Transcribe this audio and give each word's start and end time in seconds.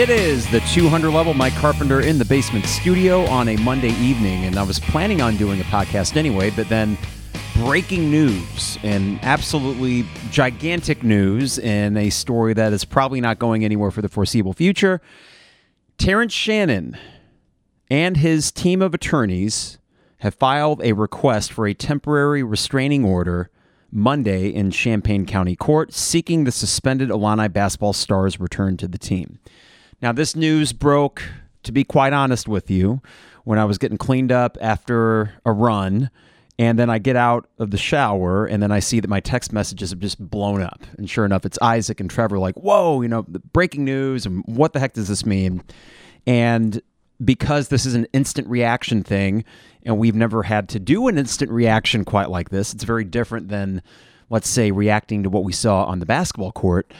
It 0.00 0.08
is 0.08 0.50
the 0.50 0.60
200 0.60 1.10
level 1.10 1.34
Mike 1.34 1.52
Carpenter 1.56 2.00
in 2.00 2.16
the 2.16 2.24
basement 2.24 2.64
studio 2.64 3.26
on 3.26 3.50
a 3.50 3.56
Monday 3.58 3.90
evening, 3.98 4.46
and 4.46 4.56
I 4.56 4.62
was 4.62 4.78
planning 4.78 5.20
on 5.20 5.36
doing 5.36 5.60
a 5.60 5.64
podcast 5.64 6.16
anyway, 6.16 6.48
but 6.48 6.70
then 6.70 6.96
breaking 7.56 8.10
news 8.10 8.78
and 8.82 9.18
absolutely 9.22 10.06
gigantic 10.30 11.02
news 11.02 11.58
in 11.58 11.98
a 11.98 12.08
story 12.08 12.54
that 12.54 12.72
is 12.72 12.82
probably 12.82 13.20
not 13.20 13.38
going 13.38 13.62
anywhere 13.62 13.90
for 13.90 14.00
the 14.00 14.08
foreseeable 14.08 14.54
future. 14.54 15.02
Terrence 15.98 16.32
Shannon 16.32 16.96
and 17.90 18.16
his 18.16 18.50
team 18.50 18.80
of 18.80 18.94
attorneys 18.94 19.76
have 20.20 20.34
filed 20.34 20.80
a 20.82 20.94
request 20.94 21.52
for 21.52 21.66
a 21.66 21.74
temporary 21.74 22.42
restraining 22.42 23.04
order 23.04 23.50
Monday 23.92 24.48
in 24.48 24.70
Champaign 24.70 25.26
County 25.26 25.56
Court 25.56 25.92
seeking 25.92 26.44
the 26.44 26.52
suspended 26.52 27.10
Illini 27.10 27.48
basketball 27.48 27.92
stars 27.92 28.40
return 28.40 28.78
to 28.78 28.88
the 28.88 28.96
team. 28.96 29.40
Now, 30.02 30.12
this 30.12 30.34
news 30.34 30.72
broke, 30.72 31.22
to 31.62 31.72
be 31.72 31.84
quite 31.84 32.12
honest 32.12 32.48
with 32.48 32.70
you, 32.70 33.02
when 33.44 33.58
I 33.58 33.64
was 33.64 33.78
getting 33.78 33.98
cleaned 33.98 34.32
up 34.32 34.56
after 34.60 35.34
a 35.44 35.52
run. 35.52 36.10
And 36.58 36.78
then 36.78 36.90
I 36.90 36.98
get 36.98 37.16
out 37.16 37.48
of 37.58 37.70
the 37.70 37.78
shower 37.78 38.44
and 38.44 38.62
then 38.62 38.70
I 38.70 38.80
see 38.80 39.00
that 39.00 39.08
my 39.08 39.20
text 39.20 39.50
messages 39.50 39.90
have 39.90 39.98
just 39.98 40.18
blown 40.18 40.60
up. 40.60 40.82
And 40.98 41.08
sure 41.08 41.24
enough, 41.24 41.46
it's 41.46 41.58
Isaac 41.62 42.00
and 42.00 42.10
Trevor 42.10 42.38
like, 42.38 42.54
whoa, 42.56 43.00
you 43.00 43.08
know, 43.08 43.22
breaking 43.22 43.86
news. 43.86 44.26
And 44.26 44.44
what 44.46 44.74
the 44.74 44.78
heck 44.78 44.92
does 44.92 45.08
this 45.08 45.24
mean? 45.24 45.62
And 46.26 46.82
because 47.24 47.68
this 47.68 47.86
is 47.86 47.94
an 47.94 48.06
instant 48.12 48.46
reaction 48.46 49.02
thing 49.02 49.42
and 49.84 49.96
we've 49.96 50.14
never 50.14 50.42
had 50.42 50.68
to 50.70 50.78
do 50.78 51.08
an 51.08 51.16
instant 51.16 51.50
reaction 51.50 52.04
quite 52.04 52.28
like 52.28 52.50
this, 52.50 52.74
it's 52.74 52.84
very 52.84 53.04
different 53.04 53.48
than, 53.48 53.80
let's 54.28 54.48
say, 54.48 54.70
reacting 54.70 55.22
to 55.22 55.30
what 55.30 55.44
we 55.44 55.54
saw 55.54 55.84
on 55.84 55.98
the 55.98 56.06
basketball 56.06 56.52
court 56.52 56.92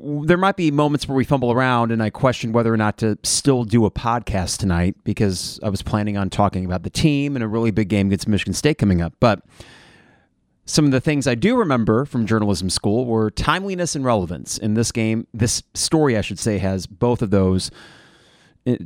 there 0.00 0.36
might 0.36 0.56
be 0.56 0.70
moments 0.70 1.08
where 1.08 1.16
we 1.16 1.24
fumble 1.24 1.52
around 1.52 1.92
and 1.92 2.02
I 2.02 2.10
question 2.10 2.52
whether 2.52 2.72
or 2.72 2.76
not 2.76 2.98
to 2.98 3.18
still 3.22 3.64
do 3.64 3.84
a 3.84 3.90
podcast 3.90 4.58
tonight 4.58 4.96
because 5.04 5.60
I 5.62 5.68
was 5.68 5.82
planning 5.82 6.16
on 6.16 6.30
talking 6.30 6.64
about 6.64 6.82
the 6.82 6.90
team 6.90 7.36
and 7.36 7.42
a 7.42 7.48
really 7.48 7.70
big 7.70 7.88
game 7.88 8.08
against 8.08 8.28
Michigan 8.28 8.54
State 8.54 8.78
coming 8.78 9.00
up. 9.00 9.14
But 9.20 9.42
some 10.66 10.84
of 10.84 10.90
the 10.90 11.00
things 11.00 11.26
I 11.26 11.34
do 11.34 11.56
remember 11.56 12.04
from 12.04 12.26
journalism 12.26 12.70
school 12.70 13.06
were 13.06 13.30
timeliness 13.30 13.94
and 13.94 14.04
relevance. 14.04 14.58
In 14.58 14.74
this 14.74 14.90
game, 14.92 15.26
this 15.34 15.62
story, 15.74 16.16
I 16.16 16.22
should 16.22 16.38
say, 16.38 16.58
has 16.58 16.86
both 16.86 17.20
of 17.22 17.30
those 17.30 17.70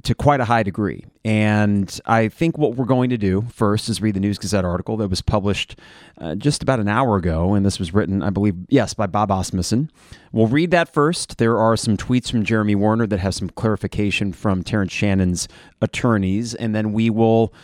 to 0.02 0.14
quite 0.14 0.40
a 0.40 0.44
high 0.44 0.64
degree. 0.64 1.04
And 1.24 2.00
I 2.04 2.28
think 2.28 2.58
what 2.58 2.74
we're 2.74 2.84
going 2.84 3.10
to 3.10 3.18
do 3.18 3.46
first 3.52 3.88
is 3.88 4.02
read 4.02 4.14
the 4.14 4.20
News 4.20 4.38
Gazette 4.38 4.64
article 4.64 4.96
that 4.96 5.08
was 5.08 5.22
published 5.22 5.78
uh, 6.18 6.34
just 6.34 6.62
about 6.64 6.80
an 6.80 6.88
hour 6.88 7.16
ago. 7.16 7.54
And 7.54 7.64
this 7.64 7.78
was 7.78 7.94
written, 7.94 8.22
I 8.22 8.30
believe, 8.30 8.56
yes, 8.68 8.94
by 8.94 9.06
Bob 9.06 9.30
Asmussen. 9.30 9.90
We'll 10.32 10.48
read 10.48 10.72
that 10.72 10.92
first. 10.92 11.38
There 11.38 11.58
are 11.58 11.76
some 11.76 11.96
tweets 11.96 12.28
from 12.28 12.44
Jeremy 12.44 12.74
Werner 12.74 13.06
that 13.06 13.20
have 13.20 13.34
some 13.34 13.50
clarification 13.50 14.32
from 14.32 14.64
Terrence 14.64 14.92
Shannon's 14.92 15.46
attorneys. 15.80 16.54
And 16.56 16.74
then 16.74 16.92
we 16.92 17.08
will 17.08 17.54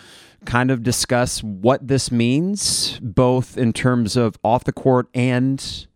kind 0.44 0.70
of 0.70 0.84
discuss 0.84 1.42
what 1.42 1.88
this 1.88 2.12
means, 2.12 3.00
both 3.00 3.58
in 3.58 3.72
terms 3.72 4.14
of 4.16 4.38
off 4.44 4.62
the 4.62 4.72
court 4.72 5.08
and 5.14 5.86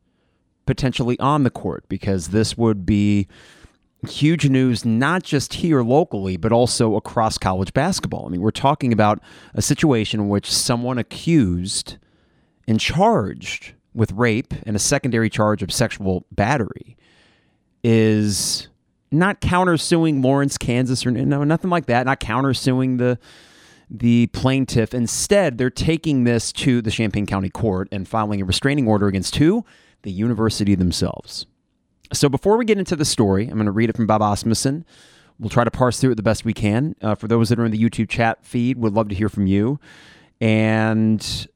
potentially 0.67 1.19
on 1.21 1.45
the 1.45 1.51
court, 1.51 1.85
because 1.89 2.29
this 2.29 2.59
would 2.59 2.85
be 2.85 3.29
huge 4.07 4.49
news, 4.49 4.85
not 4.85 5.23
just 5.23 5.55
here 5.55 5.83
locally, 5.83 6.37
but 6.37 6.53
also 6.53 6.97
across 6.97 7.39
college 7.39 7.73
basketball. 7.73 8.27
I 8.27 8.31
mean, 8.31 8.41
we're 8.41 8.51
talking 8.51 8.93
about 8.93 9.21
a 9.55 9.63
situation 9.63 10.21
in 10.21 10.29
which 10.29 10.53
someone 10.53 10.99
accused 10.99 11.97
and 12.67 12.79
charged 12.79 13.75
with 13.95 14.13
rape 14.13 14.55
and 14.65 14.77
a 14.77 14.79
secondary 14.79 15.31
charge 15.31 15.63
of 15.63 15.73
sexual 15.73 16.25
battery 16.31 16.97
is 17.83 18.69
not 19.11 19.41
countersuing 19.41 20.23
Lawrence, 20.23 20.59
Kansas, 20.59 21.05
or 21.05 21.11
no, 21.11 21.43
nothing 21.45 21.71
like 21.71 21.87
that. 21.87 22.07
Not 22.07 22.21
countersuing 22.21 22.99
the 22.99 23.19
the 23.91 24.27
plaintiff. 24.29 24.93
Instead, 24.93 25.57
they're 25.57 25.71
taking 25.71 26.25
this 26.25 26.53
to 26.53 26.83
the 26.83 26.91
Champaign 26.91 27.25
County 27.27 27.49
Court 27.49 27.89
and 27.91 28.07
filing 28.07 28.43
a 28.43 28.45
restraining 28.45 28.87
order 28.87 29.07
against 29.07 29.37
who? 29.37 29.65
The 30.03 30.13
university 30.13 30.75
themselves. 30.75 31.47
So 32.13 32.29
before 32.29 32.57
we 32.57 32.65
get 32.65 32.79
into 32.79 32.97
the 32.97 33.05
story, 33.05 33.49
I'm 33.49 33.55
going 33.55 33.67
to 33.67 33.73
read 33.73 33.91
it 33.91 33.97
from 33.97 34.07
Bob 34.07 34.23
Asmussen. 34.23 34.85
We'll 35.39 35.51
try 35.51 35.65
to 35.65 35.71
parse 35.71 36.01
through 36.01 36.13
it 36.13 36.17
the 36.17 36.23
best 36.23 36.45
we 36.45 36.55
can. 36.55 36.97
Uh, 37.01 37.15
for 37.15 37.29
those 37.29 37.49
that 37.51 37.59
are 37.59 37.65
in 37.65 37.71
the 37.71 37.83
YouTube 37.83 38.09
chat 38.09 38.45
feed, 38.45 38.79
would 38.79 38.95
love 38.95 39.09
to 39.09 39.15
hear 39.15 39.29
from 39.29 39.47
you. 39.47 39.79
And 40.41 41.49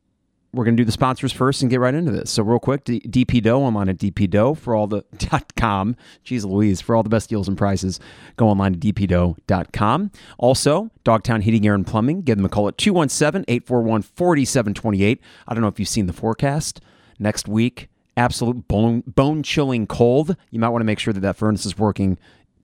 we're 0.52 0.64
going 0.64 0.76
to 0.76 0.80
do 0.80 0.84
the 0.84 0.92
sponsors 0.92 1.32
first 1.32 1.62
and 1.62 1.70
get 1.70 1.80
right 1.80 1.94
into 1.94 2.12
this. 2.12 2.30
So 2.30 2.42
real 2.42 2.58
quick, 2.58 2.84
DP 2.84 3.42
Dough, 3.42 3.64
I'm 3.64 3.74
on 3.76 3.88
at 3.88 3.96
DP 3.96 4.28
Dough 4.28 4.52
for 4.54 4.74
all 4.74 4.86
the 4.86 5.02
dot 5.16 5.54
.com. 5.56 5.96
Jeez 6.24 6.44
Louise, 6.44 6.82
for 6.82 6.94
all 6.94 7.02
the 7.02 7.08
best 7.08 7.30
deals 7.30 7.48
and 7.48 7.56
prices, 7.56 7.98
go 8.36 8.48
online 8.48 8.78
to 8.78 8.92
dpdough.com. 8.92 10.10
Also, 10.38 10.90
Dogtown 11.04 11.40
Heating, 11.40 11.66
Air, 11.66 11.74
and 11.74 11.86
Plumbing. 11.86 12.20
Give 12.22 12.36
them 12.36 12.44
a 12.44 12.50
call 12.50 12.68
at 12.68 12.76
217-841-4728. 12.76 15.18
I 15.48 15.54
don't 15.54 15.62
know 15.62 15.68
if 15.68 15.80
you've 15.80 15.88
seen 15.88 16.06
the 16.06 16.12
forecast. 16.12 16.82
Next 17.18 17.48
week, 17.48 17.88
absolute 18.16 18.68
bone 18.68 19.02
bone 19.06 19.42
chilling 19.42 19.86
cold, 19.86 20.36
you 20.50 20.58
might 20.58 20.68
want 20.68 20.80
to 20.82 20.86
make 20.86 20.98
sure 20.98 21.12
that 21.12 21.20
that 21.20 21.36
furnace 21.36 21.66
is 21.66 21.78
working 21.78 22.18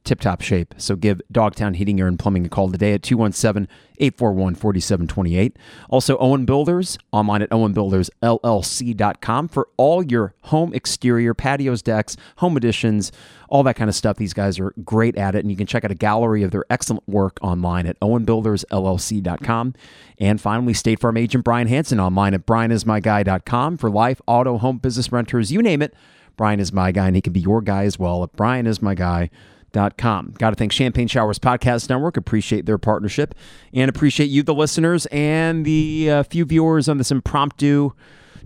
tip 0.04 0.20
top 0.20 0.40
shape. 0.40 0.74
So 0.78 0.96
give 0.96 1.20
Dogtown 1.30 1.74
Heating, 1.74 2.00
Air, 2.00 2.06
and 2.06 2.18
Plumbing 2.18 2.46
a 2.46 2.48
call 2.48 2.70
today 2.70 2.94
at 2.94 3.02
217 3.02 3.68
841 4.00 4.54
4728. 4.54 5.56
Also, 5.90 6.16
Owen 6.18 6.44
Builders, 6.44 6.98
online 7.12 7.42
at 7.42 7.50
owenbuildersllc.com 7.50 9.48
for 9.48 9.68
all 9.76 10.02
your 10.02 10.34
home 10.44 10.72
exterior, 10.72 11.34
patios, 11.34 11.82
decks, 11.82 12.16
home 12.36 12.56
additions, 12.56 13.12
all 13.48 13.62
that 13.64 13.74
kind 13.74 13.88
of 13.88 13.94
stuff. 13.94 14.16
These 14.16 14.34
guys 14.34 14.58
are 14.58 14.72
great 14.84 15.16
at 15.16 15.34
it, 15.34 15.40
and 15.40 15.50
you 15.50 15.56
can 15.56 15.66
check 15.66 15.84
out 15.84 15.90
a 15.90 15.96
gallery 15.96 16.42
of 16.42 16.50
their 16.50 16.64
excellent 16.70 17.06
work 17.08 17.38
online 17.42 17.86
at 17.86 17.98
owenbuildersllc.com. 18.00 19.74
And 20.18 20.40
finally, 20.40 20.74
State 20.74 21.00
Farm 21.00 21.16
agent 21.16 21.44
Brian 21.44 21.68
Hanson 21.68 22.00
online 22.00 22.34
at 22.34 22.46
brianismyguy.com 22.46 23.76
for 23.78 23.90
life, 23.90 24.20
auto, 24.26 24.58
home, 24.58 24.78
business 24.78 25.10
renters, 25.12 25.52
you 25.52 25.62
name 25.62 25.82
it. 25.82 25.94
Brian 26.36 26.60
is 26.60 26.72
my 26.72 26.92
guy, 26.92 27.08
and 27.08 27.16
he 27.16 27.22
can 27.22 27.32
be 27.32 27.40
your 27.40 27.60
guy 27.60 27.84
as 27.84 27.98
well 27.98 28.22
at 28.22 28.32
brianismyguy.com 28.34 29.30
Com. 29.72 30.34
Got 30.38 30.50
to 30.50 30.56
thank 30.56 30.72
Champagne 30.72 31.08
Showers 31.08 31.38
Podcast 31.38 31.88
Network. 31.88 32.16
Appreciate 32.16 32.66
their 32.66 32.78
partnership 32.78 33.34
and 33.72 33.88
appreciate 33.88 34.26
you, 34.26 34.42
the 34.42 34.54
listeners, 34.54 35.06
and 35.06 35.64
the 35.64 36.10
uh, 36.10 36.22
few 36.24 36.44
viewers 36.44 36.88
on 36.88 36.98
this 36.98 37.10
impromptu 37.10 37.92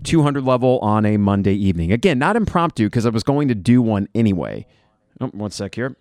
200 0.03 0.43
level 0.43 0.79
on 0.79 1.05
a 1.05 1.17
Monday 1.17 1.53
evening. 1.53 1.91
Again, 1.91 2.19
not 2.19 2.35
impromptu 2.35 2.87
because 2.87 3.05
I 3.05 3.09
was 3.09 3.23
going 3.23 3.47
to 3.47 3.55
do 3.55 3.81
one 3.81 4.07
anyway. 4.13 4.65
Oh, 5.21 5.27
one 5.27 5.51
sec 5.51 5.75
here. 5.75 5.95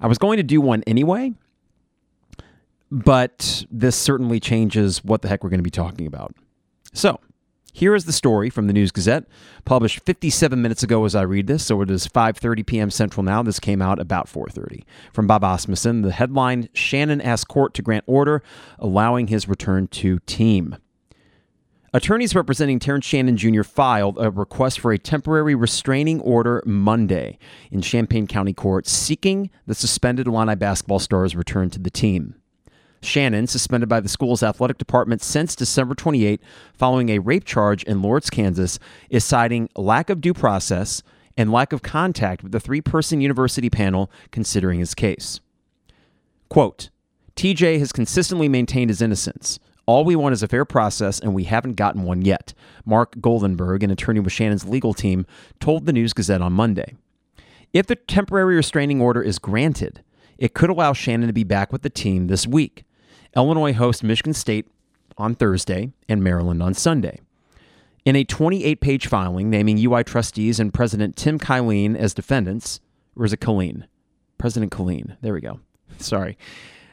I 0.00 0.06
was 0.06 0.18
going 0.18 0.38
to 0.38 0.42
do 0.42 0.60
one 0.60 0.82
anyway, 0.86 1.32
but 2.90 3.64
this 3.70 3.96
certainly 3.96 4.40
changes 4.40 5.04
what 5.04 5.22
the 5.22 5.28
heck 5.28 5.42
we're 5.42 5.50
going 5.50 5.60
to 5.60 5.64
be 5.64 5.70
talking 5.70 6.06
about. 6.06 6.34
So, 6.92 7.20
here 7.76 7.94
is 7.94 8.06
the 8.06 8.12
story 8.12 8.48
from 8.48 8.68
the 8.68 8.72
News 8.72 8.90
Gazette, 8.90 9.26
published 9.66 10.00
57 10.00 10.62
minutes 10.62 10.82
ago 10.82 11.04
as 11.04 11.14
I 11.14 11.20
read 11.20 11.46
this, 11.46 11.66
so 11.66 11.82
it 11.82 11.90
is 11.90 12.08
5:30 12.08 12.64
p.m. 12.64 12.90
Central 12.90 13.22
now. 13.22 13.42
This 13.42 13.60
came 13.60 13.82
out 13.82 14.00
about 14.00 14.28
4:30. 14.28 14.82
From 15.12 15.26
Bob 15.26 15.44
Asmussen, 15.44 16.00
the 16.00 16.10
headline: 16.10 16.70
Shannon 16.72 17.20
asked 17.20 17.48
court 17.48 17.74
to 17.74 17.82
grant 17.82 18.04
order 18.06 18.42
allowing 18.78 19.26
his 19.26 19.46
return 19.46 19.88
to 19.88 20.20
team. 20.20 20.76
Attorneys 21.92 22.34
representing 22.34 22.78
Terrence 22.78 23.04
Shannon 23.04 23.36
Jr. 23.36 23.62
filed 23.62 24.16
a 24.18 24.30
request 24.30 24.80
for 24.80 24.90
a 24.90 24.98
temporary 24.98 25.54
restraining 25.54 26.22
order 26.22 26.62
Monday 26.64 27.38
in 27.70 27.82
Champaign 27.82 28.26
County 28.26 28.54
Court, 28.54 28.86
seeking 28.86 29.50
the 29.66 29.74
suspended 29.74 30.26
Illini 30.26 30.54
basketball 30.54 30.98
stars 30.98 31.36
return 31.36 31.68
to 31.68 31.78
the 31.78 31.90
team. 31.90 32.36
Shannon, 33.02 33.46
suspended 33.46 33.88
by 33.88 34.00
the 34.00 34.08
school's 34.08 34.42
athletic 34.42 34.78
department 34.78 35.22
since 35.22 35.54
December 35.54 35.94
28 35.94 36.40
following 36.74 37.10
a 37.10 37.18
rape 37.18 37.44
charge 37.44 37.82
in 37.84 38.02
Lawrence, 38.02 38.30
Kansas, 38.30 38.78
is 39.10 39.24
citing 39.24 39.68
lack 39.76 40.10
of 40.10 40.20
due 40.20 40.34
process 40.34 41.02
and 41.36 41.52
lack 41.52 41.72
of 41.72 41.82
contact 41.82 42.42
with 42.42 42.52
the 42.52 42.60
three 42.60 42.80
person 42.80 43.20
university 43.20 43.70
panel 43.70 44.10
considering 44.30 44.80
his 44.80 44.94
case. 44.94 45.40
Quote 46.48 46.90
TJ 47.36 47.78
has 47.78 47.92
consistently 47.92 48.48
maintained 48.48 48.90
his 48.90 49.02
innocence. 49.02 49.58
All 49.84 50.04
we 50.04 50.16
want 50.16 50.32
is 50.32 50.42
a 50.42 50.48
fair 50.48 50.64
process, 50.64 51.20
and 51.20 51.32
we 51.32 51.44
haven't 51.44 51.74
gotten 51.74 52.02
one 52.02 52.22
yet, 52.22 52.54
Mark 52.84 53.14
Goldenberg, 53.16 53.84
an 53.84 53.90
attorney 53.90 54.18
with 54.18 54.32
Shannon's 54.32 54.66
legal 54.66 54.94
team, 54.94 55.26
told 55.60 55.86
the 55.86 55.92
News 55.92 56.12
Gazette 56.12 56.40
on 56.40 56.54
Monday. 56.54 56.96
If 57.72 57.86
the 57.86 57.94
temporary 57.94 58.56
restraining 58.56 59.00
order 59.00 59.22
is 59.22 59.38
granted, 59.38 60.02
it 60.38 60.54
could 60.54 60.70
allow 60.70 60.92
Shannon 60.92 61.28
to 61.28 61.32
be 61.32 61.44
back 61.44 61.72
with 61.72 61.82
the 61.82 61.90
team 61.90 62.26
this 62.26 62.46
week. 62.46 62.84
Illinois 63.34 63.72
hosts 63.72 64.02
Michigan 64.02 64.34
State 64.34 64.66
on 65.18 65.34
Thursday 65.34 65.92
and 66.08 66.22
Maryland 66.22 66.62
on 66.62 66.74
Sunday. 66.74 67.20
In 68.04 68.16
a 68.16 68.24
28 68.24 68.80
page 68.80 69.06
filing 69.06 69.50
naming 69.50 69.78
UI 69.84 70.04
trustees 70.04 70.60
and 70.60 70.72
President 70.72 71.16
Tim 71.16 71.38
Killeen 71.38 71.96
as 71.96 72.14
defendants, 72.14 72.80
or 73.16 73.24
is 73.24 73.32
it 73.32 73.40
Killeen? 73.40 73.84
President 74.38 74.70
Killeen. 74.72 75.16
There 75.22 75.34
we 75.34 75.40
go. 75.40 75.60
Sorry. 75.98 76.38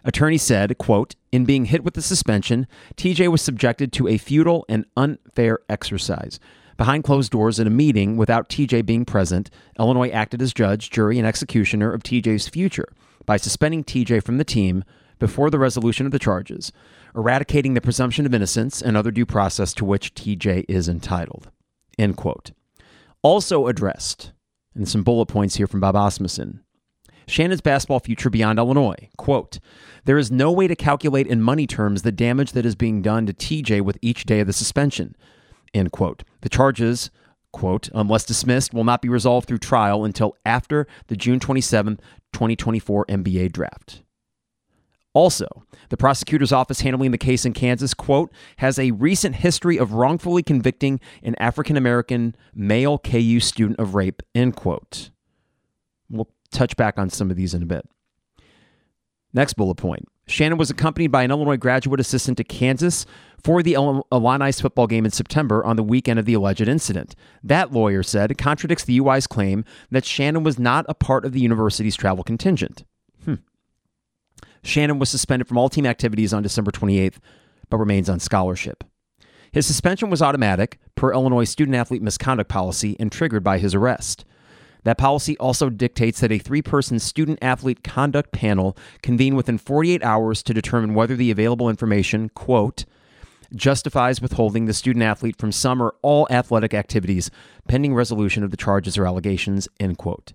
Attorney 0.05 0.37
said, 0.37 0.77
quote, 0.77 1.15
in 1.31 1.45
being 1.45 1.65
hit 1.65 1.83
with 1.83 1.93
the 1.93 2.01
suspension, 2.01 2.67
TJ 2.97 3.29
was 3.29 3.41
subjected 3.41 3.93
to 3.93 4.07
a 4.07 4.17
futile 4.17 4.65
and 4.67 4.85
unfair 4.97 5.59
exercise. 5.69 6.39
Behind 6.75 7.03
closed 7.03 7.31
doors 7.31 7.59
in 7.59 7.67
a 7.67 7.69
meeting 7.69 8.17
without 8.17 8.49
TJ 8.49 8.85
being 8.85 9.05
present, 9.05 9.49
Illinois 9.79 10.09
acted 10.09 10.41
as 10.41 10.53
judge, 10.53 10.89
jury, 10.89 11.19
and 11.19 11.27
executioner 11.27 11.93
of 11.93 12.03
TJ's 12.03 12.47
future 12.47 12.87
by 13.25 13.37
suspending 13.37 13.83
TJ 13.83 14.23
from 14.23 14.37
the 14.37 14.43
team 14.43 14.83
before 15.19 15.49
the 15.49 15.59
resolution 15.59 16.05
of 16.05 16.11
the 16.11 16.19
charges, 16.19 16.71
eradicating 17.15 17.73
the 17.73 17.81
presumption 17.81 18.25
of 18.25 18.33
innocence 18.33 18.81
and 18.81 18.97
other 18.97 19.11
due 19.11 19.25
process 19.25 19.73
to 19.73 19.85
which 19.85 20.13
TJ 20.13 20.65
is 20.67 20.89
entitled. 20.89 21.49
End 21.97 22.17
quote. 22.17 22.51
Also 23.21 23.67
addressed, 23.67 24.33
and 24.75 24.87
some 24.87 25.03
bullet 25.03 25.27
points 25.27 25.55
here 25.55 25.67
from 25.67 25.79
Bob 25.79 25.95
Asmussen. 25.95 26.61
Shannon's 27.27 27.61
basketball 27.61 27.99
future 27.99 28.29
beyond 28.29 28.59
Illinois. 28.59 29.09
Quote, 29.17 29.59
there 30.05 30.17
is 30.17 30.31
no 30.31 30.51
way 30.51 30.67
to 30.67 30.75
calculate 30.75 31.27
in 31.27 31.41
money 31.41 31.65
terms 31.65 32.01
the 32.01 32.11
damage 32.11 32.51
that 32.51 32.65
is 32.65 32.75
being 32.75 33.01
done 33.01 33.25
to 33.25 33.33
TJ 33.33 33.81
with 33.81 33.97
each 34.01 34.25
day 34.25 34.41
of 34.41 34.47
the 34.47 34.53
suspension. 34.53 35.15
End 35.73 35.91
quote. 35.91 36.23
The 36.41 36.49
charges, 36.49 37.09
quote, 37.53 37.89
unless 37.93 38.25
dismissed, 38.25 38.73
will 38.73 38.83
not 38.83 39.01
be 39.01 39.09
resolved 39.09 39.47
through 39.47 39.59
trial 39.59 40.03
until 40.03 40.35
after 40.45 40.85
the 41.07 41.15
June 41.15 41.39
27, 41.39 41.99
2024 42.33 43.05
NBA 43.05 43.51
draft. 43.51 44.03
Also, 45.13 45.47
the 45.89 45.97
prosecutor's 45.97 46.51
office 46.51 46.81
handling 46.81 47.11
the 47.11 47.19
case 47.19 47.45
in 47.45 47.53
Kansas, 47.53 47.93
quote, 47.93 48.31
has 48.57 48.79
a 48.79 48.91
recent 48.91 49.35
history 49.35 49.77
of 49.77 49.93
wrongfully 49.93 50.41
convicting 50.41 50.99
an 51.21 51.35
African 51.39 51.77
American 51.77 52.35
male 52.55 52.97
KU 52.97 53.39
student 53.39 53.79
of 53.79 53.93
rape, 53.93 54.23
end 54.33 54.55
quote. 54.55 55.11
We'll 56.09 56.29
touch 56.51 56.75
back 56.75 56.97
on 56.97 57.09
some 57.09 57.29
of 57.29 57.37
these 57.37 57.53
in 57.53 57.61
a 57.61 57.67
bit. 57.67 57.87
Next 59.33 59.53
bullet 59.53 59.75
point. 59.75 60.07
Shannon 60.25 60.57
was 60.57 60.69
accompanied 60.69 61.11
by 61.11 61.23
an 61.23 61.31
Illinois 61.31 61.57
graduate 61.57 61.99
assistant 61.99 62.37
to 62.37 62.43
Kansas 62.43 63.05
for 63.43 63.61
the 63.61 63.73
Illini 63.73 64.51
football 64.53 64.87
game 64.87 65.05
in 65.05 65.11
September 65.11 65.63
on 65.65 65.75
the 65.75 65.83
weekend 65.83 66.17
of 66.17 66.25
the 66.25 66.33
alleged 66.33 66.67
incident. 66.67 67.15
That 67.43 67.73
lawyer 67.73 68.03
said 68.03 68.37
contradicts 68.37 68.85
the 68.85 68.99
UI's 68.99 69.27
claim 69.27 69.65
that 69.91 70.05
Shannon 70.05 70.43
was 70.43 70.57
not 70.57 70.85
a 70.87 70.93
part 70.93 71.25
of 71.25 71.33
the 71.33 71.41
university's 71.41 71.95
travel 71.95 72.23
contingent. 72.23 72.85
Hmm. 73.25 73.35
Shannon 74.63 74.97
was 74.97 75.09
suspended 75.09 75.47
from 75.47 75.57
all 75.57 75.67
team 75.67 75.85
activities 75.85 76.33
on 76.33 76.41
December 76.41 76.71
28th, 76.71 77.17
but 77.69 77.77
remains 77.77 78.09
on 78.09 78.19
scholarship. 78.19 78.85
His 79.51 79.67
suspension 79.67 80.09
was 80.09 80.21
automatic, 80.21 80.79
per 80.95 81.13
Illinois 81.13 81.43
student 81.43 81.75
athlete 81.75 82.01
misconduct 82.01 82.49
policy, 82.49 82.95
and 82.99 83.11
triggered 83.11 83.43
by 83.43 83.59
his 83.59 83.75
arrest. 83.75 84.25
That 84.83 84.97
policy 84.97 85.37
also 85.37 85.69
dictates 85.69 86.19
that 86.19 86.31
a 86.31 86.39
three 86.39 86.61
person 86.61 86.99
student 86.99 87.39
athlete 87.41 87.83
conduct 87.83 88.31
panel 88.31 88.77
convene 89.01 89.35
within 89.35 89.57
48 89.57 90.03
hours 90.03 90.43
to 90.43 90.53
determine 90.53 90.93
whether 90.93 91.15
the 91.15 91.31
available 91.31 91.69
information, 91.69 92.29
quote, 92.29 92.85
justifies 93.55 94.21
withholding 94.21 94.65
the 94.65 94.73
student 94.73 95.03
athlete 95.03 95.37
from 95.37 95.51
some 95.51 95.81
or 95.81 95.95
all 96.01 96.27
athletic 96.29 96.73
activities 96.73 97.29
pending 97.67 97.93
resolution 97.93 98.43
of 98.43 98.51
the 98.51 98.57
charges 98.57 98.97
or 98.97 99.05
allegations, 99.05 99.67
end 99.79 99.97
quote. 99.97 100.33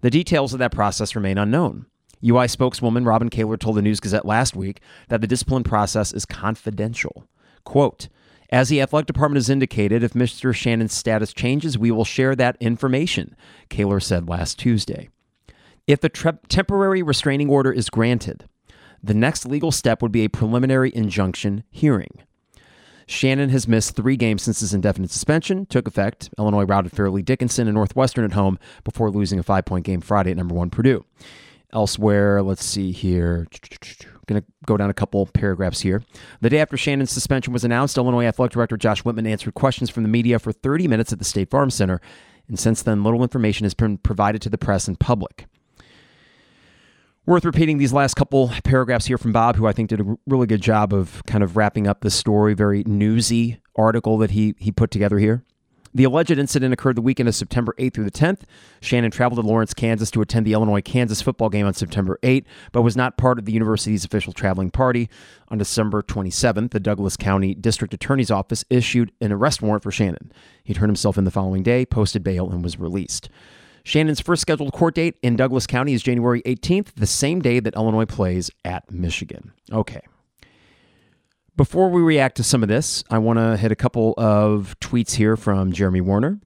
The 0.00 0.10
details 0.10 0.52
of 0.52 0.58
that 0.60 0.72
process 0.72 1.16
remain 1.16 1.38
unknown. 1.38 1.86
UI 2.24 2.48
spokeswoman 2.48 3.04
Robin 3.04 3.28
Kaler 3.28 3.56
told 3.56 3.76
the 3.76 3.82
News 3.82 4.00
Gazette 4.00 4.24
last 4.24 4.56
week 4.56 4.80
that 5.08 5.20
the 5.20 5.26
discipline 5.26 5.64
process 5.64 6.12
is 6.12 6.24
confidential. 6.24 7.26
Quote, 7.64 8.08
as 8.50 8.68
the 8.68 8.80
athletic 8.80 9.06
department 9.06 9.38
has 9.38 9.50
indicated, 9.50 10.02
if 10.02 10.12
Mr. 10.12 10.54
Shannon's 10.54 10.94
status 10.94 11.32
changes, 11.32 11.78
we 11.78 11.90
will 11.90 12.04
share 12.04 12.34
that 12.36 12.56
information, 12.60 13.36
Kaler 13.68 14.00
said 14.00 14.28
last 14.28 14.58
Tuesday. 14.58 15.08
If 15.86 16.00
the 16.00 16.08
tre- 16.08 16.38
temporary 16.48 17.02
restraining 17.02 17.50
order 17.50 17.72
is 17.72 17.90
granted, 17.90 18.48
the 19.02 19.14
next 19.14 19.46
legal 19.46 19.70
step 19.70 20.02
would 20.02 20.12
be 20.12 20.24
a 20.24 20.28
preliminary 20.28 20.94
injunction 20.94 21.64
hearing. 21.70 22.22
Shannon 23.06 23.50
has 23.50 23.68
missed 23.68 23.94
three 23.94 24.16
games 24.16 24.42
since 24.42 24.60
his 24.60 24.74
indefinite 24.74 25.10
suspension 25.10 25.66
took 25.66 25.86
effect. 25.86 26.30
Illinois 26.38 26.64
routed 26.64 26.90
Fairleigh 26.90 27.22
Dickinson 27.22 27.68
and 27.68 27.76
Northwestern 27.76 28.24
at 28.24 28.32
home 28.32 28.58
before 28.82 29.10
losing 29.10 29.38
a 29.38 29.44
five 29.44 29.64
point 29.64 29.84
game 29.84 30.00
Friday 30.00 30.32
at 30.32 30.36
number 30.36 30.56
one 30.56 30.70
Purdue. 30.70 31.04
Elsewhere, 31.72 32.42
let's 32.42 32.64
see 32.64 32.90
here. 32.90 33.46
Going 34.26 34.42
to 34.42 34.48
go 34.66 34.76
down 34.76 34.90
a 34.90 34.94
couple 34.94 35.24
paragraphs 35.26 35.80
here. 35.80 36.02
The 36.40 36.50
day 36.50 36.58
after 36.58 36.76
Shannon's 36.76 37.12
suspension 37.12 37.52
was 37.52 37.64
announced, 37.64 37.96
Illinois 37.96 38.24
Athletic 38.26 38.54
Director 38.54 38.76
Josh 38.76 39.04
Whitman 39.04 39.26
answered 39.26 39.54
questions 39.54 39.88
from 39.88 40.02
the 40.02 40.08
media 40.08 40.40
for 40.40 40.50
30 40.50 40.88
minutes 40.88 41.12
at 41.12 41.20
the 41.20 41.24
State 41.24 41.48
Farm 41.48 41.70
Center, 41.70 42.00
and 42.48 42.58
since 42.58 42.82
then, 42.82 43.04
little 43.04 43.22
information 43.22 43.64
has 43.64 43.74
been 43.74 43.98
provided 43.98 44.42
to 44.42 44.50
the 44.50 44.58
press 44.58 44.88
and 44.88 44.98
public. 44.98 45.46
Worth 47.24 47.44
repeating 47.44 47.78
these 47.78 47.92
last 47.92 48.14
couple 48.14 48.52
paragraphs 48.62 49.06
here 49.06 49.18
from 49.18 49.32
Bob, 49.32 49.56
who 49.56 49.66
I 49.66 49.72
think 49.72 49.90
did 49.90 50.00
a 50.00 50.16
really 50.26 50.46
good 50.46 50.60
job 50.60 50.92
of 50.92 51.22
kind 51.26 51.42
of 51.42 51.56
wrapping 51.56 51.88
up 51.88 52.00
the 52.00 52.10
story. 52.10 52.54
Very 52.54 52.84
newsy 52.84 53.60
article 53.74 54.18
that 54.18 54.30
he 54.30 54.54
he 54.58 54.70
put 54.70 54.92
together 54.92 55.18
here. 55.18 55.44
The 55.96 56.04
alleged 56.04 56.32
incident 56.32 56.74
occurred 56.74 56.96
the 56.96 57.00
weekend 57.00 57.26
of 57.26 57.34
September 57.34 57.74
8th 57.78 57.94
through 57.94 58.04
the 58.04 58.10
10th. 58.10 58.42
Shannon 58.82 59.10
traveled 59.10 59.40
to 59.40 59.48
Lawrence, 59.48 59.72
Kansas 59.72 60.10
to 60.10 60.20
attend 60.20 60.46
the 60.46 60.52
Illinois 60.52 60.82
Kansas 60.82 61.22
football 61.22 61.48
game 61.48 61.64
on 61.64 61.72
September 61.72 62.18
8th, 62.22 62.44
but 62.72 62.82
was 62.82 62.98
not 62.98 63.16
part 63.16 63.38
of 63.38 63.46
the 63.46 63.52
university's 63.52 64.04
official 64.04 64.34
traveling 64.34 64.70
party. 64.70 65.08
On 65.48 65.56
December 65.56 66.02
27th, 66.02 66.72
the 66.72 66.80
Douglas 66.80 67.16
County 67.16 67.54
District 67.54 67.94
Attorney's 67.94 68.30
Office 68.30 68.62
issued 68.68 69.10
an 69.22 69.32
arrest 69.32 69.62
warrant 69.62 69.82
for 69.82 69.90
Shannon. 69.90 70.30
He 70.62 70.74
turned 70.74 70.90
himself 70.90 71.16
in 71.16 71.24
the 71.24 71.30
following 71.30 71.62
day, 71.62 71.86
posted 71.86 72.22
bail, 72.22 72.50
and 72.50 72.62
was 72.62 72.78
released. 72.78 73.30
Shannon's 73.82 74.20
first 74.20 74.42
scheduled 74.42 74.74
court 74.74 74.96
date 74.96 75.14
in 75.22 75.34
Douglas 75.34 75.66
County 75.66 75.94
is 75.94 76.02
January 76.02 76.42
18th, 76.42 76.88
the 76.96 77.06
same 77.06 77.40
day 77.40 77.58
that 77.58 77.74
Illinois 77.74 78.04
plays 78.04 78.50
at 78.66 78.92
Michigan. 78.92 79.52
Okay. 79.72 80.02
Before 81.56 81.88
we 81.88 82.02
react 82.02 82.36
to 82.36 82.42
some 82.42 82.62
of 82.62 82.68
this, 82.68 83.02
I 83.08 83.16
want 83.16 83.38
to 83.38 83.56
hit 83.56 83.72
a 83.72 83.76
couple 83.76 84.12
of 84.18 84.76
tweets 84.78 85.14
here 85.14 85.38
from 85.38 85.72
Jeremy 85.72 86.02
Werner. 86.02 86.38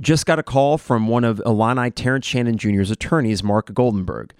Just 0.00 0.26
got 0.26 0.40
a 0.40 0.42
call 0.42 0.76
from 0.76 1.06
one 1.06 1.22
of 1.22 1.40
Illini 1.46 1.92
Terrence 1.92 2.26
Shannon 2.26 2.58
Jr.'s 2.58 2.90
attorneys, 2.90 3.44
Mark 3.44 3.68
Goldenberg, 3.68 4.32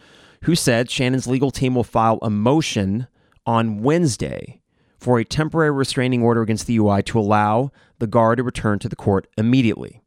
who 0.42 0.56
said 0.56 0.90
Shannon's 0.90 1.28
legal 1.28 1.52
team 1.52 1.76
will 1.76 1.84
file 1.84 2.18
a 2.22 2.28
motion 2.28 3.06
on 3.46 3.82
Wednesday 3.82 4.60
for 4.98 5.20
a 5.20 5.24
temporary 5.24 5.70
restraining 5.70 6.24
order 6.24 6.42
against 6.42 6.66
the 6.66 6.76
UI 6.76 7.04
to 7.04 7.20
allow 7.20 7.70
the 8.00 8.08
guard 8.08 8.38
to 8.38 8.42
return 8.42 8.80
to 8.80 8.88
the 8.88 8.96
court 8.96 9.28
immediately. 9.38 10.02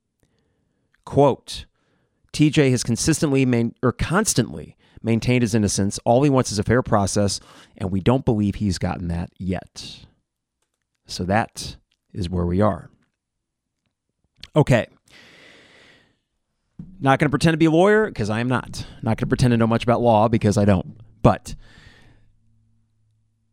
Quote, 1.05 1.65
TJ 2.33 2.71
has 2.71 2.83
consistently 2.83 3.45
main, 3.45 3.73
or 3.81 3.93
constantly 3.93 4.75
maintained 5.01 5.41
his 5.41 5.55
innocence. 5.55 5.99
All 6.05 6.23
he 6.23 6.29
wants 6.29 6.51
is 6.51 6.59
a 6.59 6.63
fair 6.63 6.81
process, 6.81 7.39
and 7.77 7.91
we 7.91 7.99
don't 7.99 8.25
believe 8.25 8.55
he's 8.55 8.77
gotten 8.77 9.07
that 9.09 9.31
yet. 9.37 10.05
So 11.05 11.23
that 11.25 11.77
is 12.13 12.29
where 12.29 12.45
we 12.45 12.61
are. 12.61 12.89
Okay. 14.55 14.87
Not 16.99 17.19
going 17.19 17.27
to 17.27 17.29
pretend 17.29 17.53
to 17.53 17.57
be 17.57 17.65
a 17.65 17.71
lawyer 17.71 18.07
because 18.07 18.29
I 18.29 18.39
am 18.39 18.47
not. 18.47 18.85
Not 19.01 19.17
going 19.17 19.17
to 19.17 19.27
pretend 19.27 19.51
to 19.51 19.57
know 19.57 19.67
much 19.67 19.83
about 19.83 20.01
law 20.01 20.27
because 20.27 20.57
I 20.57 20.65
don't. 20.65 20.97
But 21.21 21.55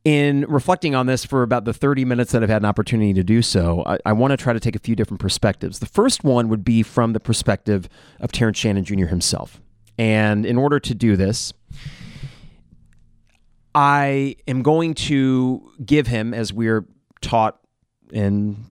in 0.05 0.47
reflecting 0.49 0.95
on 0.95 1.07
this 1.07 1.25
for 1.25 1.43
about 1.43 1.65
the 1.65 1.73
30 1.73 2.05
minutes 2.05 2.33
that 2.33 2.43
I've 2.43 2.49
had 2.49 2.63
an 2.63 2.67
opportunity 2.67 3.13
to 3.15 3.25
do 3.25 3.43
so, 3.43 3.83
I, 3.87 3.99
I 4.07 4.13
want 4.13 4.33
to 4.33 4.37
try 4.37 4.53
to 4.53 4.61
take 4.61 4.77
a 4.77 4.81
few 4.81 4.95
different 4.95 5.21
perspectives. 5.21 5.81
The 5.81 5.87
first 5.87 6.25
one 6.25 6.49
would 6.49 6.65
be 6.65 6.83
from 6.83 7.13
the 7.13 7.21
perspective 7.21 7.89
of 8.21 8.33
Terrence 8.33 8.59
Shannon 8.59 8.85
Jr. 8.85 9.07
himself. 9.07 9.61
And 9.99 10.45
in 10.45 10.59
order 10.59 10.79
to 10.81 10.95
do 10.95 11.17
this, 11.17 11.53
I 13.75 14.37
am 14.47 14.63
going 14.63 14.95
to 14.95 15.71
give 15.85 16.07
him, 16.07 16.33
as 16.35 16.53
we're 16.53 16.87
taught 17.21 17.59
in 18.11 18.71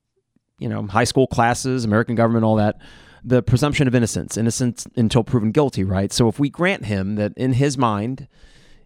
you 0.59 0.69
know 0.69 0.87
high 0.87 1.03
school 1.03 1.27
classes, 1.27 1.85
American 1.85 2.15
government, 2.15 2.45
all 2.45 2.55
that, 2.55 2.79
the 3.23 3.41
presumption 3.41 3.87
of 3.87 3.95
innocence, 3.95 4.37
innocence 4.37 4.87
until 4.95 5.23
proven 5.23 5.51
guilty, 5.51 5.83
right? 5.83 6.11
So 6.11 6.27
if 6.27 6.39
we 6.39 6.49
grant 6.49 6.85
him 6.85 7.15
that 7.15 7.33
in 7.35 7.53
his 7.53 7.77
mind, 7.77 8.27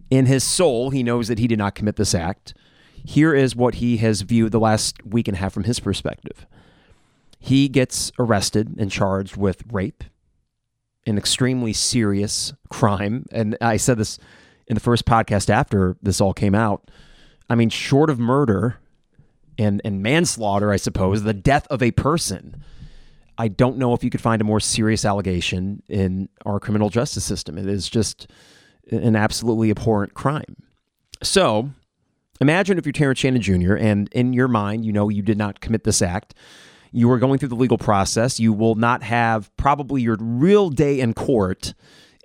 in 0.09 0.25
his 0.25 0.43
soul, 0.43 0.89
he 0.89 1.03
knows 1.03 1.27
that 1.27 1.39
he 1.39 1.47
did 1.47 1.59
not 1.59 1.75
commit 1.75 1.97
this 1.97 2.15
act, 2.15 2.53
here 3.05 3.33
is 3.33 3.55
what 3.55 3.75
he 3.75 3.97
has 3.97 4.21
viewed 4.21 4.51
the 4.51 4.59
last 4.59 5.05
week 5.05 5.27
and 5.27 5.37
a 5.37 5.39
half 5.39 5.53
from 5.53 5.63
his 5.65 5.79
perspective. 5.79 6.45
He 7.39 7.69
gets 7.69 8.11
arrested 8.19 8.75
and 8.77 8.91
charged 8.91 9.37
with 9.37 9.63
rape, 9.71 10.03
an 11.09 11.17
extremely 11.17 11.73
serious 11.73 12.53
crime. 12.69 13.25
And 13.31 13.57
I 13.61 13.77
said 13.77 13.97
this 13.97 14.19
in 14.67 14.75
the 14.75 14.79
first 14.81 15.05
podcast 15.05 15.49
after 15.49 15.97
this 16.01 16.21
all 16.21 16.33
came 16.33 16.55
out. 16.55 16.89
I 17.49 17.55
mean, 17.55 17.69
short 17.69 18.09
of 18.09 18.19
murder 18.19 18.77
and, 19.57 19.81
and 19.83 20.01
manslaughter, 20.01 20.71
I 20.71 20.77
suppose, 20.77 21.23
the 21.23 21.33
death 21.33 21.67
of 21.69 21.81
a 21.81 21.91
person, 21.91 22.63
I 23.37 23.47
don't 23.47 23.77
know 23.77 23.93
if 23.93 24.03
you 24.03 24.09
could 24.09 24.21
find 24.21 24.41
a 24.41 24.45
more 24.45 24.59
serious 24.59 25.03
allegation 25.03 25.81
in 25.89 26.29
our 26.45 26.59
criminal 26.59 26.89
justice 26.89 27.23
system. 27.23 27.57
It 27.57 27.67
is 27.67 27.89
just 27.89 28.27
an 28.91 29.15
absolutely 29.15 29.71
abhorrent 29.71 30.13
crime. 30.13 30.57
So 31.23 31.71
imagine 32.39 32.77
if 32.77 32.85
you're 32.85 32.93
Terrence 32.93 33.19
Shannon 33.19 33.41
Jr., 33.41 33.75
and 33.75 34.07
in 34.11 34.33
your 34.33 34.47
mind, 34.47 34.85
you 34.85 34.93
know 34.93 35.09
you 35.09 35.21
did 35.21 35.37
not 35.37 35.59
commit 35.59 35.83
this 35.83 36.01
act 36.01 36.35
you 36.91 37.09
are 37.11 37.19
going 37.19 37.39
through 37.39 37.49
the 37.49 37.55
legal 37.55 37.77
process. 37.77 38.39
You 38.39 38.53
will 38.53 38.75
not 38.75 39.03
have 39.03 39.55
probably 39.57 40.01
your 40.01 40.17
real 40.19 40.69
day 40.69 40.99
in 40.99 41.13
court 41.13 41.73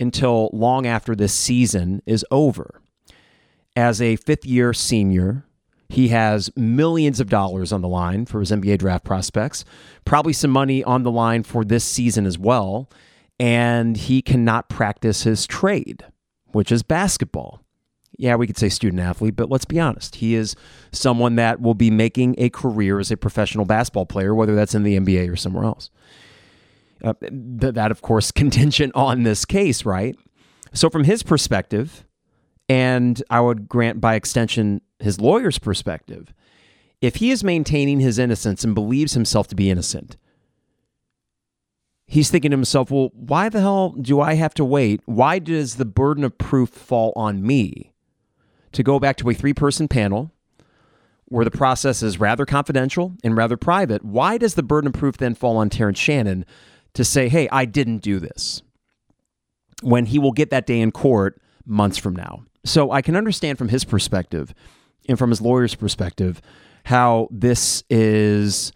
until 0.00 0.50
long 0.52 0.86
after 0.86 1.14
this 1.14 1.32
season 1.32 2.02
is 2.06 2.24
over. 2.30 2.80
As 3.76 4.00
a 4.00 4.16
fifth 4.16 4.46
year 4.46 4.72
senior, 4.72 5.44
He 5.88 6.08
has 6.08 6.50
millions 6.56 7.20
of 7.20 7.28
dollars 7.28 7.72
on 7.72 7.80
the 7.80 7.88
line 7.88 8.26
for 8.26 8.40
his 8.40 8.50
NBA 8.50 8.78
draft 8.78 9.04
prospects, 9.04 9.64
probably 10.04 10.32
some 10.32 10.50
money 10.50 10.82
on 10.82 11.02
the 11.02 11.10
line 11.10 11.42
for 11.42 11.64
this 11.64 11.84
season 11.84 12.26
as 12.26 12.38
well. 12.38 12.90
And 13.38 13.96
he 13.96 14.22
cannot 14.22 14.68
practice 14.68 15.22
his 15.22 15.46
trade, 15.46 16.04
which 16.52 16.72
is 16.72 16.82
basketball. 16.82 17.63
Yeah, 18.16 18.36
we 18.36 18.46
could 18.46 18.58
say 18.58 18.68
student 18.68 19.00
athlete, 19.00 19.34
but 19.36 19.50
let's 19.50 19.64
be 19.64 19.80
honest. 19.80 20.16
He 20.16 20.34
is 20.34 20.54
someone 20.92 21.36
that 21.36 21.60
will 21.60 21.74
be 21.74 21.90
making 21.90 22.36
a 22.38 22.48
career 22.48 23.00
as 23.00 23.10
a 23.10 23.16
professional 23.16 23.64
basketball 23.64 24.06
player, 24.06 24.34
whether 24.34 24.54
that's 24.54 24.74
in 24.74 24.84
the 24.84 24.98
NBA 24.98 25.30
or 25.30 25.36
somewhere 25.36 25.64
else. 25.64 25.90
Uh, 27.02 27.14
th- 27.20 27.74
that, 27.74 27.90
of 27.90 28.02
course, 28.02 28.30
contingent 28.32 28.92
on 28.94 29.24
this 29.24 29.44
case, 29.44 29.84
right? 29.84 30.16
So, 30.72 30.90
from 30.90 31.04
his 31.04 31.22
perspective, 31.22 32.04
and 32.68 33.22
I 33.30 33.40
would 33.40 33.68
grant 33.68 34.00
by 34.00 34.14
extension 34.14 34.80
his 34.98 35.20
lawyer's 35.20 35.58
perspective, 35.58 36.32
if 37.00 37.16
he 37.16 37.30
is 37.30 37.44
maintaining 37.44 38.00
his 38.00 38.18
innocence 38.18 38.64
and 38.64 38.74
believes 38.74 39.12
himself 39.12 39.48
to 39.48 39.54
be 39.54 39.70
innocent, 39.70 40.16
he's 42.06 42.30
thinking 42.30 42.50
to 42.50 42.56
himself, 42.56 42.90
well, 42.90 43.10
why 43.12 43.48
the 43.48 43.60
hell 43.60 43.90
do 43.90 44.20
I 44.20 44.34
have 44.34 44.54
to 44.54 44.64
wait? 44.64 45.00
Why 45.04 45.38
does 45.38 45.76
the 45.76 45.84
burden 45.84 46.24
of 46.24 46.38
proof 46.38 46.70
fall 46.70 47.12
on 47.16 47.46
me 47.46 47.93
to 48.74 48.82
go 48.82 49.00
back 49.00 49.16
to 49.16 49.28
a 49.30 49.34
three 49.34 49.54
person 49.54 49.88
panel 49.88 50.30
where 51.26 51.44
the 51.44 51.50
process 51.50 52.02
is 52.02 52.20
rather 52.20 52.44
confidential 52.44 53.16
and 53.24 53.36
rather 53.36 53.56
private? 53.56 54.04
Why 54.04 54.38
does 54.38 54.54
the 54.54 54.62
burden 54.62 54.88
of 54.88 54.94
proof 54.94 55.16
then 55.16 55.34
fall 55.34 55.56
on 55.56 55.70
Terrence 55.70 55.98
Shannon 55.98 56.44
to 56.92 57.04
say, 57.04 57.28
hey, 57.28 57.48
I 57.50 57.64
didn't 57.64 57.98
do 57.98 58.20
this? 58.20 58.62
When 59.82 60.06
he 60.06 60.18
will 60.18 60.32
get 60.32 60.50
that 60.50 60.66
day 60.66 60.80
in 60.80 60.92
court 60.92 61.40
months 61.66 61.98
from 61.98 62.14
now. 62.14 62.44
So 62.64 62.90
I 62.90 63.02
can 63.02 63.16
understand 63.16 63.58
from 63.58 63.68
his 63.68 63.84
perspective 63.84 64.54
and 65.08 65.18
from 65.18 65.30
his 65.30 65.40
lawyer's 65.40 65.74
perspective 65.74 66.40
how 66.84 67.28
this 67.30 67.82
is 67.90 68.72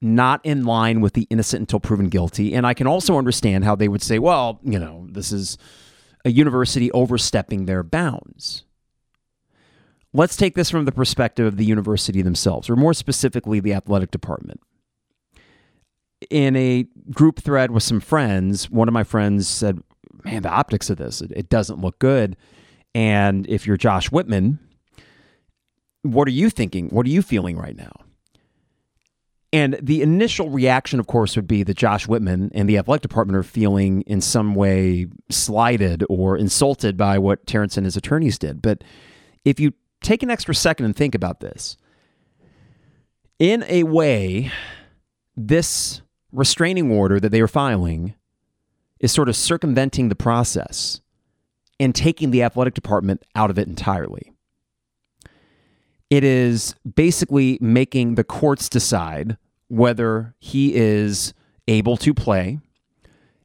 not 0.00 0.40
in 0.44 0.64
line 0.64 1.00
with 1.00 1.14
the 1.14 1.26
innocent 1.30 1.60
until 1.60 1.80
proven 1.80 2.08
guilty. 2.08 2.54
And 2.54 2.66
I 2.66 2.74
can 2.74 2.86
also 2.86 3.18
understand 3.18 3.64
how 3.64 3.74
they 3.74 3.88
would 3.88 4.02
say, 4.02 4.18
well, 4.18 4.60
you 4.62 4.78
know, 4.78 5.06
this 5.10 5.32
is 5.32 5.58
a 6.24 6.30
university 6.30 6.90
overstepping 6.92 7.66
their 7.66 7.82
bounds. 7.82 8.64
Let's 10.12 10.36
take 10.36 10.54
this 10.54 10.70
from 10.70 10.84
the 10.84 10.92
perspective 10.92 11.46
of 11.46 11.56
the 11.56 11.64
university 11.64 12.22
themselves, 12.22 12.70
or 12.70 12.76
more 12.76 12.94
specifically, 12.94 13.60
the 13.60 13.74
athletic 13.74 14.10
department. 14.10 14.60
In 16.30 16.56
a 16.56 16.86
group 17.12 17.40
thread 17.40 17.70
with 17.70 17.82
some 17.82 18.00
friends, 18.00 18.70
one 18.70 18.88
of 18.88 18.94
my 18.94 19.04
friends 19.04 19.46
said, 19.46 19.78
Man, 20.24 20.42
the 20.42 20.50
optics 20.50 20.90
of 20.90 20.98
this, 20.98 21.20
it, 21.20 21.48
doesn't 21.48 21.80
look 21.80 21.98
good. 22.00 22.36
And 22.94 23.46
if 23.48 23.66
you're 23.66 23.76
Josh 23.76 24.10
Whitman, 24.10 24.58
what 26.02 26.26
are 26.26 26.32
you 26.32 26.50
thinking? 26.50 26.88
What 26.88 27.06
are 27.06 27.10
you 27.10 27.22
feeling 27.22 27.56
right 27.56 27.76
now? 27.76 27.92
And 29.52 29.78
the 29.80 30.02
initial 30.02 30.50
reaction, 30.50 30.98
of 30.98 31.06
course, 31.06 31.36
would 31.36 31.46
be 31.46 31.62
that 31.62 31.76
Josh 31.76 32.08
Whitman 32.08 32.50
and 32.52 32.68
the 32.68 32.78
athletic 32.78 33.02
department 33.02 33.36
are 33.36 33.42
feeling 33.42 34.02
in 34.02 34.20
some 34.20 34.54
way 34.54 35.06
slighted 35.30 36.04
or 36.08 36.36
insulted 36.36 36.96
by 36.96 37.18
what 37.18 37.46
Terrence 37.46 37.76
and 37.76 37.86
his 37.86 37.96
attorneys 37.96 38.38
did. 38.38 38.60
But 38.60 38.82
if 39.44 39.60
you 39.60 39.72
take 40.02 40.22
an 40.22 40.30
extra 40.30 40.54
second 40.54 40.86
and 40.86 40.96
think 40.96 41.14
about 41.14 41.40
this, 41.40 41.76
in 43.38 43.64
a 43.68 43.84
way, 43.84 44.50
this 45.36 46.02
restraining 46.32 46.90
order 46.90 47.20
that 47.20 47.30
they 47.30 47.40
are 47.40 47.48
filing 47.48 48.14
is 49.00 49.12
sort 49.12 49.28
of 49.28 49.36
circumventing 49.36 50.08
the 50.08 50.14
process 50.16 51.00
and 51.78 51.94
taking 51.94 52.30
the 52.30 52.42
athletic 52.42 52.74
department 52.74 53.24
out 53.34 53.50
of 53.50 53.58
it 53.58 53.68
entirely. 53.68 54.32
It 56.10 56.24
is 56.24 56.74
basically 56.96 57.58
making 57.60 58.14
the 58.16 58.24
courts 58.24 58.68
decide 58.68 59.36
whether 59.68 60.34
he 60.38 60.74
is 60.74 61.34
able 61.68 61.96
to 61.98 62.14
play, 62.14 62.58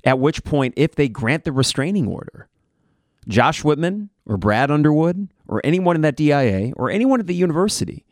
at 0.06 0.20
which 0.20 0.44
point, 0.44 0.74
if 0.78 0.96
they 0.96 1.08
grant 1.08 1.44
the 1.44 1.52
restraining 1.52 2.08
order, 2.08 2.48
Josh 3.28 3.64
Whitman 3.64 4.10
or 4.26 4.38
Brad 4.38 4.72
Underwood 4.72 5.30
or 5.54 5.62
anyone 5.64 5.96
in 5.96 6.02
that 6.02 6.16
DIA 6.16 6.74
or 6.76 6.90
anyone 6.90 7.20
at 7.20 7.28
the 7.28 7.36
university, 7.36 8.06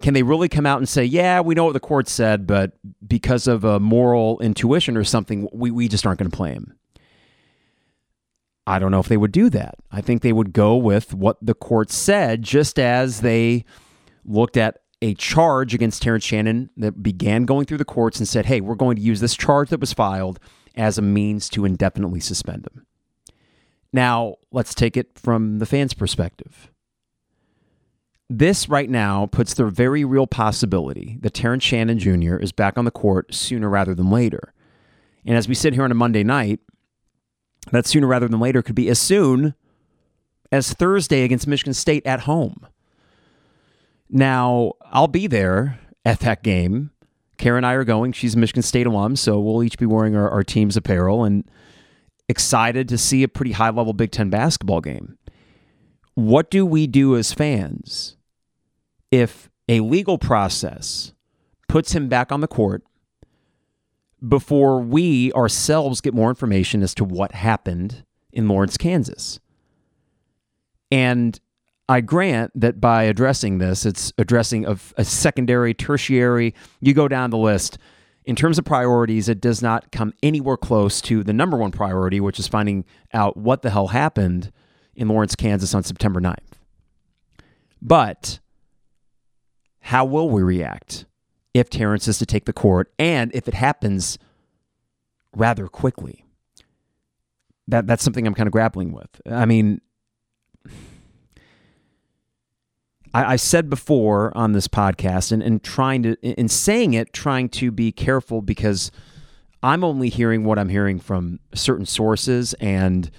can 0.00 0.14
they 0.14 0.22
really 0.22 0.48
come 0.48 0.66
out 0.66 0.78
and 0.78 0.88
say, 0.88 1.04
yeah, 1.04 1.40
we 1.40 1.54
know 1.54 1.64
what 1.64 1.74
the 1.74 1.80
court 1.80 2.08
said, 2.08 2.46
but 2.46 2.72
because 3.06 3.46
of 3.46 3.64
a 3.64 3.78
moral 3.78 4.40
intuition 4.40 4.96
or 4.96 5.04
something, 5.04 5.46
we, 5.52 5.70
we 5.70 5.88
just 5.88 6.06
aren't 6.06 6.18
going 6.18 6.30
to 6.30 6.36
play 6.36 6.52
him? 6.52 6.74
I 8.66 8.78
don't 8.78 8.90
know 8.90 9.00
if 9.00 9.08
they 9.08 9.16
would 9.16 9.32
do 9.32 9.50
that. 9.50 9.74
I 9.90 10.00
think 10.00 10.22
they 10.22 10.32
would 10.32 10.52
go 10.52 10.76
with 10.76 11.12
what 11.12 11.36
the 11.42 11.54
court 11.54 11.90
said, 11.90 12.42
just 12.42 12.78
as 12.78 13.20
they 13.20 13.64
looked 14.24 14.56
at 14.56 14.78
a 15.02 15.14
charge 15.14 15.74
against 15.74 16.00
Terrence 16.02 16.24
Shannon 16.24 16.70
that 16.76 17.02
began 17.02 17.44
going 17.44 17.66
through 17.66 17.78
the 17.78 17.84
courts 17.84 18.18
and 18.18 18.26
said, 18.26 18.46
hey, 18.46 18.60
we're 18.60 18.76
going 18.76 18.96
to 18.96 19.02
use 19.02 19.20
this 19.20 19.36
charge 19.36 19.68
that 19.70 19.80
was 19.80 19.92
filed 19.92 20.38
as 20.76 20.96
a 20.96 21.02
means 21.02 21.48
to 21.50 21.64
indefinitely 21.64 22.20
suspend 22.20 22.66
him. 22.66 22.86
Now, 23.92 24.36
let's 24.50 24.74
take 24.74 24.96
it 24.96 25.18
from 25.18 25.58
the 25.58 25.66
fans' 25.66 25.94
perspective. 25.94 26.70
This 28.30 28.68
right 28.68 28.88
now 28.88 29.26
puts 29.26 29.52
the 29.52 29.66
very 29.66 30.04
real 30.04 30.26
possibility 30.26 31.18
that 31.20 31.34
Terrence 31.34 31.64
Shannon 31.64 31.98
Jr. 31.98 32.36
is 32.36 32.50
back 32.50 32.78
on 32.78 32.86
the 32.86 32.90
court 32.90 33.34
sooner 33.34 33.68
rather 33.68 33.94
than 33.94 34.10
later. 34.10 34.54
And 35.26 35.36
as 35.36 35.48
we 35.48 35.54
sit 35.54 35.74
here 35.74 35.84
on 35.84 35.90
a 35.90 35.94
Monday 35.94 36.24
night, 36.24 36.60
that 37.70 37.86
sooner 37.86 38.06
rather 38.06 38.28
than 38.28 38.40
later 38.40 38.62
could 38.62 38.74
be 38.74 38.88
as 38.88 38.98
soon 38.98 39.54
as 40.50 40.72
Thursday 40.72 41.24
against 41.24 41.46
Michigan 41.46 41.74
State 41.74 42.06
at 42.06 42.20
home. 42.20 42.66
Now, 44.08 44.72
I'll 44.90 45.08
be 45.08 45.26
there 45.26 45.78
at 46.04 46.20
that 46.20 46.42
game. 46.42 46.90
Karen 47.38 47.58
and 47.58 47.66
I 47.66 47.74
are 47.74 47.84
going. 47.84 48.12
She's 48.12 48.34
a 48.34 48.38
Michigan 48.38 48.62
State 48.62 48.86
alum, 48.86 49.16
so 49.16 49.40
we'll 49.40 49.62
each 49.62 49.78
be 49.78 49.86
wearing 49.86 50.16
our, 50.16 50.28
our 50.28 50.42
team's 50.42 50.76
apparel 50.76 51.24
and 51.24 51.44
excited 52.32 52.88
to 52.88 52.98
see 52.98 53.22
a 53.22 53.28
pretty 53.28 53.52
high 53.52 53.70
level 53.70 53.92
Big 53.92 54.10
Ten 54.10 54.28
basketball 54.28 54.80
game. 54.80 55.16
What 56.14 56.50
do 56.50 56.66
we 56.66 56.88
do 56.88 57.16
as 57.16 57.32
fans 57.32 58.16
if 59.12 59.48
a 59.68 59.80
legal 59.80 60.18
process 60.18 61.12
puts 61.68 61.92
him 61.92 62.08
back 62.08 62.32
on 62.32 62.40
the 62.40 62.48
court 62.48 62.82
before 64.26 64.80
we 64.80 65.32
ourselves 65.32 66.00
get 66.00 66.14
more 66.14 66.28
information 66.28 66.82
as 66.82 66.94
to 66.94 67.04
what 67.04 67.32
happened 67.32 68.04
in 68.32 68.48
Lawrence, 68.48 68.76
Kansas. 68.76 69.40
And 70.90 71.38
I 71.88 72.00
grant 72.00 72.52
that 72.54 72.80
by 72.80 73.04
addressing 73.04 73.58
this, 73.58 73.84
it's 73.84 74.12
addressing 74.18 74.64
of 74.64 74.94
a 74.96 75.04
secondary, 75.04 75.74
tertiary, 75.74 76.54
you 76.80 76.94
go 76.94 77.08
down 77.08 77.30
the 77.30 77.38
list. 77.38 77.78
In 78.24 78.36
terms 78.36 78.58
of 78.58 78.64
priorities, 78.64 79.28
it 79.28 79.40
does 79.40 79.62
not 79.62 79.90
come 79.90 80.12
anywhere 80.22 80.56
close 80.56 81.00
to 81.02 81.24
the 81.24 81.32
number 81.32 81.56
one 81.56 81.72
priority, 81.72 82.20
which 82.20 82.38
is 82.38 82.46
finding 82.46 82.84
out 83.12 83.36
what 83.36 83.62
the 83.62 83.70
hell 83.70 83.88
happened 83.88 84.52
in 84.94 85.08
Lawrence, 85.08 85.34
Kansas 85.34 85.74
on 85.74 85.82
September 85.82 86.20
9th. 86.20 86.36
But 87.80 88.38
how 89.80 90.04
will 90.04 90.30
we 90.30 90.42
react? 90.42 91.06
if 91.54 91.68
Terrence 91.68 92.08
is 92.08 92.18
to 92.18 92.26
take 92.26 92.44
the 92.44 92.52
court 92.52 92.92
and 92.98 93.30
if 93.34 93.48
it 93.48 93.54
happens 93.54 94.18
rather 95.34 95.68
quickly. 95.68 96.24
That 97.68 97.86
that's 97.86 98.02
something 98.02 98.26
I'm 98.26 98.34
kind 98.34 98.46
of 98.46 98.52
grappling 98.52 98.92
with. 98.92 99.20
I 99.30 99.46
mean, 99.46 99.80
I, 103.14 103.36
said 103.36 103.68
before 103.68 104.36
on 104.36 104.52
this 104.52 104.68
podcast 104.68 105.32
and, 105.32 105.42
and 105.42 105.62
trying 105.62 106.02
to 106.04 106.16
in 106.22 106.48
saying 106.48 106.94
it, 106.94 107.12
trying 107.12 107.48
to 107.50 107.70
be 107.70 107.92
careful 107.92 108.42
because 108.42 108.90
I'm 109.62 109.84
only 109.84 110.08
hearing 110.08 110.44
what 110.44 110.58
I'm 110.58 110.68
hearing 110.68 110.98
from 110.98 111.38
certain 111.54 111.86
sources 111.86 112.54
and 112.54 113.10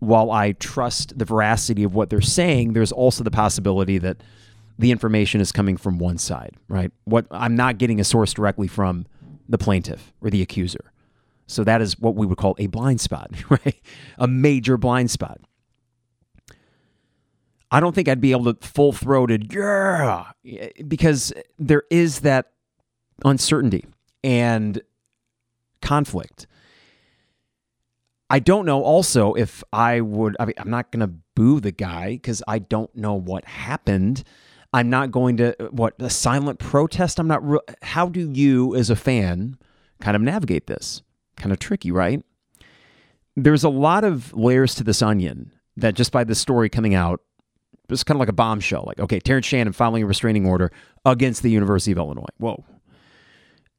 while 0.00 0.30
I 0.30 0.52
trust 0.52 1.18
the 1.18 1.24
veracity 1.24 1.84
of 1.84 1.94
what 1.94 2.10
they're 2.10 2.20
saying, 2.20 2.72
there's 2.72 2.90
also 2.90 3.22
the 3.22 3.30
possibility 3.30 3.98
that 3.98 4.22
the 4.78 4.90
information 4.90 5.40
is 5.40 5.52
coming 5.52 5.76
from 5.76 5.98
one 5.98 6.18
side, 6.18 6.56
right? 6.68 6.90
What 7.04 7.26
I'm 7.30 7.54
not 7.54 7.78
getting 7.78 8.00
a 8.00 8.04
source 8.04 8.32
directly 8.32 8.66
from 8.66 9.06
the 9.48 9.58
plaintiff 9.58 10.12
or 10.22 10.30
the 10.30 10.40
accuser. 10.40 10.92
So 11.46 11.64
that 11.64 11.82
is 11.82 11.98
what 11.98 12.14
we 12.14 12.26
would 12.26 12.38
call 12.38 12.56
a 12.58 12.66
blind 12.66 13.00
spot, 13.00 13.30
right? 13.50 13.76
A 14.18 14.26
major 14.26 14.76
blind 14.76 15.10
spot. 15.10 15.40
I 17.70 17.80
don't 17.80 17.94
think 17.94 18.08
I'd 18.08 18.20
be 18.20 18.32
able 18.32 18.52
to 18.52 18.66
full 18.66 18.92
throated, 18.92 19.52
yeah, 20.42 20.68
because 20.88 21.32
there 21.58 21.84
is 21.90 22.20
that 22.20 22.50
uncertainty 23.24 23.84
and 24.24 24.82
conflict. 25.80 26.46
I 28.28 28.38
don't 28.38 28.64
know 28.64 28.82
also 28.82 29.34
if 29.34 29.62
I 29.72 30.00
would, 30.00 30.36
I 30.38 30.46
mean, 30.46 30.54
I'm 30.58 30.70
not 30.70 30.90
going 30.90 31.00
to 31.00 31.12
boo 31.34 31.60
the 31.60 31.72
guy 31.72 32.12
because 32.12 32.42
I 32.46 32.58
don't 32.60 32.94
know 32.94 33.14
what 33.14 33.44
happened. 33.44 34.24
I'm 34.72 34.88
not 34.88 35.10
going 35.10 35.36
to 35.38 35.54
what 35.70 35.94
a 35.98 36.10
silent 36.10 36.60
protest. 36.60 37.18
I'm 37.18 37.26
not. 37.26 37.48
Re- 37.48 37.58
How 37.82 38.08
do 38.08 38.30
you, 38.32 38.76
as 38.76 38.88
a 38.88 38.94
fan, 38.96 39.58
kind 40.00 40.14
of 40.14 40.22
navigate 40.22 40.68
this? 40.68 41.02
Kind 41.36 41.52
of 41.52 41.58
tricky, 41.58 41.90
right? 41.90 42.22
There's 43.36 43.64
a 43.64 43.68
lot 43.68 44.04
of 44.04 44.32
layers 44.32 44.76
to 44.76 44.84
this 44.84 45.02
onion 45.02 45.52
that 45.76 45.94
just 45.94 46.12
by 46.12 46.22
the 46.22 46.34
story 46.36 46.68
coming 46.68 46.94
out 46.94 47.20
it's 47.90 48.04
kind 48.04 48.16
of 48.16 48.20
like 48.20 48.28
a 48.28 48.34
bombshell. 48.34 48.84
Like, 48.86 49.00
okay, 49.00 49.20
Terrence 49.20 49.46
Shannon 49.46 49.72
filing 49.72 50.02
a 50.02 50.06
restraining 50.06 50.46
order 50.46 50.70
against 51.04 51.42
the 51.42 51.50
University 51.50 51.92
of 51.92 51.98
Illinois. 51.98 52.24
Whoa. 52.38 52.64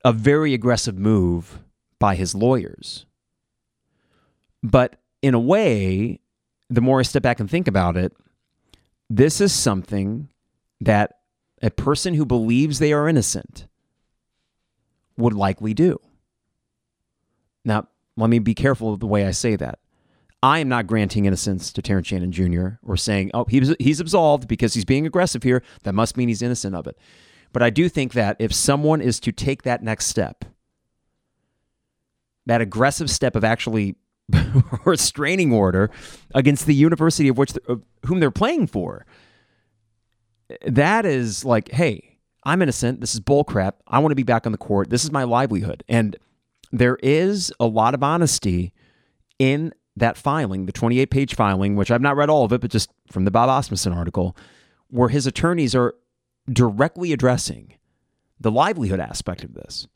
A 0.04 0.14
very 0.14 0.54
aggressive 0.54 0.98
move 0.98 1.60
by 2.00 2.16
his 2.16 2.34
lawyers. 2.34 3.06
But 4.64 4.98
in 5.22 5.34
a 5.34 5.40
way, 5.40 6.20
the 6.70 6.82
more 6.82 7.00
I 7.00 7.04
step 7.04 7.24
back 7.24 7.40
and 7.40 7.50
think 7.50 7.68
about 7.68 7.98
it, 7.98 8.14
this 9.10 9.42
is 9.42 9.54
something 9.54 10.30
that 10.80 11.20
a 11.62 11.70
person 11.70 12.14
who 12.14 12.26
believes 12.26 12.80
they 12.80 12.94
are 12.94 13.08
innocent 13.08 13.68
would 15.18 15.34
likely 15.34 15.74
do. 15.74 16.00
Now, 17.64 17.88
let 18.18 18.30
me 18.30 18.40
be 18.40 18.56
careful 18.56 18.94
of 18.94 19.00
the 19.00 19.08
way 19.08 19.26
I 19.26 19.32
say 19.32 19.56
that. 19.58 19.80
I 20.44 20.60
am 20.60 20.70
not 20.70 20.88
granting 20.88 21.26
innocence 21.26 21.72
to 21.74 21.82
Terrence 21.82 22.08
Shannon 22.08 22.32
Jr. 22.32 22.70
or 22.84 22.98
saying, 22.98 23.32
oh, 23.34 23.46
he's, 23.46 23.76
he's 23.80 24.00
absolved 24.00 24.48
because 24.48 24.74
he's 24.74 24.86
being 24.86 25.06
aggressive 25.06 25.44
here. 25.44 25.62
That 25.84 25.94
must 25.94 26.18
mean 26.18 26.30
he's 26.30 26.42
innocent 26.42 26.76
of 26.76 26.88
it. 26.88 26.98
But 27.54 27.62
I 27.62 27.70
do 27.70 27.90
think 27.90 28.14
that 28.14 28.38
if 28.40 28.54
someone 28.54 29.02
is 29.02 29.20
to 29.22 29.32
take 29.32 29.64
that 29.64 29.84
next 29.84 30.08
step, 30.08 30.46
that 32.46 32.62
aggressive 32.62 33.10
step 33.10 33.36
of 33.36 33.44
actually 33.44 33.96
restraining 34.86 35.54
order 35.54 35.92
against 36.34 36.66
the 36.66 36.74
university 36.74 37.28
of 37.28 37.38
which 37.38 37.54
of 37.68 37.84
whom 38.06 38.20
they're 38.20 38.32
playing 38.32 38.68
for, 38.68 39.06
that 40.66 41.06
is 41.06 41.46
like, 41.46 41.72
hey, 41.72 42.18
I'm 42.44 42.62
innocent. 42.62 43.02
This 43.02 43.14
is 43.14 43.20
bullcrap. 43.20 43.74
I 43.88 44.00
want 44.00 44.12
to 44.12 44.16
be 44.16 44.24
back 44.24 44.46
on 44.46 44.52
the 44.52 44.58
court. 44.58 44.90
This 44.90 45.04
is 45.04 45.12
my 45.12 45.24
livelihood. 45.24 45.84
And 45.88 46.16
there 46.72 46.98
is 47.04 47.54
a 47.60 47.68
lot 47.68 47.94
of 47.94 48.02
honesty 48.02 48.74
in 49.38 49.74
that 49.96 50.18
filing, 50.18 50.66
the 50.66 50.72
28 50.72 51.10
page 51.10 51.36
filing, 51.36 51.76
which 51.76 51.92
I've 51.92 52.02
not 52.02 52.16
read 52.16 52.30
all 52.30 52.46
of 52.46 52.54
it, 52.54 52.62
but 52.62 52.72
just 52.72 52.90
from 53.12 53.26
the 53.26 53.32
Bob 53.32 53.50
Asmussen 53.50 53.94
article, 53.94 54.36
where 54.90 55.10
his 55.10 55.28
attorneys 55.28 55.76
are 55.76 55.96
directly 56.52 57.14
addressing 57.14 57.76
the 58.40 58.52
livelihood 58.52 59.00
aspect 59.00 59.44
of 59.44 59.54
this. 59.54 59.88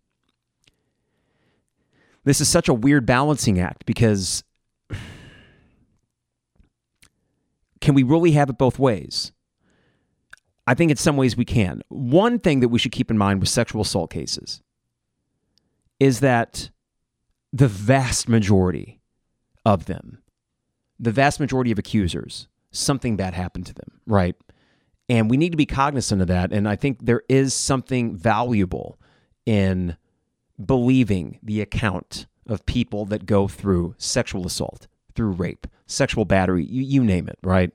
This 2.24 2.42
is 2.42 2.50
such 2.50 2.68
a 2.68 2.74
weird 2.74 3.06
balancing 3.06 3.60
act 3.60 3.86
because 3.86 4.44
can 7.82 7.94
we 7.94 8.04
really 8.04 8.32
have 8.32 8.50
it 8.50 8.58
both 8.58 8.80
ways? 8.80 9.32
I 10.68 10.74
think 10.74 10.90
in 10.90 10.98
some 10.98 11.18
ways 11.18 11.38
we 11.38 11.46
can. 11.46 11.82
One 11.90 12.40
thing 12.40 12.60
that 12.62 12.70
we 12.70 12.80
should 12.80 12.92
keep 12.92 13.12
in 13.12 13.18
mind 13.18 13.40
with 13.40 13.50
sexual 13.50 13.82
assault 13.82 14.12
cases 14.12 14.62
is 16.00 16.20
that 16.22 16.72
the 17.54 17.68
vast 17.68 18.28
majority 18.28 19.00
of 19.66 19.86
them, 19.86 20.20
the 21.00 21.12
vast 21.12 21.40
majority 21.40 21.72
of 21.72 21.80
accusers, 21.80 22.48
something 22.72 23.16
bad 23.16 23.34
happened 23.34 23.66
to 23.66 23.74
them, 23.74 24.00
right? 24.06 24.36
And 25.10 25.30
we 25.30 25.38
need 25.38 25.52
to 25.52 25.58
be 25.58 25.66
cognizant 25.66 26.22
of 26.22 26.28
that. 26.28 26.52
And 26.52 26.68
I 26.68 26.76
think 26.76 27.06
there 27.06 27.24
is 27.30 27.54
something 27.54 28.16
valuable 28.16 29.00
in 29.46 29.98
believing 30.64 31.40
the 31.44 31.62
account 31.62 32.28
of 32.48 32.66
people 32.66 33.06
that 33.06 33.26
go 33.26 33.48
through 33.48 33.96
sexual 33.98 34.46
assault, 34.46 34.88
through 35.16 35.32
rape, 35.32 35.68
sexual 35.86 36.26
battery, 36.26 36.66
you, 36.66 36.82
you 36.82 37.04
name 37.04 37.28
it, 37.28 37.38
right? 37.44 37.72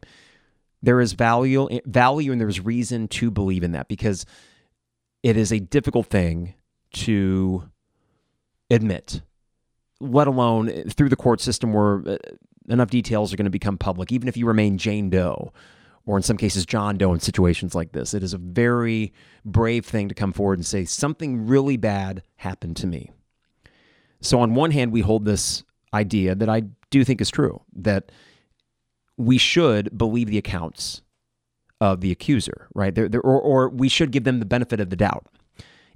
There 0.83 1.01
is 1.01 1.13
value, 1.13 1.69
value, 1.85 2.33
and 2.33 2.41
there's 2.41 2.61
reason 2.61 3.09
to 3.09 3.31
believe 3.31 3.63
in 3.63 3.73
that 3.73 3.89
because 3.89 4.25
it 5.23 5.37
is 5.37 5.53
a 5.53 5.61
difficult 5.61 6.07
thing 6.07 6.55
to 6.93 7.71
admit 8.71 9.23
let 10.01 10.27
alone 10.27 10.89
through 10.91 11.09
the 11.09 11.17
court 11.17 11.41
system 11.41 11.73
where 11.73 12.03
uh, 12.07 12.17
enough 12.69 12.91
details 12.91 13.33
are 13.33 13.37
going 13.37 13.45
to 13.45 13.51
become 13.51 13.79
public, 13.79 14.13
even 14.13 14.29
if 14.29 14.37
you 14.37 14.47
remain 14.47 14.79
Jane 14.79 15.11
Doe 15.11 15.53
or 16.07 16.17
in 16.17 16.23
some 16.23 16.37
cases 16.37 16.65
John 16.67 16.97
Doe 16.97 17.13
in 17.13 17.21
situations 17.21 17.75
like 17.75 17.93
this. 17.93 18.15
It 18.15 18.23
is 18.23 18.33
a 18.33 18.39
very 18.39 19.13
brave 19.45 19.85
thing 19.85 20.09
to 20.09 20.15
come 20.15 20.33
forward 20.33 20.59
and 20.59 20.67
say, 20.67 20.85
something 20.85 21.47
really 21.47 21.77
bad 21.77 22.23
happened 22.37 22.77
to 22.79 22.87
me. 22.87 23.11
So, 24.21 24.41
on 24.41 24.55
one 24.55 24.71
hand, 24.71 24.93
we 24.93 25.01
hold 25.01 25.25
this 25.25 25.63
idea 25.95 26.35
that 26.35 26.49
I 26.49 26.63
do 26.91 27.05
think 27.05 27.21
is 27.21 27.31
true 27.31 27.63
that 27.75 28.13
we 29.17 29.39
should 29.39 29.97
believe 29.97 30.29
the 30.29 30.39
accounts 30.39 31.03
of 31.81 32.01
the 32.01 32.11
accuser, 32.11 32.69
right? 32.75 32.95
They're, 32.95 33.09
they're, 33.09 33.21
or, 33.21 33.41
or 33.41 33.69
we 33.69 33.89
should 33.89 34.11
give 34.11 34.25
them 34.25 34.39
the 34.39 34.47
benefit 34.47 34.81
of 34.81 34.91
the 34.91 34.97
doubt. 34.97 35.27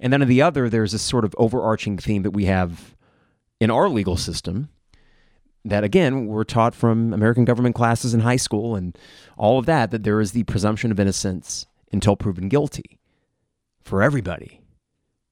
And 0.01 0.13
then 0.13 0.23
on 0.23 0.29
the 0.29 0.43
other, 0.43 0.69
there's 0.69 0.93
this 0.93 1.03
sort 1.03 1.25
of 1.25 1.35
overarching 1.39 1.99
theme 1.99 2.23
that 2.23 2.33
we 2.33 2.47
have 2.47 2.95
in 3.65 3.71
our 3.71 3.89
legal 3.89 4.17
system 4.17 4.69
that 5.65 5.83
again 5.83 6.27
we're 6.27 6.45
taught 6.45 6.75
from 6.75 7.15
American 7.15 7.47
government 7.47 7.75
classes 7.75 8.13
in 8.13 8.21
high 8.21 8.37
school 8.37 8.77
and 8.77 8.97
all 9.39 9.59
of 9.59 9.65
that 9.65 9.91
that 9.91 10.05
there 10.05 10.21
is 10.21 10.33
the 10.33 10.45
presumption 10.45 10.93
of 10.93 11.01
innocence 11.01 11.65
until 11.91 12.15
proven 12.15 12.51
guilty 12.51 12.99
for 13.83 14.03
everybody. 14.03 14.61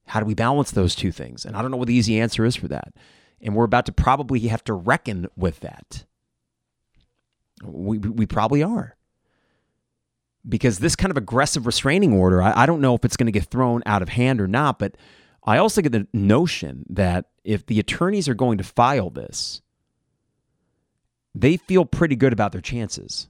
How 0.07 0.19
do 0.19 0.25
we 0.25 0.33
balance 0.33 0.71
those 0.71 0.95
two 0.95 1.11
things? 1.11 1.45
And 1.45 1.55
I 1.55 1.61
don't 1.61 1.69
know 1.69 1.77
what 1.77 1.87
the 1.87 1.93
easy 1.93 2.19
answer 2.19 2.43
is 2.43 2.55
for 2.55 2.67
that. 2.69 2.93
And 3.39 3.55
we're 3.55 3.65
about 3.65 3.85
to 3.85 3.91
probably 3.91 4.39
have 4.47 4.63
to 4.63 4.73
reckon 4.73 5.27
with 5.35 5.59
that. 5.59 6.05
We, 7.63 7.99
we 7.99 8.25
probably 8.25 8.63
are. 8.63 8.95
Because 10.47 10.79
this 10.79 10.95
kind 10.95 11.11
of 11.11 11.17
aggressive 11.17 11.65
restraining 11.65 12.13
order, 12.13 12.41
I, 12.41 12.63
I 12.63 12.65
don't 12.65 12.81
know 12.81 12.95
if 12.95 13.05
it's 13.05 13.15
going 13.15 13.27
to 13.27 13.31
get 13.31 13.45
thrown 13.45 13.83
out 13.85 14.01
of 14.01 14.09
hand 14.09 14.41
or 14.41 14.47
not, 14.47 14.79
but 14.79 14.97
I 15.45 15.57
also 15.57 15.81
get 15.81 15.91
the 15.91 16.07
notion 16.13 16.85
that 16.89 17.25
if 17.43 17.65
the 17.65 17.79
attorneys 17.79 18.29
are 18.29 18.33
going 18.33 18.57
to 18.57 18.63
file 18.63 19.09
this, 19.09 19.61
they 21.35 21.57
feel 21.57 21.85
pretty 21.85 22.15
good 22.15 22.33
about 22.33 22.51
their 22.51 22.61
chances. 22.61 23.27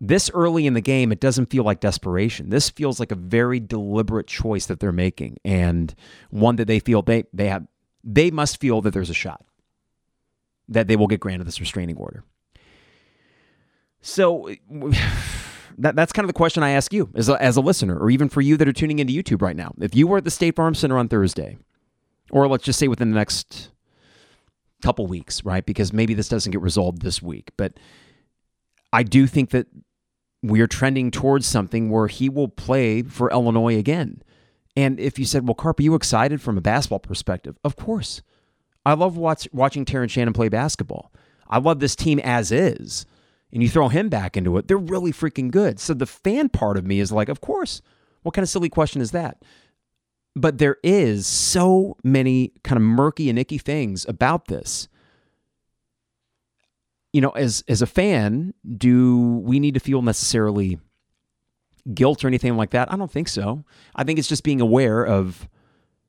This 0.00 0.30
early 0.34 0.66
in 0.66 0.74
the 0.74 0.80
game, 0.80 1.12
it 1.12 1.20
doesn't 1.20 1.50
feel 1.50 1.64
like 1.64 1.80
desperation. 1.80 2.50
This 2.50 2.68
feels 2.68 3.00
like 3.00 3.10
a 3.10 3.16
very 3.16 3.58
deliberate 3.58 4.26
choice 4.26 4.66
that 4.66 4.80
they're 4.80 4.92
making 4.92 5.38
and 5.44 5.94
one 6.30 6.56
that 6.56 6.66
they 6.66 6.78
feel 6.78 7.02
they, 7.02 7.24
they 7.32 7.48
have 7.48 7.66
they 8.06 8.30
must 8.30 8.60
feel 8.60 8.82
that 8.82 8.92
there's 8.92 9.08
a 9.08 9.14
shot 9.14 9.44
that 10.68 10.88
they 10.88 10.96
will 10.96 11.06
get 11.06 11.20
granted 11.20 11.46
this 11.46 11.60
restraining 11.60 11.96
order. 11.96 12.22
So 14.02 14.50
that, 15.78 15.96
that's 15.96 16.12
kind 16.12 16.24
of 16.24 16.28
the 16.28 16.34
question 16.34 16.62
I 16.62 16.70
ask 16.70 16.92
you 16.92 17.10
as 17.14 17.28
a, 17.28 17.40
as 17.42 17.56
a 17.56 17.60
listener, 17.60 17.98
or 17.98 18.10
even 18.10 18.28
for 18.28 18.40
you 18.40 18.56
that 18.56 18.68
are 18.68 18.72
tuning 18.72 18.98
into 18.98 19.12
YouTube 19.12 19.42
right 19.42 19.56
now. 19.56 19.72
If 19.80 19.94
you 19.94 20.06
were 20.06 20.18
at 20.18 20.24
the 20.24 20.30
State 20.30 20.56
Farm 20.56 20.74
Center 20.74 20.98
on 20.98 21.08
Thursday, 21.08 21.58
or 22.30 22.48
let's 22.48 22.64
just 22.64 22.78
say 22.78 22.88
within 22.88 23.10
the 23.10 23.16
next 23.16 23.70
couple 24.82 25.06
weeks, 25.06 25.44
right? 25.44 25.64
Because 25.64 25.92
maybe 25.92 26.14
this 26.14 26.28
doesn't 26.28 26.52
get 26.52 26.60
resolved 26.60 27.02
this 27.02 27.22
week, 27.22 27.50
but 27.56 27.74
I 28.92 29.02
do 29.02 29.26
think 29.26 29.50
that 29.50 29.66
we 30.42 30.60
are 30.60 30.66
trending 30.66 31.10
towards 31.10 31.46
something 31.46 31.90
where 31.90 32.06
he 32.06 32.28
will 32.28 32.48
play 32.48 33.02
for 33.02 33.30
Illinois 33.30 33.78
again. 33.78 34.22
And 34.76 35.00
if 35.00 35.18
you 35.18 35.24
said, 35.24 35.46
well, 35.48 35.54
Carp, 35.54 35.80
are 35.80 35.82
you 35.82 35.94
excited 35.94 36.42
from 36.42 36.58
a 36.58 36.60
basketball 36.60 36.98
perspective? 36.98 37.56
Of 37.64 37.76
course. 37.76 38.22
I 38.84 38.92
love 38.92 39.16
watch, 39.16 39.48
watching 39.52 39.84
Terrence 39.84 40.12
Shannon 40.12 40.34
play 40.34 40.48
basketball. 40.48 41.12
I 41.48 41.58
love 41.58 41.80
this 41.80 41.96
team 41.96 42.18
as 42.18 42.52
is 42.52 43.06
and 43.54 43.62
you 43.62 43.68
throw 43.68 43.88
him 43.88 44.08
back 44.08 44.36
into 44.36 44.58
it, 44.58 44.66
they're 44.66 44.76
really 44.76 45.12
freaking 45.12 45.50
good. 45.50 45.78
So 45.78 45.94
the 45.94 46.06
fan 46.06 46.48
part 46.48 46.76
of 46.76 46.84
me 46.84 46.98
is 46.98 47.12
like, 47.12 47.28
of 47.28 47.40
course. 47.40 47.80
What 48.22 48.34
kind 48.34 48.42
of 48.42 48.48
silly 48.48 48.68
question 48.68 49.00
is 49.00 49.12
that? 49.12 49.42
But 50.34 50.58
there 50.58 50.78
is 50.82 51.26
so 51.26 51.96
many 52.02 52.52
kind 52.64 52.76
of 52.76 52.82
murky 52.82 53.30
and 53.30 53.38
icky 53.38 53.58
things 53.58 54.04
about 54.08 54.48
this. 54.48 54.88
You 57.12 57.20
know, 57.20 57.30
as 57.30 57.62
as 57.68 57.80
a 57.80 57.86
fan, 57.86 58.54
do 58.76 59.40
we 59.44 59.60
need 59.60 59.74
to 59.74 59.80
feel 59.80 60.02
necessarily 60.02 60.80
guilt 61.92 62.24
or 62.24 62.28
anything 62.28 62.56
like 62.56 62.70
that? 62.70 62.92
I 62.92 62.96
don't 62.96 63.10
think 63.10 63.28
so. 63.28 63.64
I 63.94 64.02
think 64.02 64.18
it's 64.18 64.26
just 64.26 64.42
being 64.42 64.60
aware 64.60 65.06
of 65.06 65.48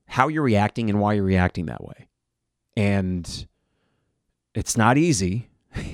how 0.08 0.30
you're 0.30 0.42
reacting 0.42 0.90
and 0.90 1.00
why 1.00 1.14
you're 1.14 1.24
reacting 1.24 1.68
that 1.68 1.84
way. 1.84 2.08
And 2.76 3.46
it's 4.56 4.76
not 4.76 4.98
easy. 4.98 5.50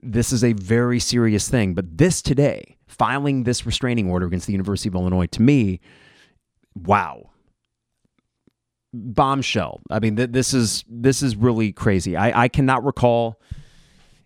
this 0.00 0.32
is 0.32 0.44
a 0.44 0.52
very 0.52 1.00
serious 1.00 1.48
thing. 1.48 1.74
But 1.74 1.98
this 1.98 2.22
today, 2.22 2.76
filing 2.86 3.44
this 3.44 3.66
restraining 3.66 4.10
order 4.10 4.26
against 4.26 4.46
the 4.46 4.52
University 4.52 4.88
of 4.88 4.94
Illinois, 4.94 5.26
to 5.26 5.42
me, 5.42 5.80
wow, 6.74 7.30
bombshell. 8.92 9.80
I 9.90 9.98
mean, 9.98 10.16
th- 10.16 10.30
this 10.30 10.54
is 10.54 10.84
this 10.88 11.22
is 11.22 11.36
really 11.36 11.72
crazy. 11.72 12.16
I, 12.16 12.44
I 12.44 12.48
cannot 12.48 12.84
recall 12.84 13.40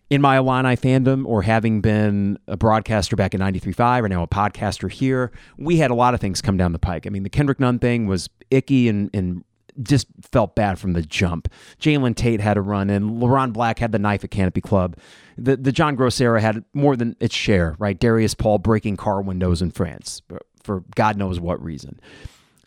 in 0.09 0.21
my 0.21 0.37
Illini 0.37 0.75
fandom 0.75 1.25
or 1.25 1.41
having 1.41 1.81
been 1.81 2.37
a 2.47 2.55
broadcaster 2.55 3.15
back 3.15 3.33
in 3.33 3.41
93.5 3.41 4.03
or 4.03 4.09
now 4.09 4.21
a 4.21 4.27
podcaster 4.27 4.91
here, 4.91 5.31
we 5.57 5.77
had 5.77 5.89
a 5.89 5.95
lot 5.95 6.13
of 6.13 6.19
things 6.19 6.41
come 6.41 6.55
down 6.55 6.71
the 6.71 6.79
pike. 6.79 7.07
I 7.07 7.09
mean, 7.09 7.23
the 7.23 7.29
Kendrick 7.29 7.59
Nunn 7.59 7.79
thing 7.79 8.05
was 8.05 8.29
icky 8.51 8.87
and, 8.87 9.09
and 9.13 9.43
just 9.81 10.07
felt 10.21 10.55
bad 10.55 10.77
from 10.77 10.93
the 10.93 11.01
jump. 11.01 11.51
Jaylon 11.79 12.15
Tate 12.15 12.41
had 12.41 12.57
a 12.57 12.61
run 12.61 12.89
and 12.89 13.21
Leron 13.21 13.53
Black 13.53 13.79
had 13.79 13.91
the 13.91 13.99
knife 13.99 14.23
at 14.23 14.31
Canopy 14.31 14.61
Club. 14.61 14.97
The 15.37 15.57
the 15.57 15.71
John 15.71 15.97
Groce 15.97 16.21
era 16.21 16.41
had 16.41 16.63
more 16.73 16.95
than 16.95 17.15
its 17.19 17.35
share, 17.35 17.75
right? 17.79 17.99
Darius 17.99 18.35
Paul 18.35 18.59
breaking 18.59 18.97
car 18.97 19.21
windows 19.21 19.61
in 19.61 19.71
France 19.71 20.21
for 20.63 20.83
God 20.95 21.17
knows 21.17 21.39
what 21.39 21.63
reason. 21.63 21.99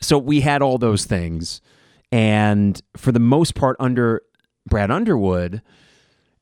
So 0.01 0.19
we 0.19 0.41
had 0.43 0.63
all 0.63 0.79
those 0.79 1.05
things. 1.05 1.61
And 2.13 2.81
for 2.97 3.13
the 3.13 3.21
most 3.21 3.55
part, 3.55 3.77
under 3.81 4.23
Brad 4.69 4.91
Underwood, 4.91 5.63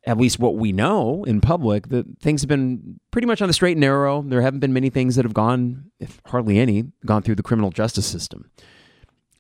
at 0.07 0.19
least 0.19 0.39
what 0.39 0.57
we 0.57 0.73
know 0.73 1.25
in 1.25 1.41
public, 1.41 1.89
that 1.89 2.19
things 2.21 2.43
have 2.43 2.49
been 2.49 3.01
pretty 3.11 3.27
much 3.27 3.41
on 3.41 3.49
the 3.49 3.55
straight 3.55 3.73
and 3.73 3.81
narrow. 3.81 4.23
There 4.23 4.43
haven't 4.43 4.61
been 4.61 4.75
many 4.75 4.91
things 4.91 5.17
that 5.17 5.25
have 5.25 5.33
gone, 5.33 5.91
if 5.99 6.21
hardly 6.27 6.59
any, 6.59 6.85
gone 7.07 7.23
through 7.23 7.37
the 7.37 7.43
criminal 7.43 7.71
justice 7.71 8.07
system. 8.07 8.51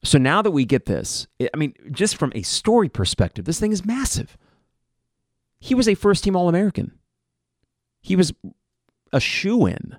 So 0.05 0.19
now 0.19 0.43
that 0.43 0.51
we 0.51 0.65
get 0.65 0.85
this, 0.85 1.27
I 1.41 1.57
mean, 1.57 1.75
just 1.91 2.17
from 2.17 2.31
a 2.35 2.43
story 2.43 2.89
perspective, 2.89 3.47
this 3.47 3.59
thing 3.59 3.73
is 3.73 3.85
massive. 3.85 4.37
He 5.59 5.75
was 5.75 5.89
a 5.89 5.95
first 5.95 6.25
team 6.25 6.37
All 6.37 6.49
American. 6.49 6.93
He 8.03 8.15
was 8.15 8.33
a 9.13 9.21
shoe 9.21 9.67
in 9.67 9.97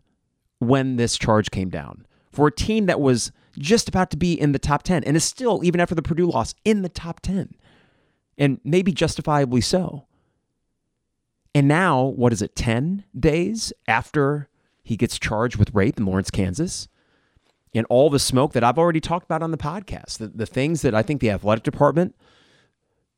when 0.60 0.98
this 0.98 1.18
charge 1.18 1.50
came 1.50 1.70
down 1.70 2.06
for 2.32 2.48
a 2.48 2.52
team 2.52 2.86
that 2.86 3.00
was 3.00 3.32
just 3.58 3.90
about 3.90 4.12
to 4.12 4.18
be 4.18 4.40
in 4.40 4.52
the 4.52 4.60
top 4.60 4.84
10 4.84 5.04
and 5.06 5.18
is 5.18 5.24
still, 5.24 5.64
even 5.64 5.82
after 5.82 5.96
the 5.96 6.02
Purdue 6.04 6.28
loss, 6.28 6.54
in 6.64 6.84
the 6.84 6.90
top 6.90 7.22
10. 7.22 7.56
And 8.38 8.60
maybe 8.64 8.92
justifiably 8.92 9.62
so. 9.62 10.06
And 11.56 11.68
now, 11.68 12.04
what 12.04 12.34
is 12.34 12.42
it, 12.42 12.56
10 12.56 13.06
days 13.18 13.72
after 13.88 14.50
he 14.84 14.98
gets 14.98 15.18
charged 15.18 15.56
with 15.56 15.74
rape 15.74 15.98
in 15.98 16.06
Lawrence, 16.06 16.30
Kansas? 16.30 16.90
And 17.76 17.86
all 17.90 18.10
the 18.10 18.20
smoke 18.20 18.54
that 18.54 18.64
I've 18.64 18.78
already 18.78 19.02
talked 19.02 19.26
about 19.26 19.44
on 19.44 19.52
the 19.52 19.58
podcast, 19.58 20.18
the, 20.18 20.28
the 20.28 20.46
things 20.46 20.82
that 20.82 20.96
I 20.96 21.04
think 21.04 21.20
the 21.20 21.30
athletic 21.30 21.66
department 21.66 22.16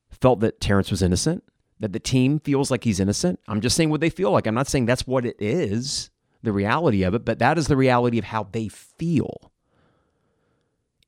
felt 0.10 0.40
that 0.40 0.60
Terrence 0.60 0.90
was 0.90 1.04
innocent, 1.04 1.44
that 1.80 1.94
the 1.94 2.00
team 2.00 2.40
feels 2.40 2.72
like 2.72 2.84
he's 2.84 3.00
innocent. 3.00 3.40
I'm 3.48 3.62
just 3.62 3.76
saying 3.76 3.92
what 3.92 4.02
they 4.02 4.10
feel 4.10 4.32
like. 4.32 4.48
I'm 4.48 4.56
not 4.56 4.68
saying 4.68 4.88
that's 4.88 5.06
what 5.06 5.28
it 5.28 5.36
is, 5.40 6.10
the 6.42 6.52
reality 6.52 7.04
of 7.04 7.14
it, 7.14 7.24
but 7.24 7.38
that 7.38 7.60
is 7.60 7.68
the 7.68 7.78
reality 7.78 8.18
of 8.18 8.26
how 8.26 8.48
they 8.52 8.68
feel. 8.68 9.52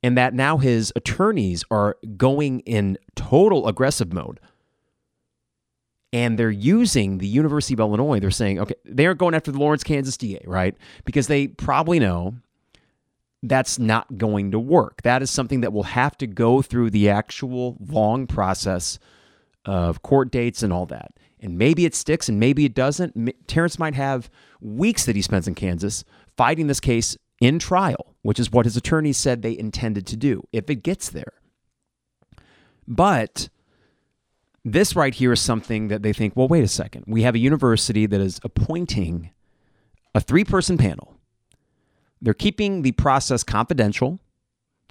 And 0.04 0.16
that 0.16 0.36
now 0.36 0.58
his 0.58 0.94
attorneys 0.96 1.64
are 1.72 1.98
going 2.16 2.60
in 2.62 2.98
total 3.16 3.68
aggressive 3.68 4.14
mode. 4.14 4.40
And 6.14 6.40
they're 6.40 6.50
using 6.50 7.18
the 7.18 7.28
University 7.28 7.74
of 7.74 7.80
Illinois. 7.80 8.20
They're 8.20 8.32
saying, 8.32 8.60
okay, 8.60 8.76
they 8.86 9.06
aren't 9.06 9.20
going 9.20 9.36
after 9.36 9.52
the 9.52 9.60
Lawrence, 9.60 9.84
Kansas 9.84 10.18
DA, 10.18 10.42
right? 10.46 10.76
Because 11.04 11.28
they 11.28 11.48
probably 11.48 12.00
know 12.00 12.36
that's 13.44 13.80
not 13.80 14.18
going 14.18 14.52
to 14.52 14.60
work. 14.60 15.02
That 15.04 15.22
is 15.22 15.32
something 15.32 15.62
that 15.62 15.74
will 15.74 15.84
have 15.84 16.18
to 16.18 16.28
go 16.28 16.62
through 16.62 16.90
the 16.90 17.10
actual 17.10 17.78
long 17.80 18.28
process 18.28 19.00
of 19.66 20.02
court 20.02 20.32
dates 20.32 20.64
and 20.64 20.74
all 20.74 20.86
that. 20.88 21.12
And 21.40 21.58
maybe 21.58 21.86
it 21.86 21.96
sticks 21.96 22.28
and 22.28 22.40
maybe 22.40 22.66
it 22.66 22.74
doesn't. 22.74 23.48
Terrence 23.48 23.80
might 23.80 23.96
have 23.96 24.30
weeks 24.60 25.06
that 25.06 25.16
he 25.16 25.22
spends 25.22 25.48
in 25.48 25.56
Kansas 25.56 26.04
fighting 26.36 26.68
this 26.68 26.82
case 26.82 27.18
in 27.40 27.60
trial, 27.60 28.16
which 28.24 28.40
is 28.40 28.52
what 28.52 28.66
his 28.66 28.76
attorneys 28.76 29.18
said 29.18 29.42
they 29.42 29.58
intended 29.58 30.06
to 30.08 30.18
do 30.18 30.44
if 30.52 30.70
it 30.70 30.84
gets 30.84 31.10
there. 31.10 31.34
But 32.88 33.50
this 34.66 34.96
right 34.96 35.14
here 35.14 35.32
is 35.32 35.40
something 35.40 35.88
that 35.88 36.04
they 36.04 36.12
think, 36.12 36.36
well, 36.36 36.48
wait 36.48 36.64
a 36.64 36.68
second. 36.68 37.06
We 37.08 37.24
have 37.24 37.36
a 37.36 37.40
university 37.40 38.06
that 38.06 38.20
is 38.20 38.40
appointing 38.44 39.32
a 40.14 40.20
three 40.20 40.44
person 40.44 40.78
panel. 40.78 41.19
They're 42.22 42.34
keeping 42.34 42.82
the 42.82 42.92
process 42.94 43.44
confidential. 43.44 44.20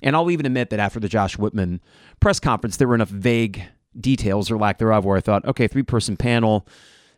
And 0.02 0.14
I'll 0.14 0.30
even 0.30 0.46
admit 0.46 0.70
that 0.70 0.78
after 0.78 1.00
the 1.00 1.08
Josh 1.08 1.36
Whitman 1.36 1.80
press 2.20 2.38
conference, 2.38 2.76
there 2.76 2.86
were 2.86 2.94
enough 2.94 3.08
vague 3.08 3.64
details 3.98 4.50
or 4.50 4.56
lack 4.56 4.78
thereof 4.78 5.04
where 5.04 5.16
I 5.16 5.20
thought, 5.20 5.44
okay, 5.44 5.66
three 5.66 5.82
person 5.82 6.16
panel, 6.16 6.66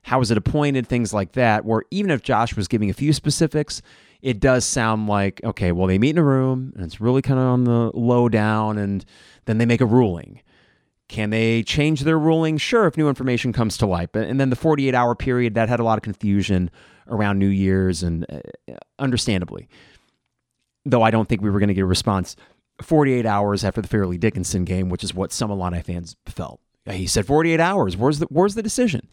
how 0.03 0.19
was 0.19 0.31
it 0.31 0.39
appointed, 0.39 0.87
things 0.87 1.13
like 1.13 1.33
that. 1.33 1.65
Where 1.65 1.83
even 1.91 2.11
if 2.11 2.23
Josh 2.23 2.57
was 2.57 2.69
giving 2.69 2.89
a 2.89 2.95
few 2.95 3.13
specifics, 3.13 3.83
it 4.23 4.41
does 4.41 4.65
sound 4.65 5.09
like, 5.09 5.41
okay, 5.45 5.73
well, 5.73 5.87
they 5.87 5.99
meet 5.99 6.11
in 6.11 6.19
a 6.19 6.25
room 6.25 6.73
and 6.75 6.85
it's 6.85 7.01
really 7.01 7.23
kind 7.23 7.39
of 7.39 7.47
on 7.47 7.65
the 7.65 7.91
low 7.95 8.29
down 8.29 8.79
and 8.79 9.05
then 9.45 9.59
they 9.59 9.67
make 9.67 9.81
a 9.81 9.87
ruling. 9.87 10.41
Can 11.09 11.31
they 11.31 11.63
change 11.65 12.03
their 12.03 12.19
ruling? 12.19 12.57
Sure, 12.57 12.87
if 12.87 12.97
new 12.97 13.09
information 13.09 13.53
comes 13.53 13.77
to 13.79 13.87
light. 13.87 14.11
But 14.13 14.29
and 14.29 14.39
then 14.39 14.51
the 14.51 14.57
48 14.57 14.95
hour 14.95 15.15
period 15.15 15.55
that 15.55 15.69
had 15.69 15.81
a 15.81 15.85
lot 15.85 15.99
of 15.99 16.03
confusion 16.03 16.71
around 17.09 17.39
New 17.39 17.49
Year's 17.49 18.03
and 18.03 18.25
uh, 18.31 18.75
understandably, 18.99 19.69
though 20.85 21.03
I 21.03 21.11
don't 21.11 21.29
think 21.29 21.43
we 21.43 21.51
were 21.51 21.59
going 21.59 21.69
to 21.69 21.75
get 21.75 21.83
a 21.83 21.87
response 21.87 22.37
48 22.83 23.27
hours 23.27 23.65
after 23.65 23.83
the 23.83 23.89
Fairleigh 23.89 24.19
Dickinson 24.19 24.65
game, 24.65 24.89
which 24.89 25.05
is 25.05 25.15
what 25.15 25.33
some 25.33 25.51
Illini 25.51 25.83
fans 25.83 26.17
felt. 26.27 26.61
He 26.87 27.07
said 27.07 27.27
48 27.27 27.61
hours. 27.61 27.97
Where's 27.97 28.19
the 28.19 28.27
where's 28.27 28.55
the 28.55 28.63
decision? 28.63 29.09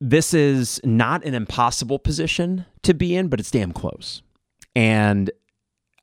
This 0.00 0.34
is 0.34 0.80
not 0.82 1.24
an 1.24 1.34
impossible 1.34 1.98
position 1.98 2.64
to 2.82 2.94
be 2.94 3.14
in, 3.14 3.28
but 3.28 3.38
it's 3.38 3.50
damn 3.50 3.72
close. 3.72 4.22
And 4.74 5.30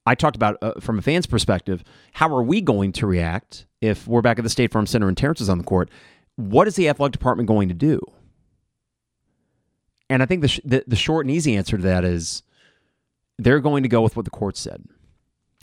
I 0.06 0.16
talked 0.16 0.36
about 0.36 0.58
uh, 0.62 0.74
from 0.80 1.00
a 1.00 1.02
fan's 1.02 1.26
perspective, 1.26 1.84
how 2.14 2.34
are 2.34 2.44
we 2.44 2.62
going 2.62 2.92
to 2.94 3.08
react 3.08 3.66
if 3.82 4.08
we're 4.08 4.22
back 4.22 4.40
at 4.40 4.44
the 4.44 4.50
State 4.50 4.72
Farm 4.72 4.86
Center 4.86 5.08
and 5.08 5.18
Terrence 5.18 5.42
is 5.42 5.50
on 5.50 5.58
the 5.58 5.64
court? 5.64 5.90
What 6.36 6.68
is 6.68 6.76
the 6.76 6.88
athletic 6.88 7.14
department 7.14 7.48
going 7.48 7.68
to 7.70 7.74
do? 7.74 8.00
And 10.10 10.24
I 10.24 10.26
think 10.26 10.42
the, 10.42 10.48
sh- 10.48 10.62
the, 10.64 10.84
the 10.88 10.96
short 10.96 11.26
and 11.26 11.36
easy 11.36 11.56
answer 11.56 11.76
to 11.76 11.84
that 11.84 12.06
is 12.06 12.44
they're 13.38 13.60
going 13.60 13.84
to 13.84 13.90
go 13.90 14.02
with 14.02 14.16
what 14.16 14.26
the 14.26 14.32
court 14.32 14.58
said. 14.58 14.84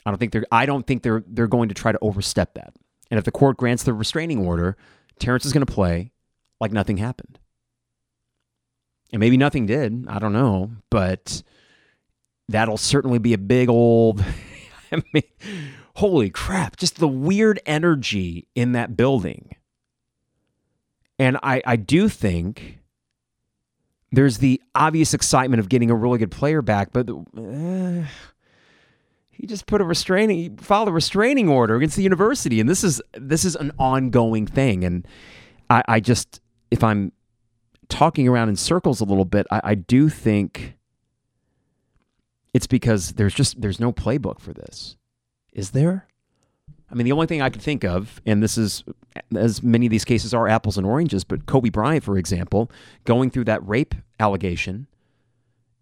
I 0.07 0.11
don't 0.11 0.19
think 0.19 0.33
they're 0.33 0.47
I 0.53 0.67
don't 0.67 0.87
think 0.87 1.03
they're 1.03 1.25
they're 1.27 1.47
going 1.47 1.69
to 1.69 1.75
try 1.75 1.93
to 1.93 1.99
overstep 2.01 2.55
that. 2.55 2.75
And 3.11 3.19
if 3.19 3.25
the 3.25 3.31
court 3.31 3.57
grants 3.57 3.83
the 3.83 3.95
restraining 3.95 4.47
order, 4.47 4.77
Terrence 5.19 5.45
is 5.45 5.53
going 5.53 5.65
to 5.65 5.73
play 5.73 6.13
like 6.61 6.73
nothing 6.73 6.97
happened. 6.97 7.39
And 9.13 9.21
maybe 9.21 9.37
nothing 9.37 9.67
did. 9.67 10.07
I 10.09 10.19
don't 10.19 10.33
know. 10.33 10.73
But 10.91 11.43
that'll 12.49 12.77
certainly 12.77 13.19
be 13.19 13.33
a 13.33 13.39
big 13.39 13.69
old. 13.69 14.25
I 14.93 15.03
mean, 15.13 15.23
holy 15.97 16.31
crap. 16.31 16.77
Just 16.77 16.99
the 16.99 17.09
weird 17.09 17.61
energy 17.67 18.49
in 18.55 18.73
that 18.73 18.97
building. 18.97 19.57
And 21.19 21.39
I, 21.43 21.63
I 21.65 21.77
do 21.77 22.09
think 22.09 22.81
there's 24.17 24.39
the 24.39 24.61
obvious 24.75 25.15
excitement 25.15 25.61
of 25.61 25.69
getting 25.69 25.91
a 25.91 25.95
really 25.95 26.19
good 26.19 26.31
player 26.31 26.63
back, 26.63 26.93
but 26.93 27.09
uh, 27.09 28.05
he 29.31 29.47
just 29.47 29.67
put 29.67 29.81
a 29.81 29.85
restraining, 29.85 30.37
he 30.37 30.51
filed 30.59 30.89
a 30.89 30.93
restraining 30.93 31.49
order 31.49 31.77
against 31.77 31.97
the 31.97 32.03
university, 32.03 32.61
and 32.61 32.69
this 32.69 32.85
is 32.85 33.01
this 33.13 33.45
is 33.45 33.57
an 33.57 33.73
ongoing 33.79 34.47
thing. 34.47 34.85
And 34.85 35.07
I, 35.71 35.83
I 35.89 36.01
just, 36.01 36.41
if 36.71 36.85
I'm 36.85 37.13
talking 37.89 38.29
around 38.29 38.49
in 38.49 38.57
circles 38.57 39.01
a 39.01 39.05
little 39.05 39.25
bit, 39.25 39.47
I, 39.51 39.61
I 39.65 39.75
do 39.75 40.09
think 40.09 40.77
it's 42.53 42.67
because 42.67 43.13
there's 43.13 43.35
just 43.35 43.61
there's 43.61 43.81
no 43.81 43.93
playbook 43.93 44.41
for 44.41 44.53
this. 44.53 44.97
Is 45.53 45.71
there? 45.71 46.09
I 46.91 46.95
mean, 46.95 47.05
the 47.05 47.13
only 47.13 47.27
thing 47.27 47.43
I 47.43 47.51
could 47.51 47.63
think 47.63 47.85
of, 47.85 48.21
and 48.27 48.43
this 48.43 48.59
is 48.59 48.85
as 49.37 49.63
many 49.63 49.87
of 49.87 49.91
these 49.91 50.05
cases 50.05 50.35
are 50.35 50.49
apples 50.49 50.77
and 50.77 50.87
oranges, 50.87 51.25
but 51.25 51.47
Kobe 51.47 51.71
Bryant, 51.71 52.05
for 52.05 52.19
example, 52.19 52.71
going 53.05 53.31
through 53.31 53.45
that 53.45 53.67
rape 53.67 53.95
allegation 54.21 54.87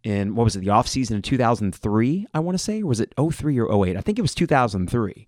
in 0.05 0.35
what 0.35 0.45
was 0.45 0.57
it, 0.57 0.61
the 0.61 0.69
offseason 0.69 1.13
in 1.13 1.23
2003, 1.23 2.27
I 2.35 2.41
want 2.41 2.57
to 2.57 2.63
say, 2.63 2.83
or 2.83 2.87
was 2.87 3.01
it 3.01 3.13
03 3.17 3.59
or 3.59 3.87
08? 3.87 3.97
I 3.97 4.01
think 4.01 4.19
it 4.19 4.23
was 4.23 4.35
2003. 4.35 5.27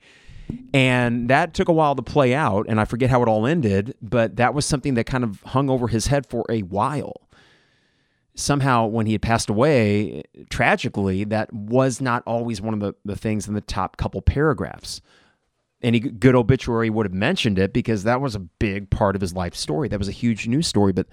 And 0.72 1.30
that 1.30 1.54
took 1.54 1.68
a 1.68 1.72
while 1.72 1.94
to 1.94 2.02
play 2.02 2.34
out, 2.34 2.66
and 2.68 2.80
I 2.80 2.84
forget 2.84 3.10
how 3.10 3.22
it 3.22 3.28
all 3.28 3.46
ended, 3.46 3.94
but 4.02 4.36
that 4.36 4.52
was 4.52 4.66
something 4.66 4.94
that 4.94 5.04
kind 5.04 5.24
of 5.24 5.40
hung 5.42 5.70
over 5.70 5.88
his 5.88 6.08
head 6.08 6.26
for 6.26 6.44
a 6.50 6.60
while. 6.62 7.28
Somehow, 8.34 8.86
when 8.86 9.06
he 9.06 9.12
had 9.12 9.22
passed 9.22 9.48
away, 9.48 10.24
tragically, 10.50 11.24
that 11.24 11.52
was 11.52 12.00
not 12.00 12.22
always 12.26 12.60
one 12.60 12.74
of 12.74 12.80
the, 12.80 12.94
the 13.04 13.16
things 13.16 13.46
in 13.46 13.54
the 13.54 13.60
top 13.60 13.96
couple 13.96 14.20
paragraphs. 14.20 15.00
Any 15.84 16.00
good 16.00 16.34
obituary 16.34 16.88
would 16.88 17.04
have 17.04 17.12
mentioned 17.12 17.58
it 17.58 17.74
because 17.74 18.04
that 18.04 18.20
was 18.20 18.34
a 18.34 18.40
big 18.40 18.88
part 18.88 19.14
of 19.14 19.20
his 19.20 19.34
life 19.34 19.54
story. 19.54 19.86
That 19.88 19.98
was 19.98 20.08
a 20.08 20.12
huge 20.12 20.48
news 20.48 20.66
story. 20.66 20.92
But 20.94 21.06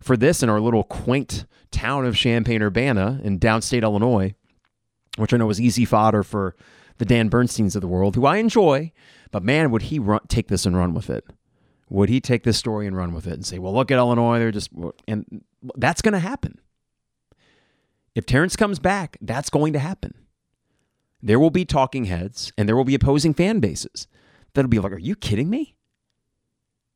for 0.00 0.16
this 0.16 0.42
in 0.42 0.48
our 0.48 0.60
little 0.60 0.82
quaint 0.82 1.44
town 1.70 2.06
of 2.06 2.16
Champaign 2.16 2.62
Urbana 2.62 3.20
in 3.22 3.38
downstate 3.38 3.82
Illinois, 3.82 4.34
which 5.18 5.34
I 5.34 5.36
know 5.36 5.50
is 5.50 5.60
easy 5.60 5.84
fodder 5.84 6.22
for 6.22 6.56
the 6.96 7.04
Dan 7.04 7.28
Bernsteins 7.28 7.74
of 7.74 7.82
the 7.82 7.88
world, 7.88 8.16
who 8.16 8.24
I 8.24 8.38
enjoy, 8.38 8.92
but 9.30 9.42
man, 9.42 9.70
would 9.70 9.82
he 9.82 9.98
run, 9.98 10.20
take 10.28 10.48
this 10.48 10.64
and 10.64 10.74
run 10.74 10.94
with 10.94 11.10
it? 11.10 11.24
Would 11.90 12.08
he 12.08 12.20
take 12.20 12.44
this 12.44 12.56
story 12.56 12.86
and 12.86 12.96
run 12.96 13.12
with 13.12 13.26
it 13.26 13.34
and 13.34 13.44
say, 13.44 13.58
well, 13.58 13.74
look 13.74 13.90
at 13.90 13.98
Illinois, 13.98 14.38
they're 14.38 14.50
just, 14.50 14.70
and 15.06 15.44
that's 15.76 16.00
going 16.00 16.14
to 16.14 16.18
happen. 16.18 16.58
If 18.14 18.24
Terrence 18.24 18.56
comes 18.56 18.78
back, 18.78 19.18
that's 19.20 19.50
going 19.50 19.74
to 19.74 19.78
happen. 19.78 20.14
There 21.24 21.40
will 21.40 21.50
be 21.50 21.64
talking 21.64 22.04
heads 22.04 22.52
and 22.56 22.68
there 22.68 22.76
will 22.76 22.84
be 22.84 22.94
opposing 22.94 23.34
fan 23.34 23.58
bases 23.58 24.06
that'll 24.52 24.68
be 24.68 24.78
like, 24.78 24.92
are 24.92 24.98
you 24.98 25.16
kidding 25.16 25.50
me? 25.50 25.74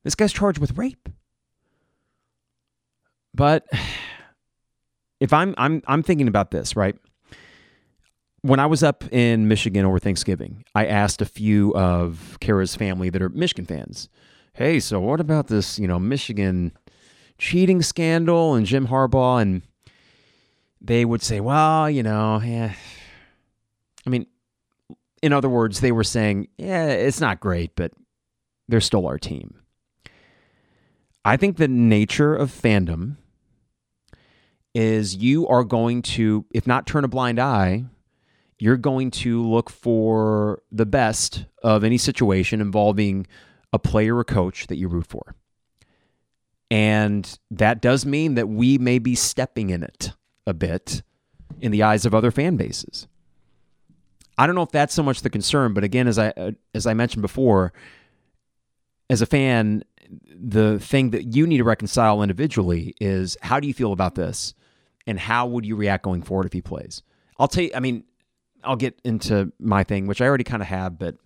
This 0.04 0.14
guy's 0.14 0.32
charged 0.32 0.58
with 0.58 0.78
rape. 0.78 1.08
But 3.34 3.66
if 5.18 5.32
I'm 5.32 5.54
I'm 5.58 5.82
I'm 5.86 6.02
thinking 6.02 6.28
about 6.28 6.50
this, 6.50 6.76
right? 6.76 6.96
when 8.42 8.60
I 8.60 8.66
was 8.66 8.82
up 8.82 9.04
in 9.12 9.48
Michigan 9.48 9.84
over 9.84 9.98
Thanksgiving, 9.98 10.64
I 10.74 10.86
asked 10.86 11.20
a 11.20 11.26
few 11.26 11.74
of 11.74 12.38
Kara's 12.40 12.74
family 12.76 13.10
that 13.10 13.20
are 13.20 13.28
Michigan 13.28 13.66
fans, 13.66 14.08
"Hey, 14.52 14.80
so 14.80 15.00
what 15.00 15.20
about 15.20 15.48
this, 15.48 15.78
you 15.78 15.88
know, 15.88 15.98
Michigan 15.98 16.72
cheating 17.36 17.82
scandal 17.82 18.54
and 18.54 18.66
Jim 18.66 18.88
Harbaugh?" 18.88 19.42
And 19.42 19.62
they 20.80 21.04
would 21.04 21.22
say, 21.22 21.40
"Well, 21.40 21.90
you 21.90 22.02
know, 22.02 22.40
yeah." 22.44 22.74
I 24.08 24.10
mean, 24.10 24.26
in 25.22 25.34
other 25.34 25.50
words, 25.50 25.80
they 25.80 25.92
were 25.92 26.02
saying, 26.02 26.48
"Yeah, 26.56 26.86
it's 26.86 27.20
not 27.20 27.40
great, 27.40 27.76
but 27.76 27.92
they're 28.68 28.80
still 28.80 29.06
our 29.06 29.18
team." 29.18 29.54
I 31.26 31.36
think 31.36 31.58
the 31.58 31.68
nature 31.68 32.34
of 32.34 32.50
fandom 32.50 33.16
is 34.74 35.16
you 35.16 35.46
are 35.46 35.62
going 35.62 36.00
to, 36.00 36.46
if 36.54 36.66
not 36.66 36.86
turn 36.86 37.04
a 37.04 37.08
blind 37.08 37.38
eye, 37.38 37.84
you're 38.58 38.78
going 38.78 39.10
to 39.10 39.46
look 39.46 39.68
for 39.68 40.62
the 40.72 40.86
best 40.86 41.44
of 41.62 41.84
any 41.84 41.98
situation 41.98 42.62
involving 42.62 43.26
a 43.74 43.78
player 43.78 44.16
or 44.16 44.24
coach 44.24 44.68
that 44.68 44.76
you 44.76 44.88
root 44.88 45.06
for. 45.06 45.34
And 46.70 47.38
that 47.50 47.82
does 47.82 48.06
mean 48.06 48.36
that 48.36 48.48
we 48.48 48.78
may 48.78 48.98
be 48.98 49.14
stepping 49.14 49.68
in 49.68 49.82
it 49.82 50.12
a 50.46 50.54
bit 50.54 51.02
in 51.60 51.72
the 51.72 51.82
eyes 51.82 52.06
of 52.06 52.14
other 52.14 52.30
fan 52.30 52.56
bases. 52.56 53.06
I 54.38 54.46
don't 54.46 54.54
know 54.54 54.62
if 54.62 54.70
that's 54.70 54.94
so 54.94 55.02
much 55.02 55.22
the 55.22 55.30
concern, 55.30 55.74
but 55.74 55.82
again, 55.82 56.06
as 56.06 56.18
I 56.18 56.28
uh, 56.28 56.52
as 56.74 56.86
I 56.86 56.94
mentioned 56.94 57.22
before, 57.22 57.72
as 59.10 59.20
a 59.20 59.26
fan, 59.26 59.82
the 60.32 60.78
thing 60.78 61.10
that 61.10 61.34
you 61.34 61.46
need 61.46 61.58
to 61.58 61.64
reconcile 61.64 62.22
individually 62.22 62.94
is 63.00 63.36
how 63.42 63.58
do 63.58 63.66
you 63.66 63.74
feel 63.74 63.92
about 63.92 64.14
this, 64.14 64.54
and 65.06 65.18
how 65.18 65.46
would 65.48 65.66
you 65.66 65.74
react 65.74 66.04
going 66.04 66.22
forward 66.22 66.46
if 66.46 66.52
he 66.52 66.62
plays? 66.62 67.02
I'll 67.38 67.48
tell 67.48 67.64
you. 67.64 67.72
I 67.74 67.80
mean, 67.80 68.04
I'll 68.62 68.76
get 68.76 69.00
into 69.04 69.52
my 69.58 69.82
thing, 69.82 70.06
which 70.06 70.20
I 70.20 70.26
already 70.26 70.44
kind 70.44 70.62
of 70.62 70.68
have, 70.68 70.98
but 70.98 71.16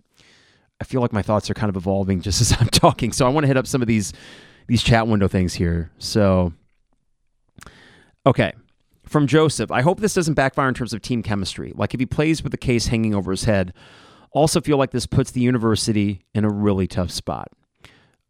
I 0.81 0.83
feel 0.83 1.01
like 1.01 1.13
my 1.13 1.21
thoughts 1.21 1.49
are 1.49 1.53
kind 1.53 1.69
of 1.69 1.75
evolving 1.75 2.21
just 2.23 2.41
as 2.41 2.59
I'm 2.59 2.67
talking. 2.67 3.11
So 3.11 3.27
I 3.27 3.29
want 3.29 3.43
to 3.43 3.47
hit 3.47 3.57
up 3.57 3.67
some 3.67 3.81
of 3.81 3.87
these 3.87 4.11
these 4.67 4.81
chat 4.81 5.07
window 5.07 5.27
things 5.27 5.53
here. 5.53 5.91
So, 5.99 6.53
okay. 8.25 8.53
From 9.03 9.27
Joseph, 9.27 9.71
I 9.71 9.81
hope 9.81 9.99
this 9.99 10.13
doesn't 10.13 10.33
backfire 10.33 10.67
in 10.67 10.73
terms 10.73 10.93
of 10.93 11.01
team 11.01 11.23
chemistry. 11.23 11.73
Like 11.75 11.93
if 11.93 11.99
he 11.99 12.05
plays 12.05 12.41
with 12.41 12.51
the 12.51 12.57
case 12.57 12.87
hanging 12.87 13.13
over 13.13 13.31
his 13.31 13.43
head, 13.43 13.73
also 14.31 14.61
feel 14.61 14.77
like 14.77 14.91
this 14.91 15.05
puts 15.05 15.31
the 15.31 15.41
university 15.41 16.25
in 16.33 16.45
a 16.45 16.49
really 16.49 16.87
tough 16.87 17.11
spot. 17.11 17.49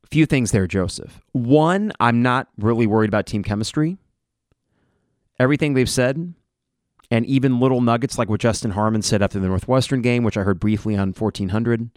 A 0.03 0.07
few 0.07 0.25
things 0.25 0.51
there, 0.51 0.67
Joseph. 0.67 1.21
One, 1.31 1.93
I'm 1.99 2.21
not 2.21 2.49
really 2.57 2.87
worried 2.87 3.09
about 3.09 3.25
team 3.25 3.43
chemistry. 3.43 3.97
Everything 5.39 5.73
they've 5.73 5.89
said, 5.89 6.33
and 7.09 7.25
even 7.25 7.59
little 7.59 7.81
nuggets 7.81 8.17
like 8.17 8.29
what 8.29 8.41
Justin 8.41 8.71
Harmon 8.71 9.01
said 9.01 9.21
after 9.21 9.39
the 9.39 9.47
Northwestern 9.47 10.01
game, 10.01 10.23
which 10.23 10.37
I 10.37 10.43
heard 10.43 10.59
briefly 10.59 10.95
on 10.95 11.13
1400. 11.13 11.89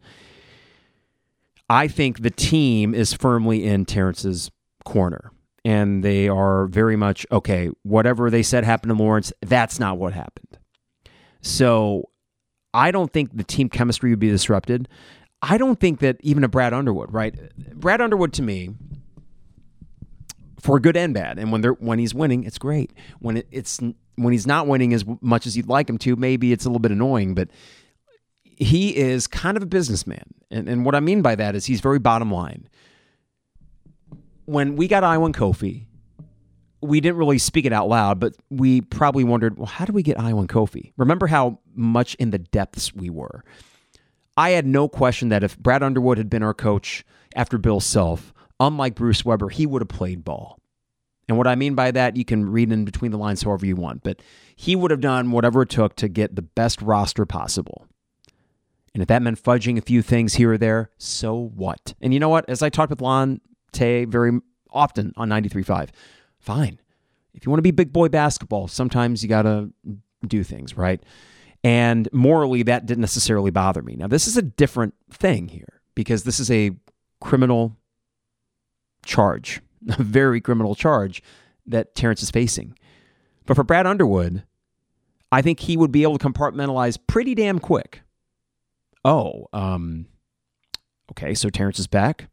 I 1.68 1.88
think 1.88 2.22
the 2.22 2.30
team 2.30 2.94
is 2.94 3.12
firmly 3.12 3.64
in 3.64 3.84
Terrence's 3.84 4.50
corner 4.84 5.32
and 5.66 6.04
they 6.04 6.28
are 6.28 6.68
very 6.68 6.94
much 6.94 7.26
okay. 7.32 7.70
Whatever 7.82 8.30
they 8.30 8.44
said 8.44 8.62
happened 8.62 8.96
to 8.96 9.02
Lawrence, 9.02 9.32
that's 9.40 9.80
not 9.80 9.98
what 9.98 10.12
happened. 10.12 10.58
So 11.40 12.08
I 12.72 12.92
don't 12.92 13.12
think 13.12 13.36
the 13.36 13.42
team 13.42 13.68
chemistry 13.68 14.10
would 14.10 14.20
be 14.20 14.30
disrupted. 14.30 14.88
I 15.42 15.58
don't 15.58 15.80
think 15.80 15.98
that 16.00 16.18
even 16.20 16.44
a 16.44 16.48
Brad 16.48 16.72
Underwood, 16.72 17.12
right? 17.12 17.34
Brad 17.74 18.00
Underwood 18.00 18.32
to 18.34 18.42
me, 18.42 18.76
for 20.60 20.78
good 20.78 20.96
and 20.96 21.12
bad, 21.12 21.36
and 21.36 21.50
when 21.50 21.62
they're 21.62 21.72
when 21.72 21.98
he's 21.98 22.14
winning, 22.14 22.44
it's 22.44 22.58
great. 22.58 22.92
When 23.18 23.38
it, 23.38 23.48
it's 23.50 23.80
when 24.14 24.32
he's 24.32 24.46
not 24.46 24.68
winning 24.68 24.94
as 24.94 25.04
much 25.20 25.48
as 25.48 25.56
you'd 25.56 25.68
like 25.68 25.90
him 25.90 25.98
to, 25.98 26.14
maybe 26.14 26.52
it's 26.52 26.64
a 26.64 26.68
little 26.68 26.78
bit 26.78 26.92
annoying. 26.92 27.34
But 27.34 27.48
he 28.44 28.96
is 28.96 29.26
kind 29.26 29.56
of 29.56 29.64
a 29.64 29.66
businessman, 29.66 30.32
and 30.48 30.68
and 30.68 30.84
what 30.84 30.94
I 30.94 31.00
mean 31.00 31.22
by 31.22 31.34
that 31.34 31.56
is 31.56 31.66
he's 31.66 31.80
very 31.80 31.98
bottom 31.98 32.30
line 32.30 32.68
when 34.46 34.76
we 34.76 34.88
got 34.88 35.02
Ayo 35.02 35.26
and 35.26 35.34
Kofi, 35.36 35.86
we 36.80 37.00
didn't 37.00 37.18
really 37.18 37.38
speak 37.38 37.64
it 37.64 37.72
out 37.72 37.88
loud, 37.88 38.18
but 38.20 38.34
we 38.50 38.80
probably 38.80 39.24
wondered, 39.24 39.58
well, 39.58 39.66
how 39.66 39.84
do 39.84 39.92
we 39.92 40.02
get 40.02 40.16
Ayo 40.18 40.38
and 40.38 40.48
Kofi? 40.48 40.92
Remember 40.96 41.26
how 41.26 41.58
much 41.74 42.14
in 42.14 42.30
the 42.30 42.38
depths 42.38 42.94
we 42.94 43.10
were. 43.10 43.44
I 44.36 44.50
had 44.50 44.66
no 44.66 44.88
question 44.88 45.30
that 45.30 45.42
if 45.42 45.58
Brad 45.58 45.82
Underwood 45.82 46.18
had 46.18 46.30
been 46.30 46.42
our 46.42 46.54
coach 46.54 47.04
after 47.34 47.58
Bill 47.58 47.80
Self, 47.80 48.32
unlike 48.60 48.94
Bruce 48.94 49.24
Weber, 49.24 49.48
he 49.48 49.66
would 49.66 49.82
have 49.82 49.88
played 49.88 50.24
ball. 50.24 50.60
And 51.28 51.36
what 51.36 51.48
I 51.48 51.56
mean 51.56 51.74
by 51.74 51.90
that, 51.90 52.16
you 52.16 52.24
can 52.24 52.48
read 52.48 52.70
in 52.70 52.84
between 52.84 53.10
the 53.10 53.18
lines 53.18 53.42
however 53.42 53.66
you 53.66 53.74
want, 53.74 54.04
but 54.04 54.22
he 54.54 54.76
would 54.76 54.90
have 54.92 55.00
done 55.00 55.32
whatever 55.32 55.62
it 55.62 55.70
took 55.70 55.96
to 55.96 56.08
get 56.08 56.36
the 56.36 56.42
best 56.42 56.80
roster 56.80 57.26
possible. 57.26 57.86
And 58.94 59.02
if 59.02 59.08
that 59.08 59.22
meant 59.22 59.42
fudging 59.42 59.76
a 59.76 59.82
few 59.82 60.02
things 60.02 60.34
here 60.34 60.52
or 60.52 60.58
there, 60.58 60.90
so 60.98 61.50
what? 61.54 61.94
And 62.00 62.14
you 62.14 62.20
know 62.20 62.28
what? 62.28 62.48
As 62.48 62.62
I 62.62 62.70
talked 62.70 62.90
with 62.90 63.02
Loren 63.02 63.40
Tate 63.76 64.08
very 64.08 64.38
often 64.70 65.12
on 65.16 65.28
93.5. 65.28 65.90
Fine. 66.38 66.80
If 67.34 67.44
you 67.44 67.50
want 67.50 67.58
to 67.58 67.62
be 67.62 67.70
big 67.70 67.92
boy 67.92 68.08
basketball, 68.08 68.66
sometimes 68.66 69.22
you 69.22 69.28
got 69.28 69.42
to 69.42 69.70
do 70.26 70.42
things, 70.42 70.76
right? 70.76 71.02
And 71.62 72.08
morally, 72.12 72.62
that 72.64 72.86
didn't 72.86 73.02
necessarily 73.02 73.50
bother 73.50 73.82
me. 73.82 73.94
Now, 73.96 74.06
this 74.06 74.26
is 74.26 74.36
a 74.36 74.42
different 74.42 74.94
thing 75.10 75.48
here 75.48 75.80
because 75.94 76.24
this 76.24 76.40
is 76.40 76.50
a 76.50 76.70
criminal 77.20 77.76
charge, 79.04 79.60
a 79.88 80.02
very 80.02 80.40
criminal 80.40 80.74
charge 80.74 81.22
that 81.66 81.94
Terrence 81.94 82.22
is 82.22 82.30
facing. 82.30 82.76
But 83.44 83.56
for 83.56 83.64
Brad 83.64 83.86
Underwood, 83.86 84.44
I 85.30 85.42
think 85.42 85.60
he 85.60 85.76
would 85.76 85.92
be 85.92 86.02
able 86.04 86.18
to 86.18 86.26
compartmentalize 86.26 86.98
pretty 87.06 87.34
damn 87.34 87.58
quick. 87.58 88.02
Oh, 89.04 89.46
um, 89.52 90.06
okay, 91.12 91.34
so 91.34 91.50
Terrence 91.50 91.78
is 91.78 91.86
back 91.86 92.28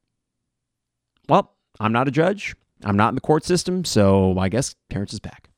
well, 1.29 1.53
I'm 1.79 1.93
not 1.93 2.07
a 2.07 2.11
judge. 2.11 2.55
I'm 2.83 2.97
not 2.97 3.09
in 3.09 3.15
the 3.15 3.21
court 3.21 3.45
system, 3.45 3.85
so 3.85 4.37
I 4.37 4.49
guess 4.49 4.75
Terrence 4.89 5.13
is 5.13 5.19
back. 5.19 5.49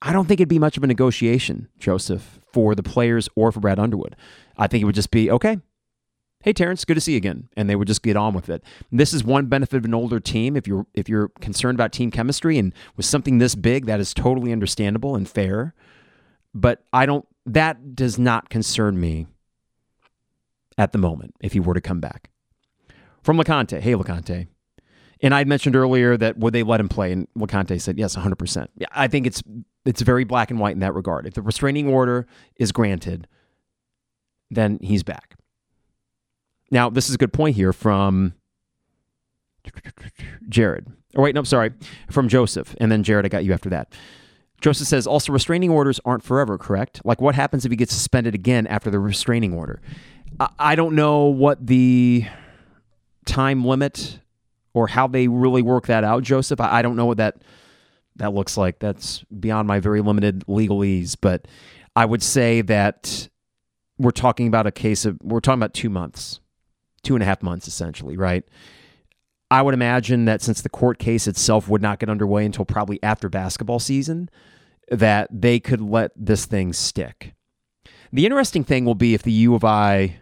I 0.00 0.12
don't 0.12 0.26
think 0.26 0.40
it'd 0.40 0.48
be 0.48 0.58
much 0.58 0.76
of 0.76 0.84
a 0.84 0.86
negotiation, 0.86 1.68
Joseph, 1.78 2.38
for 2.52 2.74
the 2.74 2.82
players 2.82 3.28
or 3.34 3.50
for 3.50 3.60
Brad 3.60 3.78
Underwood. 3.78 4.14
I 4.56 4.66
think 4.66 4.82
it 4.82 4.84
would 4.84 4.94
just 4.94 5.10
be 5.10 5.30
okay. 5.30 5.58
Hey 6.40 6.52
Terrence, 6.52 6.84
good 6.84 6.94
to 6.94 7.00
see 7.00 7.12
you 7.12 7.16
again, 7.16 7.48
and 7.56 7.68
they 7.68 7.74
would 7.74 7.88
just 7.88 8.02
get 8.02 8.16
on 8.16 8.32
with 8.32 8.48
it. 8.48 8.62
This 8.92 9.12
is 9.12 9.24
one 9.24 9.46
benefit 9.46 9.78
of 9.78 9.84
an 9.84 9.94
older 9.94 10.20
team. 10.20 10.56
If 10.56 10.68
you're 10.68 10.86
if 10.94 11.08
you're 11.08 11.30
concerned 11.40 11.76
about 11.76 11.90
team 11.90 12.12
chemistry 12.12 12.58
and 12.58 12.72
with 12.96 13.06
something 13.06 13.38
this 13.38 13.56
big, 13.56 13.86
that 13.86 13.98
is 13.98 14.14
totally 14.14 14.52
understandable 14.52 15.16
and 15.16 15.28
fair. 15.28 15.74
But 16.54 16.84
I 16.92 17.06
don't. 17.06 17.26
That 17.44 17.96
does 17.96 18.20
not 18.20 18.50
concern 18.50 19.00
me 19.00 19.26
at 20.76 20.92
the 20.92 20.98
moment. 20.98 21.34
If 21.40 21.54
he 21.54 21.60
were 21.60 21.74
to 21.74 21.80
come 21.80 21.98
back, 21.98 22.30
from 23.28 23.36
LeConte. 23.36 23.78
Hey, 23.78 23.92
LeConte. 23.92 24.46
And 25.20 25.34
I 25.34 25.44
mentioned 25.44 25.76
earlier 25.76 26.16
that 26.16 26.38
would 26.38 26.54
they 26.54 26.62
let 26.62 26.80
him 26.80 26.88
play? 26.88 27.12
And 27.12 27.28
LeConte 27.36 27.78
said, 27.78 27.98
yes, 27.98 28.16
100%. 28.16 28.68
Yeah, 28.76 28.86
I 28.90 29.06
think 29.06 29.26
it's 29.26 29.42
it's 29.84 30.00
very 30.00 30.24
black 30.24 30.50
and 30.50 30.58
white 30.58 30.72
in 30.72 30.78
that 30.78 30.94
regard. 30.94 31.26
If 31.26 31.34
the 31.34 31.42
restraining 31.42 31.88
order 31.88 32.26
is 32.56 32.72
granted, 32.72 33.28
then 34.50 34.78
he's 34.80 35.02
back. 35.02 35.34
Now, 36.70 36.88
this 36.88 37.10
is 37.10 37.16
a 37.16 37.18
good 37.18 37.34
point 37.34 37.54
here 37.54 37.74
from 37.74 38.32
Jared. 40.48 40.86
Or 41.14 41.24
wait, 41.24 41.34
no, 41.34 41.42
sorry, 41.42 41.74
from 42.10 42.30
Joseph. 42.30 42.74
And 42.80 42.90
then 42.90 43.02
Jared, 43.02 43.26
I 43.26 43.28
got 43.28 43.44
you 43.44 43.52
after 43.52 43.68
that. 43.68 43.92
Joseph 44.62 44.86
says 44.86 45.06
also 45.06 45.34
restraining 45.34 45.68
orders 45.68 46.00
aren't 46.06 46.24
forever, 46.24 46.56
correct? 46.56 47.02
Like 47.04 47.20
what 47.20 47.34
happens 47.34 47.66
if 47.66 47.70
he 47.70 47.76
gets 47.76 47.92
suspended 47.92 48.34
again 48.34 48.66
after 48.66 48.88
the 48.88 48.98
restraining 48.98 49.52
order? 49.52 49.82
I, 50.40 50.48
I 50.58 50.74
don't 50.76 50.94
know 50.94 51.24
what 51.24 51.66
the 51.66 52.26
time 53.28 53.64
limit 53.64 54.20
or 54.74 54.88
how 54.88 55.06
they 55.06 55.28
really 55.28 55.62
work 55.62 55.86
that 55.86 56.02
out, 56.02 56.22
Joseph. 56.22 56.60
I, 56.60 56.78
I 56.78 56.82
don't 56.82 56.96
know 56.96 57.06
what 57.06 57.18
that 57.18 57.42
that 58.16 58.34
looks 58.34 58.56
like. 58.56 58.80
That's 58.80 59.22
beyond 59.24 59.68
my 59.68 59.78
very 59.78 60.00
limited 60.00 60.44
legalese, 60.46 61.16
but 61.20 61.46
I 61.94 62.04
would 62.04 62.22
say 62.22 62.62
that 62.62 63.28
we're 63.98 64.10
talking 64.10 64.48
about 64.48 64.66
a 64.66 64.72
case 64.72 65.04
of 65.04 65.18
we're 65.22 65.40
talking 65.40 65.60
about 65.60 65.74
two 65.74 65.90
months, 65.90 66.40
two 67.02 67.14
and 67.14 67.22
a 67.22 67.26
half 67.26 67.42
months 67.42 67.68
essentially, 67.68 68.16
right? 68.16 68.44
I 69.50 69.62
would 69.62 69.74
imagine 69.74 70.26
that 70.26 70.42
since 70.42 70.60
the 70.60 70.68
court 70.68 70.98
case 70.98 71.26
itself 71.26 71.68
would 71.68 71.80
not 71.80 72.00
get 72.00 72.10
underway 72.10 72.44
until 72.44 72.64
probably 72.64 73.02
after 73.02 73.28
basketball 73.28 73.78
season, 73.78 74.28
that 74.90 75.28
they 75.30 75.58
could 75.58 75.80
let 75.80 76.12
this 76.16 76.44
thing 76.44 76.72
stick. 76.72 77.34
The 78.12 78.26
interesting 78.26 78.64
thing 78.64 78.84
will 78.84 78.94
be 78.94 79.14
if 79.14 79.22
the 79.22 79.32
U 79.32 79.54
of 79.54 79.64
I 79.64 80.18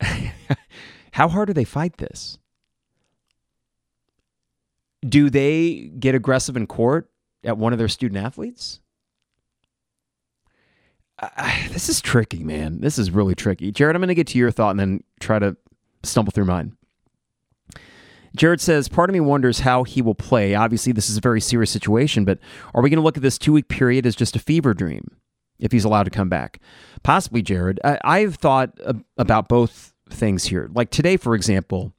How 1.16 1.28
hard 1.28 1.46
do 1.46 1.54
they 1.54 1.64
fight 1.64 1.96
this? 1.96 2.36
Do 5.00 5.30
they 5.30 5.90
get 5.98 6.14
aggressive 6.14 6.58
in 6.58 6.66
court 6.66 7.10
at 7.42 7.56
one 7.56 7.72
of 7.72 7.78
their 7.78 7.88
student 7.88 8.22
athletes? 8.22 8.80
this 11.70 11.88
is 11.88 12.02
tricky, 12.02 12.44
man. 12.44 12.82
This 12.82 12.98
is 12.98 13.10
really 13.10 13.34
tricky. 13.34 13.72
Jared, 13.72 13.96
I'm 13.96 14.02
going 14.02 14.08
to 14.08 14.14
get 14.14 14.26
to 14.26 14.38
your 14.38 14.50
thought 14.50 14.72
and 14.72 14.78
then 14.78 15.04
try 15.18 15.38
to 15.38 15.56
stumble 16.02 16.32
through 16.32 16.44
mine. 16.44 16.76
Jared 18.36 18.60
says, 18.60 18.86
Part 18.86 19.08
of 19.08 19.14
me 19.14 19.20
wonders 19.20 19.60
how 19.60 19.84
he 19.84 20.02
will 20.02 20.14
play. 20.14 20.54
Obviously, 20.54 20.92
this 20.92 21.08
is 21.08 21.16
a 21.16 21.22
very 21.22 21.40
serious 21.40 21.70
situation, 21.70 22.26
but 22.26 22.38
are 22.74 22.82
we 22.82 22.90
going 22.90 22.98
to 22.98 23.02
look 23.02 23.16
at 23.16 23.22
this 23.22 23.38
two 23.38 23.54
week 23.54 23.68
period 23.68 24.04
as 24.04 24.16
just 24.16 24.36
a 24.36 24.38
fever 24.38 24.74
dream 24.74 25.16
if 25.58 25.72
he's 25.72 25.86
allowed 25.86 26.02
to 26.02 26.10
come 26.10 26.28
back? 26.28 26.60
Possibly, 27.02 27.40
Jared. 27.40 27.80
I, 27.82 28.18
have 28.18 28.34
thought 28.34 28.78
about 29.16 29.48
both 29.48 29.94
things 30.10 30.44
here. 30.44 30.70
Like 30.72 30.90
today, 30.90 31.16
for 31.16 31.34
example, 31.34 31.92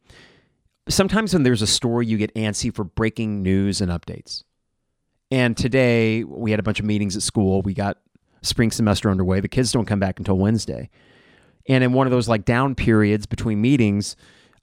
sometimes 0.89 1.33
when 1.33 1.43
there's 1.43 1.61
a 1.61 1.67
story, 1.67 2.05
you 2.05 2.17
get 2.17 2.33
antsy 2.35 2.73
for 2.73 2.83
breaking 2.83 3.41
news 3.43 3.81
and 3.81 3.91
updates. 3.91 4.43
And 5.29 5.57
today, 5.57 6.23
we 6.23 6.51
had 6.51 6.59
a 6.59 6.63
bunch 6.63 6.79
of 6.79 6.85
meetings 6.85 7.15
at 7.15 7.21
school. 7.21 7.61
We 7.61 7.73
got 7.73 7.97
spring 8.41 8.71
semester 8.71 9.09
underway. 9.09 9.41
The 9.41 9.49
kids 9.49 9.71
don't 9.71 9.85
come 9.85 9.99
back 9.99 10.19
until 10.19 10.37
Wednesday. 10.37 10.89
And 11.67 11.83
in 11.83 11.91
one 11.91 12.07
of 12.07 12.11
those 12.11 12.29
like 12.29 12.45
down 12.45 12.75
periods 12.75 13.25
between 13.25 13.59
meetings, 13.59 14.15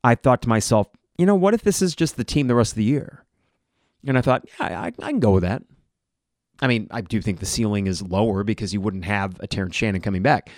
I 0.03 0.15
thought 0.15 0.41
to 0.43 0.49
myself, 0.49 0.89
you 1.19 1.27
know, 1.27 1.35
what 1.35 1.55
if 1.55 1.63
this 1.63 1.83
is 1.83 1.95
just 1.95 2.17
the 2.17 2.25
team 2.25 2.47
the 2.47 2.55
rest 2.55 2.73
of 2.73 2.77
the 2.77 2.85
year? 2.85 3.25
And 4.07 4.17
I 4.17 4.23
thought, 4.23 4.47
yeah, 4.59 4.81
I, 4.81 4.87
I 4.87 5.11
can 5.11 5.21
go 5.21 5.33
with 5.33 5.43
that. 5.43 5.63
I 6.61 6.67
mean, 6.67 6.89
I 6.91 7.01
do 7.01 7.21
think 7.21 7.41
the 7.41 7.47
ceiling 7.47 7.87
is 7.87 8.03
lower 8.03 8.45
because 8.45 8.73
you 8.73 8.81
wouldn't 8.81 9.05
have 9.05 9.37
a 9.41 9.47
Terrence 9.47 9.77
Shannon 9.77 10.01
coming 10.01 10.23
back. 10.23 10.51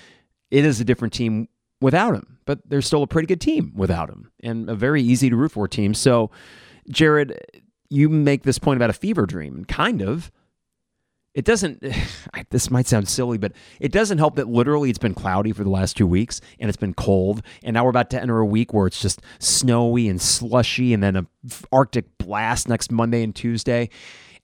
It 0.50 0.64
is 0.64 0.80
a 0.80 0.84
different 0.84 1.14
team 1.14 1.48
without 1.80 2.14
him, 2.14 2.35
but 2.46 2.60
they're 2.68 2.80
still 2.80 3.02
a 3.02 3.06
pretty 3.06 3.26
good 3.26 3.40
team 3.40 3.72
without 3.74 4.08
him 4.08 4.30
and 4.42 4.70
a 4.70 4.74
very 4.74 5.02
easy 5.02 5.28
to 5.28 5.36
root 5.36 5.52
for 5.52 5.68
team. 5.68 5.92
So, 5.92 6.30
Jared, 6.88 7.38
you 7.90 8.08
make 8.08 8.44
this 8.44 8.58
point 8.58 8.78
about 8.78 8.88
a 8.88 8.94
fever 8.94 9.26
dream, 9.26 9.64
kind 9.66 10.00
of. 10.00 10.32
It 11.34 11.44
doesn't, 11.44 11.84
this 12.50 12.70
might 12.70 12.86
sound 12.86 13.08
silly, 13.08 13.36
but 13.36 13.52
it 13.80 13.92
doesn't 13.92 14.18
help 14.18 14.36
that 14.36 14.48
literally 14.48 14.88
it's 14.88 14.98
been 14.98 15.12
cloudy 15.12 15.52
for 15.52 15.64
the 15.64 15.70
last 15.70 15.96
two 15.96 16.06
weeks 16.06 16.40
and 16.58 16.68
it's 16.68 16.78
been 16.78 16.94
cold. 16.94 17.42
And 17.62 17.74
now 17.74 17.84
we're 17.84 17.90
about 17.90 18.10
to 18.10 18.20
enter 18.20 18.38
a 18.38 18.46
week 18.46 18.72
where 18.72 18.86
it's 18.86 19.02
just 19.02 19.20
snowy 19.40 20.08
and 20.08 20.22
slushy 20.22 20.94
and 20.94 21.02
then 21.02 21.16
a 21.16 21.26
Arctic 21.72 22.16
blast 22.16 22.68
next 22.68 22.90
Monday 22.90 23.22
and 23.22 23.34
Tuesday. 23.34 23.90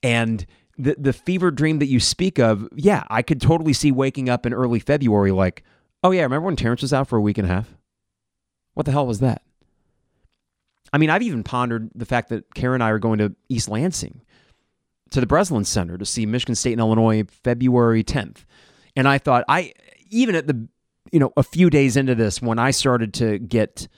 And 0.03 0.45
the, 0.77 0.97
the 0.99 1.13
fever 1.13 1.53
dream 1.53 1.79
that 1.79 1.87
you 1.87 2.01
speak 2.01 2.39
of, 2.41 2.69
yeah, 2.75 3.05
I 3.09 3.23
could 3.23 3.41
totally 3.41 3.73
see 3.73 3.93
waking 3.93 4.29
up 4.29 4.45
in 4.45 4.53
early 4.53 4.81
February 4.81 5.31
like, 5.31 5.63
oh, 6.03 6.11
yeah, 6.11 6.23
remember 6.23 6.47
when 6.47 6.57
Terrence 6.57 6.83
was 6.83 6.93
out 6.93 7.07
for 7.07 7.17
a 7.17 7.23
week 7.23 7.39
and 7.39 7.49
a 7.49 7.55
half? 7.55 7.77
What 8.75 8.87
the 8.87 8.93
hell 8.93 9.07
was 9.07 9.21
that? 9.21 9.43
I 10.93 10.99
mean, 10.99 11.11
I've 11.11 11.23
even 11.23 11.43
pondered 11.43 11.91
the 11.95 12.05
fact 12.05 12.29
that 12.29 12.55
Karen 12.55 12.75
and 12.75 12.83
I 12.83 12.91
are 12.91 12.99
going 12.99 13.19
to 13.19 13.35
East 13.49 13.69
Lansing 13.69 14.21
to 15.11 15.21
the 15.21 15.27
Breslin 15.27 15.65
Center 15.65 15.97
to 15.97 16.05
see 16.05 16.27
Michigan 16.27 16.55
State 16.55 16.73
and 16.73 16.81
Illinois 16.81 17.25
February 17.43 18.05
10th. 18.05 18.45
And 18.97 19.09
I 19.09 19.19
thought, 19.19 19.45
I 19.49 19.73
even 20.11 20.35
at 20.35 20.47
the, 20.47 20.69
you 21.11 21.19
know, 21.19 21.33
a 21.37 21.43
few 21.43 21.71
days 21.71 21.97
into 21.97 22.15
this, 22.15 22.43
when 22.43 22.59
I 22.59 22.71
started 22.71 23.15
to 23.15 23.39
get 23.39 23.89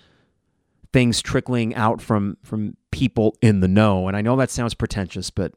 things 0.93 1.21
trickling 1.21 1.75
out 1.75 2.01
from 2.01 2.37
from 2.45 2.77
people 2.93 3.37
in 3.43 3.61
the 3.61 3.69
know, 3.69 4.07
and 4.07 4.17
I 4.17 4.21
know 4.21 4.37
that 4.37 4.51
sounds 4.51 4.75
pretentious, 4.75 5.31
but 5.31 5.53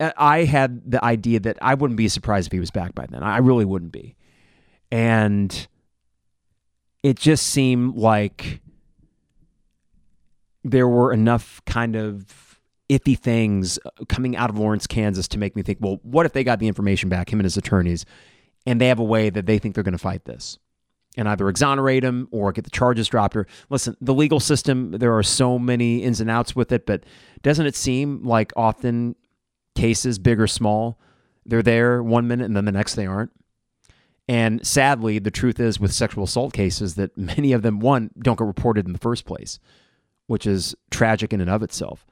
I 0.16 0.44
had 0.44 0.90
the 0.90 1.04
idea 1.04 1.38
that 1.40 1.58
I 1.62 1.74
wouldn't 1.74 1.96
be 1.96 2.08
surprised 2.08 2.48
if 2.48 2.52
he 2.52 2.60
was 2.60 2.72
back 2.72 2.94
by 2.94 3.06
then. 3.08 3.22
I 3.22 3.38
really 3.38 3.64
wouldn't 3.64 3.92
be. 3.92 4.16
And 4.90 5.68
it 7.02 7.18
just 7.18 7.46
seemed 7.46 7.96
like 7.96 8.60
there 10.64 10.86
were 10.86 11.12
enough 11.12 11.60
kind 11.66 11.96
of 11.96 12.60
iffy 12.88 13.18
things 13.18 13.78
uh, 13.84 14.04
coming 14.08 14.36
out 14.36 14.50
of 14.50 14.58
Lawrence, 14.58 14.86
Kansas 14.86 15.26
to 15.28 15.38
make 15.38 15.56
me 15.56 15.62
think, 15.62 15.78
well, 15.80 15.98
what 16.02 16.26
if 16.26 16.32
they 16.32 16.44
got 16.44 16.58
the 16.58 16.68
information 16.68 17.08
back, 17.08 17.32
him 17.32 17.40
and 17.40 17.44
his 17.44 17.56
attorneys, 17.56 18.04
and 18.66 18.80
they 18.80 18.88
have 18.88 18.98
a 18.98 19.04
way 19.04 19.30
that 19.30 19.46
they 19.46 19.58
think 19.58 19.74
they're 19.74 19.84
going 19.84 19.92
to 19.92 19.98
fight 19.98 20.24
this? 20.24 20.58
And 21.16 21.28
either 21.28 21.48
exonerate 21.48 22.04
him 22.04 22.26
or 22.30 22.52
get 22.52 22.64
the 22.64 22.70
charges 22.70 23.06
dropped. 23.06 23.36
Or 23.36 23.46
listen, 23.68 23.96
the 24.00 24.14
legal 24.14 24.40
system, 24.40 24.92
there 24.92 25.14
are 25.14 25.22
so 25.22 25.58
many 25.58 26.02
ins 26.02 26.20
and 26.20 26.30
outs 26.30 26.56
with 26.56 26.72
it, 26.72 26.86
but 26.86 27.04
doesn't 27.42 27.66
it 27.66 27.76
seem 27.76 28.22
like 28.24 28.50
often 28.56 29.14
cases, 29.74 30.18
big 30.18 30.40
or 30.40 30.46
small, 30.46 30.98
they're 31.44 31.62
there 31.62 32.02
one 32.02 32.28
minute 32.28 32.46
and 32.46 32.56
then 32.56 32.64
the 32.64 32.72
next 32.72 32.94
they 32.94 33.04
aren't? 33.04 33.30
And 34.28 34.64
sadly, 34.66 35.18
the 35.18 35.30
truth 35.30 35.58
is 35.58 35.80
with 35.80 35.92
sexual 35.92 36.24
assault 36.24 36.52
cases 36.52 36.94
that 36.94 37.16
many 37.18 37.52
of 37.52 37.62
them, 37.62 37.80
one, 37.80 38.10
don't 38.18 38.38
get 38.38 38.46
reported 38.46 38.86
in 38.86 38.92
the 38.92 38.98
first 38.98 39.24
place 39.24 39.58
which 40.32 40.46
is 40.46 40.74
tragic 40.90 41.32
in 41.32 41.42
and 41.42 41.50
of 41.50 41.62
itself. 41.62 42.06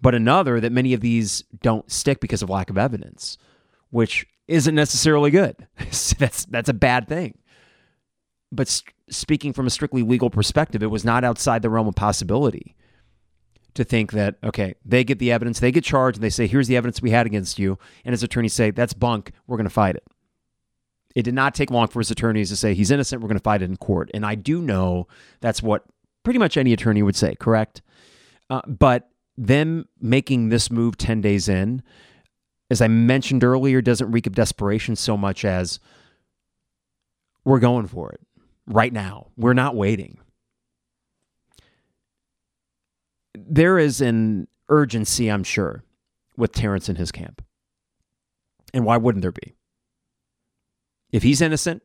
But 0.00 0.14
another 0.14 0.60
that 0.60 0.72
many 0.72 0.94
of 0.94 1.02
these 1.02 1.42
don't 1.60 1.90
stick 1.90 2.20
because 2.20 2.42
of 2.42 2.48
lack 2.48 2.70
of 2.70 2.78
evidence, 2.78 3.36
which 3.90 4.26
isn't 4.48 4.74
necessarily 4.74 5.30
good. 5.30 5.66
that's 6.18 6.46
that's 6.46 6.68
a 6.70 6.74
bad 6.74 7.06
thing. 7.06 7.36
But 8.52 8.68
st- 8.68 8.94
speaking 9.10 9.52
from 9.52 9.66
a 9.66 9.70
strictly 9.70 10.02
legal 10.02 10.30
perspective, 10.30 10.82
it 10.82 10.90
was 10.90 11.04
not 11.04 11.22
outside 11.22 11.60
the 11.60 11.68
realm 11.68 11.86
of 11.86 11.94
possibility 11.94 12.76
to 13.74 13.84
think 13.84 14.12
that 14.12 14.36
okay, 14.42 14.74
they 14.84 15.04
get 15.04 15.18
the 15.18 15.32
evidence, 15.32 15.60
they 15.60 15.72
get 15.72 15.84
charged, 15.84 16.16
and 16.16 16.24
they 16.24 16.30
say, 16.30 16.46
"Here's 16.46 16.68
the 16.68 16.76
evidence 16.76 17.02
we 17.02 17.10
had 17.10 17.26
against 17.26 17.58
you," 17.58 17.78
and 18.06 18.12
his 18.12 18.22
attorneys 18.22 18.54
say, 18.54 18.70
"That's 18.70 18.94
bunk. 18.94 19.32
We're 19.46 19.58
going 19.58 19.64
to 19.64 19.70
fight 19.70 19.96
it." 19.96 20.04
It 21.16 21.22
did 21.22 21.34
not 21.34 21.54
take 21.54 21.70
long 21.70 21.88
for 21.88 21.98
his 21.98 22.10
attorneys 22.10 22.50
to 22.50 22.56
say 22.56 22.74
he's 22.74 22.90
innocent. 22.90 23.22
We're 23.22 23.28
going 23.28 23.38
to 23.38 23.42
fight 23.42 23.62
it 23.62 23.70
in 23.70 23.78
court, 23.78 24.10
and 24.12 24.24
I 24.24 24.34
do 24.34 24.60
know 24.60 25.08
that's 25.40 25.62
what 25.62 25.84
pretty 26.22 26.38
much 26.38 26.58
any 26.58 26.74
attorney 26.74 27.02
would 27.02 27.16
say, 27.16 27.34
correct? 27.36 27.80
Uh, 28.50 28.60
but 28.68 29.08
them 29.38 29.88
making 29.98 30.50
this 30.50 30.70
move 30.70 30.98
10 30.98 31.22
days 31.22 31.48
in, 31.48 31.82
as 32.70 32.82
I 32.82 32.88
mentioned 32.88 33.44
earlier, 33.44 33.80
doesn't 33.80 34.10
reek 34.12 34.26
of 34.26 34.34
desperation 34.34 34.94
so 34.94 35.16
much 35.16 35.42
as 35.42 35.80
we're 37.46 37.60
going 37.60 37.86
for 37.86 38.12
it 38.12 38.20
right 38.66 38.92
now. 38.92 39.28
We're 39.38 39.54
not 39.54 39.74
waiting. 39.74 40.18
There 43.34 43.78
is 43.78 44.02
an 44.02 44.48
urgency, 44.68 45.30
I'm 45.30 45.44
sure, 45.44 45.82
with 46.36 46.52
Terrence 46.52 46.90
in 46.90 46.96
his 46.96 47.10
camp. 47.10 47.42
And 48.74 48.84
why 48.84 48.98
wouldn't 48.98 49.22
there 49.22 49.32
be? 49.32 49.54
If 51.16 51.22
he's 51.22 51.40
innocent, 51.40 51.82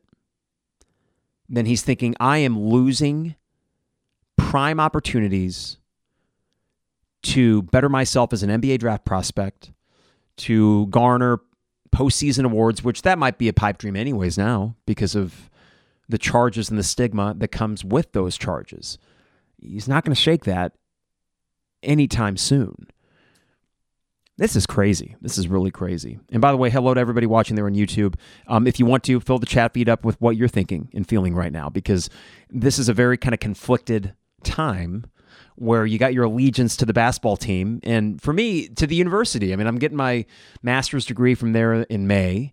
then 1.48 1.64
he's 1.64 1.80
thinking, 1.80 2.14
I 2.20 2.36
am 2.36 2.60
losing 2.60 3.34
prime 4.36 4.78
opportunities 4.78 5.78
to 7.22 7.62
better 7.62 7.88
myself 7.88 8.34
as 8.34 8.42
an 8.42 8.50
NBA 8.50 8.80
draft 8.80 9.06
prospect, 9.06 9.72
to 10.36 10.86
garner 10.88 11.40
postseason 11.96 12.44
awards, 12.44 12.84
which 12.84 13.00
that 13.02 13.18
might 13.18 13.38
be 13.38 13.48
a 13.48 13.54
pipe 13.54 13.78
dream 13.78 13.96
anyways 13.96 14.36
now 14.36 14.76
because 14.84 15.14
of 15.14 15.48
the 16.10 16.18
charges 16.18 16.68
and 16.68 16.78
the 16.78 16.82
stigma 16.82 17.32
that 17.38 17.48
comes 17.48 17.86
with 17.86 18.12
those 18.12 18.36
charges. 18.36 18.98
He's 19.56 19.88
not 19.88 20.04
going 20.04 20.14
to 20.14 20.20
shake 20.20 20.44
that 20.44 20.74
anytime 21.82 22.36
soon. 22.36 22.86
This 24.38 24.56
is 24.56 24.66
crazy. 24.66 25.14
This 25.20 25.36
is 25.36 25.46
really 25.46 25.70
crazy. 25.70 26.18
And 26.30 26.40
by 26.40 26.50
the 26.52 26.56
way, 26.56 26.70
hello 26.70 26.94
to 26.94 27.00
everybody 27.00 27.26
watching 27.26 27.54
there 27.54 27.66
on 27.66 27.74
YouTube. 27.74 28.14
Um, 28.46 28.66
if 28.66 28.78
you 28.78 28.86
want 28.86 29.04
to, 29.04 29.20
fill 29.20 29.38
the 29.38 29.46
chat 29.46 29.74
feed 29.74 29.88
up 29.88 30.04
with 30.04 30.20
what 30.20 30.36
you're 30.36 30.48
thinking 30.48 30.88
and 30.94 31.06
feeling 31.06 31.34
right 31.34 31.52
now, 31.52 31.68
because 31.68 32.08
this 32.48 32.78
is 32.78 32.88
a 32.88 32.94
very 32.94 33.18
kind 33.18 33.34
of 33.34 33.40
conflicted 33.40 34.14
time 34.42 35.04
where 35.56 35.84
you 35.84 35.98
got 35.98 36.14
your 36.14 36.24
allegiance 36.24 36.76
to 36.76 36.86
the 36.86 36.94
basketball 36.94 37.36
team 37.36 37.78
and 37.82 38.20
for 38.22 38.32
me 38.32 38.68
to 38.68 38.86
the 38.86 38.96
university. 38.96 39.52
I 39.52 39.56
mean, 39.56 39.66
I'm 39.66 39.78
getting 39.78 39.98
my 39.98 40.24
master's 40.62 41.04
degree 41.04 41.34
from 41.34 41.52
there 41.52 41.74
in 41.74 42.06
May 42.06 42.52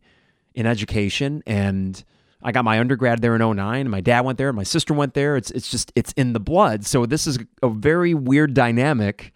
in 0.54 0.66
education 0.66 1.42
and 1.48 2.04
I 2.42 2.52
got 2.52 2.64
my 2.64 2.80
undergrad 2.80 3.22
there 3.22 3.36
in 3.36 3.56
09 3.56 3.82
and 3.82 3.90
my 3.90 4.02
dad 4.02 4.22
went 4.22 4.38
there, 4.38 4.50
and 4.50 4.56
my 4.56 4.64
sister 4.64 4.94
went 4.94 5.14
there. 5.14 5.36
It's 5.36 5.52
it's 5.52 5.70
just 5.70 5.92
it's 5.96 6.14
in 6.14 6.34
the 6.34 6.40
blood. 6.40 6.86
So 6.86 7.06
this 7.06 7.28
is 7.28 7.40
a 7.62 7.70
very 7.70 8.14
weird 8.14 8.54
dynamic. 8.54 9.34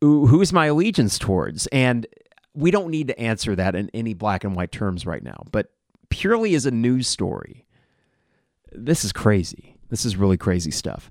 Who's 0.00 0.52
my 0.52 0.66
allegiance 0.66 1.18
towards? 1.18 1.66
And 1.68 2.06
we 2.54 2.70
don't 2.70 2.90
need 2.90 3.08
to 3.08 3.20
answer 3.20 3.54
that 3.56 3.74
in 3.74 3.90
any 3.94 4.14
black 4.14 4.44
and 4.44 4.56
white 4.56 4.72
terms 4.72 5.06
right 5.06 5.22
now, 5.22 5.44
but 5.52 5.70
purely 6.08 6.54
as 6.54 6.66
a 6.66 6.70
news 6.70 7.06
story. 7.06 7.66
This 8.72 9.04
is 9.04 9.12
crazy. 9.12 9.76
This 9.88 10.04
is 10.04 10.16
really 10.16 10.36
crazy 10.36 10.70
stuff. 10.70 11.10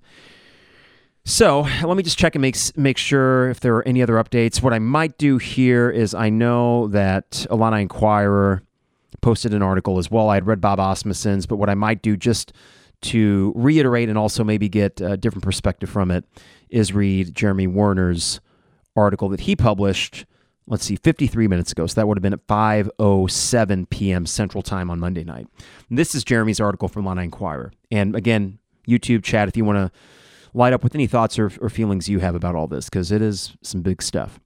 So 1.25 1.61
let 1.83 1.95
me 1.95 2.03
just 2.03 2.17
check 2.17 2.33
and 2.35 2.41
make 2.41 2.55
make 2.75 2.97
sure 2.97 3.49
if 3.49 3.59
there 3.59 3.75
are 3.75 3.87
any 3.87 4.01
other 4.01 4.15
updates. 4.15 4.61
What 4.61 4.73
I 4.73 4.79
might 4.79 5.17
do 5.17 5.37
here 5.37 5.89
is 5.89 6.15
I 6.15 6.29
know 6.29 6.87
that 6.87 7.45
Illini 7.51 7.83
Inquirer 7.83 8.63
posted 9.21 9.53
an 9.53 9.61
article 9.61 9.99
as 9.99 10.09
well. 10.09 10.29
I 10.29 10.35
had 10.35 10.47
read 10.47 10.61
Bob 10.61 10.79
Asmussen's, 10.79 11.45
but 11.45 11.57
what 11.57 11.69
I 11.69 11.75
might 11.75 12.01
do 12.01 12.17
just 12.17 12.53
to 13.01 13.53
reiterate 13.55 14.09
and 14.09 14.17
also 14.17 14.43
maybe 14.43 14.69
get 14.69 14.99
a 15.01 15.17
different 15.17 15.43
perspective 15.43 15.89
from 15.89 16.09
it 16.09 16.25
is 16.69 16.93
read 16.93 17.35
Jeremy 17.35 17.67
Werner's 17.67 18.39
article 18.99 19.29
that 19.29 19.41
he 19.41 19.55
published 19.55 20.25
let's 20.69 20.85
see, 20.85 20.95
53 20.95 21.47
minutes 21.47 21.71
ago. 21.71 21.87
So 21.87 21.95
that 21.95 22.07
would 22.07 22.17
have 22.17 22.21
been 22.21 22.33
at 22.33 22.47
5.07 22.47 23.89
p.m. 23.89 24.25
Central 24.25 24.61
Time 24.61 24.89
on 24.89 24.99
Monday 24.99 25.23
night. 25.23 25.47
And 25.89 25.97
this 25.97 26.15
is 26.15 26.23
Jeremy's 26.23 26.59
article 26.59 26.87
from 26.87 27.05
Illini 27.05 27.23
Inquirer. 27.23 27.73
And 27.91 28.15
again, 28.15 28.59
YouTube 28.87 29.23
chat 29.23 29.49
if 29.49 29.57
you 29.57 29.65
want 29.65 29.77
to 29.77 29.99
light 30.53 30.73
up 30.73 30.83
with 30.83 30.95
any 30.95 31.07
thoughts 31.07 31.37
or, 31.37 31.51
or 31.59 31.69
feelings 31.69 32.07
you 32.07 32.19
have 32.19 32.35
about 32.35 32.55
all 32.55 32.67
this, 32.67 32.85
because 32.85 33.11
it 33.11 33.21
is 33.21 33.57
some 33.61 33.81
big 33.81 34.01
stuff. 34.01 34.39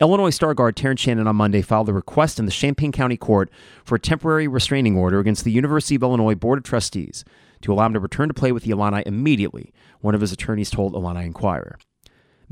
Illinois 0.00 0.30
star 0.30 0.52
guard 0.54 0.76
Terrence 0.76 1.00
Shannon 1.00 1.26
on 1.26 1.36
Monday 1.36 1.62
filed 1.62 1.88
a 1.88 1.92
request 1.92 2.38
in 2.38 2.44
the 2.44 2.52
Champaign 2.52 2.92
County 2.92 3.16
Court 3.16 3.50
for 3.84 3.94
a 3.94 4.00
temporary 4.00 4.48
restraining 4.48 4.96
order 4.96 5.20
against 5.20 5.44
the 5.44 5.52
University 5.52 5.94
of 5.94 6.02
Illinois 6.02 6.34
Board 6.34 6.58
of 6.58 6.64
Trustees 6.64 7.24
to 7.60 7.72
allow 7.72 7.86
him 7.86 7.92
to 7.92 8.00
return 8.00 8.28
to 8.28 8.34
play 8.34 8.50
with 8.50 8.64
the 8.64 8.72
Illini 8.72 9.04
immediately, 9.06 9.72
one 10.00 10.14
of 10.14 10.20
his 10.20 10.32
attorneys 10.32 10.70
told 10.70 10.94
Illini 10.94 11.24
Inquirer. 11.24 11.78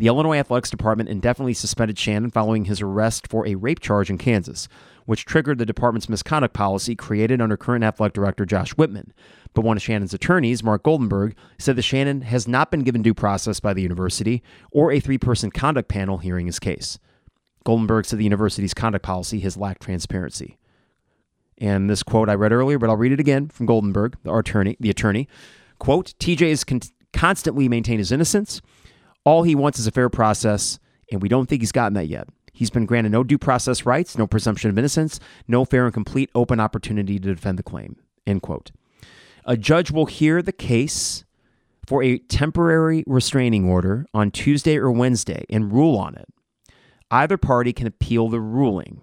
The 0.01 0.07
Illinois 0.07 0.39
Athletics 0.39 0.71
Department 0.71 1.11
indefinitely 1.11 1.53
suspended 1.53 1.99
Shannon 1.99 2.31
following 2.31 2.65
his 2.65 2.81
arrest 2.81 3.27
for 3.29 3.47
a 3.47 3.55
rape 3.57 3.81
charge 3.81 4.09
in 4.09 4.17
Kansas, 4.17 4.67
which 5.05 5.27
triggered 5.27 5.59
the 5.59 5.67
department's 5.67 6.09
misconduct 6.09 6.55
policy 6.55 6.97
created 6.97 7.43
under 7.43 7.59
current 7.59 7.85
athletic 7.85 8.15
director 8.15 8.47
Josh 8.47 8.71
Whitman. 8.79 9.13
But 9.53 9.61
one 9.61 9.77
of 9.77 9.83
Shannon's 9.83 10.15
attorneys, 10.15 10.63
Mark 10.63 10.85
Goldenberg, 10.85 11.35
said 11.59 11.77
that 11.77 11.83
Shannon 11.83 12.23
has 12.23 12.49
not 12.49 12.71
been 12.71 12.83
given 12.83 13.03
due 13.03 13.13
process 13.13 13.61
by 13.61 13.75
the 13.75 13.83
university 13.83 14.43
or 14.73 14.91
a 14.91 15.01
three 15.01 15.19
person 15.19 15.51
conduct 15.51 15.91
panel 15.91 16.17
hearing 16.17 16.47
his 16.47 16.59
case. 16.59 16.99
Goldenberg 17.67 18.07
said 18.07 18.19
the 18.19 18.25
university's 18.25 18.73
conduct 18.73 19.05
policy 19.05 19.41
has 19.41 19.59
lacked 19.59 19.83
transparency. 19.83 20.57
And 21.59 21.91
this 21.91 22.03
quote 22.03 22.31
I 22.31 22.37
read 22.37 22.53
earlier, 22.53 22.79
but 22.79 22.89
I'll 22.89 22.97
read 22.97 23.13
it 23.13 23.21
again 23.21 23.51
from 23.51 23.67
Goldenberg, 23.67 24.15
the 24.23 24.35
attorney. 24.35 24.79
The 24.81 24.89
attorney 24.89 25.29
quote: 25.79 26.15
TJ 26.19 26.49
has 26.49 26.65
con- 26.65 26.81
constantly 27.13 27.69
maintained 27.69 27.99
his 27.99 28.13
innocence. 28.13 28.63
All 29.25 29.43
he 29.43 29.55
wants 29.55 29.79
is 29.79 29.87
a 29.87 29.93
fair 29.93 30.09
process, 30.09 30.79
and 31.11 31.21
we 31.21 31.29
don't 31.29 31.49
think 31.49 31.63
he's 31.63 31.73
gotten 31.73 31.95
that 31.95 32.09
yet. 32.09 32.29
He's 32.53 32.71
been 32.71 32.87
granted 32.87 33.13
no 33.13 33.25
due 33.25 33.39
process 33.39 33.87
rights, 33.87 34.19
no 34.19 34.27
presumption 34.27 34.71
of 34.71 34.79
innocence, 34.79 35.21
no 35.49 35.65
fair 35.65 35.85
and 35.85 35.95
complete 35.95 36.31
open 36.35 36.61
opportunity 36.61 37.19
to 37.19 37.35
defend 37.35 37.59
the 37.59 37.63
claim. 37.63 37.97
End 38.27 38.43
quote. 38.43 38.71
A 39.45 39.57
judge 39.57 39.91
will 39.91 40.07
hear 40.07 40.43
the 40.43 40.53
case 40.53 41.25
for 41.87 42.03
a 42.03 42.19
temporary 42.19 43.03
restraining 43.07 43.69
order 43.69 44.07
on 44.15 44.31
Tuesday 44.31 44.77
or 44.77 44.91
Wednesday 44.91 45.45
and 45.49 45.73
rule 45.73 45.97
on 45.97 46.15
it. 46.15 46.29
Either 47.11 47.37
party 47.37 47.73
can 47.73 47.87
appeal 47.87 48.29
the 48.29 48.41
ruling. 48.41 49.01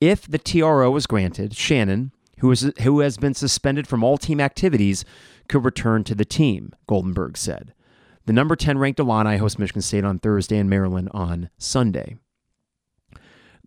If 0.00 0.26
the 0.28 0.38
TRO 0.38 0.94
is 0.96 1.06
granted, 1.06 1.56
Shannon, 1.56 2.12
who, 2.40 2.50
is, 2.50 2.72
who 2.82 3.00
has 3.00 3.16
been 3.16 3.34
suspended 3.34 3.86
from 3.86 4.04
all 4.04 4.18
team 4.18 4.40
activities, 4.40 5.04
could 5.48 5.64
return 5.64 6.04
to 6.04 6.14
the 6.14 6.24
team, 6.24 6.74
Goldenberg 6.88 7.36
said. 7.36 7.72
The 8.26 8.32
number 8.32 8.56
10 8.56 8.78
ranked 8.78 9.00
Illini 9.00 9.36
host 9.36 9.58
Michigan 9.58 9.82
State 9.82 10.04
on 10.04 10.18
Thursday 10.18 10.58
and 10.58 10.70
Maryland 10.70 11.10
on 11.12 11.50
Sunday. 11.58 12.16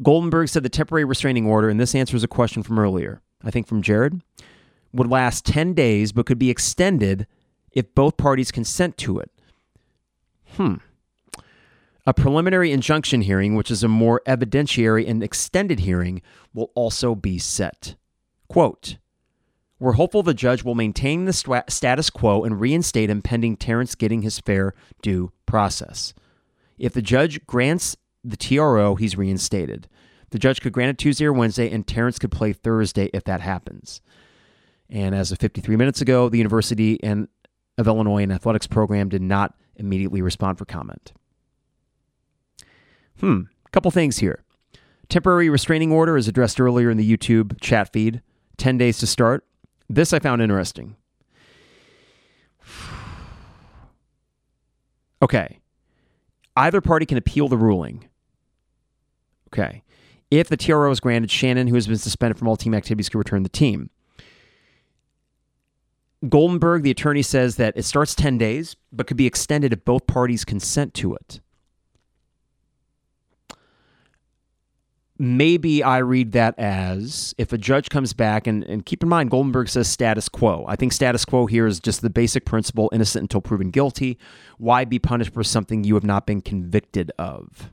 Goldenberg 0.02 0.50
said 0.50 0.64
the 0.64 0.70
temporary 0.70 1.06
restraining 1.06 1.46
order, 1.46 1.70
and 1.70 1.80
this 1.80 1.96
answers 1.96 2.24
a 2.24 2.28
question 2.28 2.64
from 2.64 2.80
earlier, 2.80 3.22
I 3.44 3.52
think 3.52 3.68
from 3.68 3.82
Jared, 3.82 4.22
would 4.94 5.10
last 5.10 5.46
10 5.46 5.74
days 5.74 6.12
but 6.12 6.26
could 6.26 6.40
be 6.40 6.50
extended 6.50 7.28
if 7.72 7.94
both 7.94 8.18
parties 8.18 8.52
consent 8.52 8.98
to 8.98 9.20
it. 9.20 9.32
Hmm. 10.54 10.76
A 12.06 12.14
preliminary 12.14 12.72
injunction 12.72 13.22
hearing, 13.22 13.56
which 13.56 13.70
is 13.70 13.84
a 13.84 13.88
more 13.88 14.22
evidentiary 14.26 15.08
and 15.08 15.22
extended 15.22 15.82
hearing, 15.82 16.22
will 16.54 16.72
also 16.74 17.16
be 17.16 17.38
set. 17.38 17.96
Quote 18.48 18.98
We're 19.80 19.94
hopeful 19.94 20.24
the 20.24 20.34
judge 20.34 20.64
will 20.64 20.76
maintain 20.76 21.26
the 21.26 21.34
st- 21.34 21.70
status 21.70 22.10
quo 22.10 22.44
and 22.44 22.60
reinstate 22.60 23.10
him 23.10 23.22
pending 23.22 23.58
Terrence 23.58 23.94
getting 23.96 24.24
his 24.24 24.40
fair 24.40 24.74
due 25.02 25.32
process. 25.46 26.14
If 26.78 26.94
the 26.94 27.02
judge 27.02 27.46
grants 27.46 27.96
the 28.24 28.38
TRO, 28.38 28.96
he's 28.96 29.18
reinstated. 29.18 29.88
The 30.32 30.40
judge 30.40 30.62
could 30.62 30.74
grant 30.74 30.90
it 30.90 30.98
Tuesday 30.98 31.26
or 31.26 31.34
Wednesday, 31.34 31.72
and 31.72 31.88
Terrence 31.88 32.20
could 32.20 32.32
play 32.32 32.54
Thursday 32.54 33.10
if 33.14 33.24
that 33.26 33.42
happens. 33.42 34.02
And 34.90 35.14
as 35.16 35.32
of 35.32 35.40
53 35.40 35.76
minutes 35.76 36.02
ago, 36.02 36.28
the 36.30 36.38
University 36.38 37.02
and 37.04 37.28
of 37.78 37.88
Illinois 37.88 38.24
and 38.24 38.34
athletics 38.34 38.68
program 38.68 39.10
did 39.10 39.22
not 39.22 39.54
immediately 39.76 40.22
respond 40.22 40.58
for 40.58 40.66
comment. 40.66 41.14
Hmm, 43.20 43.42
couple 43.72 43.92
things 43.92 44.18
here. 44.18 44.44
Temporary 45.10 45.50
restraining 45.50 45.92
order 45.92 46.18
is 46.18 46.28
addressed 46.28 46.60
earlier 46.60 46.90
in 46.90 46.98
the 46.98 47.18
YouTube 47.18 47.60
chat 47.62 47.94
feed. 47.94 48.22
10 48.58 48.78
days 48.78 48.98
to 48.98 49.08
start. 49.08 49.46
This 49.90 50.14
I 50.14 50.20
found 50.20 50.42
interesting. 50.42 50.96
Okay. 55.20 55.58
Either 56.56 56.80
party 56.80 57.08
can 57.08 57.18
appeal 57.18 57.48
the 57.48 57.58
ruling. 57.58 58.08
Okay. 59.48 59.82
If 60.30 60.48
the 60.48 60.56
TRO 60.56 60.92
is 60.92 61.00
granted, 61.00 61.32
Shannon, 61.32 61.68
who 61.68 61.74
has 61.74 61.88
been 61.88 61.98
suspended 61.98 62.38
from 62.38 62.48
all 62.48 62.56
team 62.56 62.76
activities, 62.76 63.10
can 63.10 63.18
return 63.18 63.42
the 63.42 63.50
team. 63.50 63.90
Goldenberg, 66.24 66.84
the 66.84 66.92
attorney, 66.92 67.22
says 67.22 67.56
that 67.56 67.78
it 67.78 67.84
starts 67.84 68.14
10 68.14 68.38
days, 68.38 68.76
but 68.92 69.08
could 69.08 69.18
be 69.18 69.26
extended 69.26 69.74
if 69.74 69.86
both 69.86 70.06
parties 70.08 70.46
consent 70.46 70.94
to 70.96 71.16
it. 71.16 71.40
Maybe 75.20 75.82
I 75.82 75.98
read 75.98 76.34
that 76.34 76.58
as 76.60 77.34
if 77.40 77.52
a 77.52 77.58
judge 77.58 77.90
comes 77.90 78.14
back, 78.14 78.46
and, 78.46 78.64
and 78.66 78.86
keep 78.86 79.02
in 79.02 79.10
mind, 79.10 79.32
Goldenberg 79.32 79.68
says 79.68 79.88
status 79.88 80.30
quo. 80.30 80.64
I 80.68 80.76
think 80.76 80.94
status 80.94 81.26
quo 81.26 81.48
here 81.48 81.66
is 81.66 81.80
just 81.80 82.02
the 82.02 82.10
basic 82.10 82.46
principle 82.46 82.90
innocent 82.94 83.24
until 83.24 83.42
proven 83.42 83.72
guilty. 83.72 84.20
Why 84.60 84.86
be 84.86 85.00
punished 85.00 85.34
for 85.34 85.44
something 85.44 85.84
you 85.84 85.96
have 85.96 86.04
not 86.04 86.28
been 86.28 86.42
convicted 86.42 87.12
of? 87.18 87.72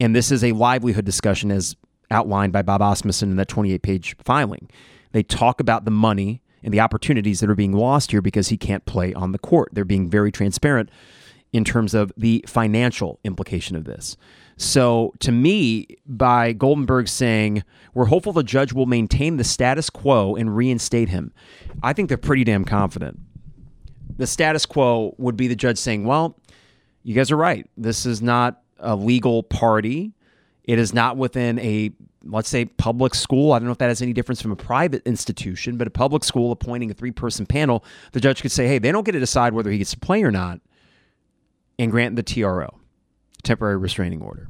And 0.00 0.16
this 0.16 0.30
is 0.30 0.42
a 0.42 0.52
livelihood 0.52 1.04
discussion 1.04 1.50
as 1.50 1.76
outlined 2.10 2.52
by 2.52 2.62
Bob 2.62 2.80
Asmussen 2.80 3.30
in 3.30 3.36
that 3.36 3.48
28 3.48 3.82
page 3.82 4.16
filing. 4.24 4.70
They 5.12 5.22
talk 5.22 5.60
about 5.60 5.84
the 5.84 5.90
money 5.90 6.42
and 6.62 6.72
the 6.72 6.80
opportunities 6.80 7.40
that 7.40 7.50
are 7.50 7.54
being 7.54 7.72
lost 7.72 8.10
here 8.10 8.22
because 8.22 8.48
he 8.48 8.56
can't 8.56 8.84
play 8.86 9.12
on 9.14 9.32
the 9.32 9.38
court. 9.38 9.70
They're 9.72 9.84
being 9.84 10.08
very 10.08 10.32
transparent 10.32 10.90
in 11.52 11.64
terms 11.64 11.94
of 11.94 12.12
the 12.16 12.44
financial 12.46 13.20
implication 13.24 13.76
of 13.76 13.84
this. 13.84 14.16
So, 14.58 15.12
to 15.20 15.32
me, 15.32 15.86
by 16.06 16.54
Goldenberg 16.54 17.08
saying, 17.08 17.62
we're 17.92 18.06
hopeful 18.06 18.32
the 18.32 18.42
judge 18.42 18.72
will 18.72 18.86
maintain 18.86 19.36
the 19.36 19.44
status 19.44 19.90
quo 19.90 20.34
and 20.34 20.56
reinstate 20.56 21.10
him, 21.10 21.32
I 21.82 21.92
think 21.92 22.08
they're 22.08 22.16
pretty 22.16 22.44
damn 22.44 22.64
confident. 22.64 23.20
The 24.16 24.26
status 24.26 24.64
quo 24.64 25.14
would 25.18 25.36
be 25.36 25.46
the 25.46 25.56
judge 25.56 25.76
saying, 25.76 26.04
well, 26.04 26.38
you 27.02 27.14
guys 27.14 27.30
are 27.30 27.36
right. 27.36 27.68
This 27.76 28.06
is 28.06 28.22
not 28.22 28.62
a 28.78 28.96
legal 28.96 29.42
party. 29.42 30.12
It 30.64 30.78
is 30.78 30.94
not 30.94 31.16
within 31.16 31.58
a, 31.58 31.90
let's 32.24 32.48
say, 32.48 32.64
public 32.64 33.14
school. 33.14 33.52
I 33.52 33.58
don't 33.58 33.66
know 33.66 33.72
if 33.72 33.78
that 33.78 33.88
has 33.88 34.02
any 34.02 34.12
difference 34.12 34.42
from 34.42 34.52
a 34.52 34.56
private 34.56 35.06
institution, 35.06 35.76
but 35.76 35.86
a 35.86 35.90
public 35.90 36.24
school 36.24 36.50
appointing 36.50 36.90
a 36.90 36.94
three 36.94 37.12
person 37.12 37.46
panel, 37.46 37.84
the 38.12 38.20
judge 38.20 38.42
could 38.42 38.52
say, 38.52 38.66
hey, 38.66 38.78
they 38.78 38.90
don't 38.90 39.04
get 39.04 39.12
to 39.12 39.20
decide 39.20 39.52
whether 39.52 39.70
he 39.70 39.78
gets 39.78 39.92
to 39.92 39.98
play 39.98 40.22
or 40.22 40.30
not 40.30 40.60
and 41.78 41.90
grant 41.90 42.16
the 42.16 42.22
TRO, 42.22 42.80
temporary 43.46 43.76
restraining 43.76 44.20
order. 44.20 44.48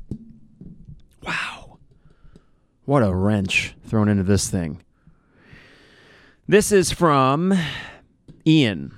Wow. 1.22 1.78
What 2.84 3.03
a 3.03 3.14
wrench 3.14 3.74
thrown 3.86 4.09
into 4.09 4.22
this 4.22 4.49
thing. 4.49 4.82
This 6.49 6.70
is 6.70 6.92
from 6.92 7.53
Ian. 8.47 8.97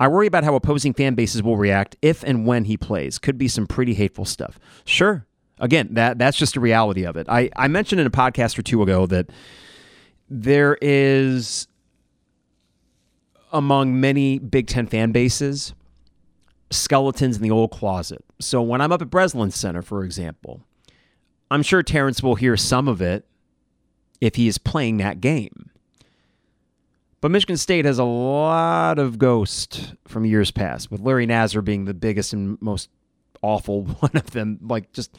I 0.00 0.06
worry 0.06 0.28
about 0.28 0.44
how 0.44 0.54
opposing 0.54 0.94
fan 0.94 1.14
bases 1.16 1.42
will 1.42 1.56
react 1.56 1.96
if 2.00 2.22
and 2.22 2.46
when 2.46 2.64
he 2.64 2.76
plays. 2.76 3.18
Could 3.18 3.36
be 3.36 3.48
some 3.48 3.66
pretty 3.66 3.94
hateful 3.94 4.24
stuff. 4.24 4.60
Sure. 4.84 5.26
Again, 5.58 5.88
that 5.94 6.18
that's 6.18 6.38
just 6.38 6.54
a 6.54 6.60
reality 6.60 7.04
of 7.04 7.16
it. 7.16 7.28
I, 7.28 7.50
I 7.56 7.66
mentioned 7.66 8.00
in 8.00 8.06
a 8.06 8.10
podcast 8.10 8.56
or 8.58 8.62
two 8.62 8.80
ago 8.82 9.06
that 9.06 9.30
there 10.30 10.78
is 10.80 11.66
among 13.52 14.00
many 14.00 14.38
Big 14.38 14.68
Ten 14.68 14.86
fan 14.86 15.10
bases 15.10 15.74
skeletons 16.70 17.36
in 17.36 17.42
the 17.42 17.50
old 17.50 17.70
closet. 17.70 18.24
So 18.40 18.62
when 18.62 18.80
I'm 18.80 18.92
up 18.92 19.02
at 19.02 19.10
Breslin 19.10 19.50
Center, 19.50 19.82
for 19.82 20.04
example, 20.04 20.62
I'm 21.50 21.62
sure 21.62 21.82
Terrence 21.82 22.22
will 22.22 22.34
hear 22.34 22.56
some 22.56 22.88
of 22.88 23.00
it 23.00 23.26
if 24.20 24.34
he 24.34 24.48
is 24.48 24.58
playing 24.58 24.98
that 24.98 25.20
game. 25.20 25.70
But 27.20 27.30
Michigan 27.30 27.56
State 27.56 27.84
has 27.84 27.98
a 27.98 28.04
lot 28.04 28.98
of 28.98 29.18
ghosts 29.18 29.92
from 30.06 30.24
years 30.24 30.50
past, 30.50 30.90
with 30.90 31.00
Larry 31.00 31.26
Nassar 31.26 31.64
being 31.64 31.84
the 31.84 31.94
biggest 31.94 32.32
and 32.32 32.60
most 32.62 32.90
awful 33.42 33.82
one 34.00 34.12
of 34.14 34.30
them. 34.30 34.58
Like, 34.62 34.92
just 34.92 35.16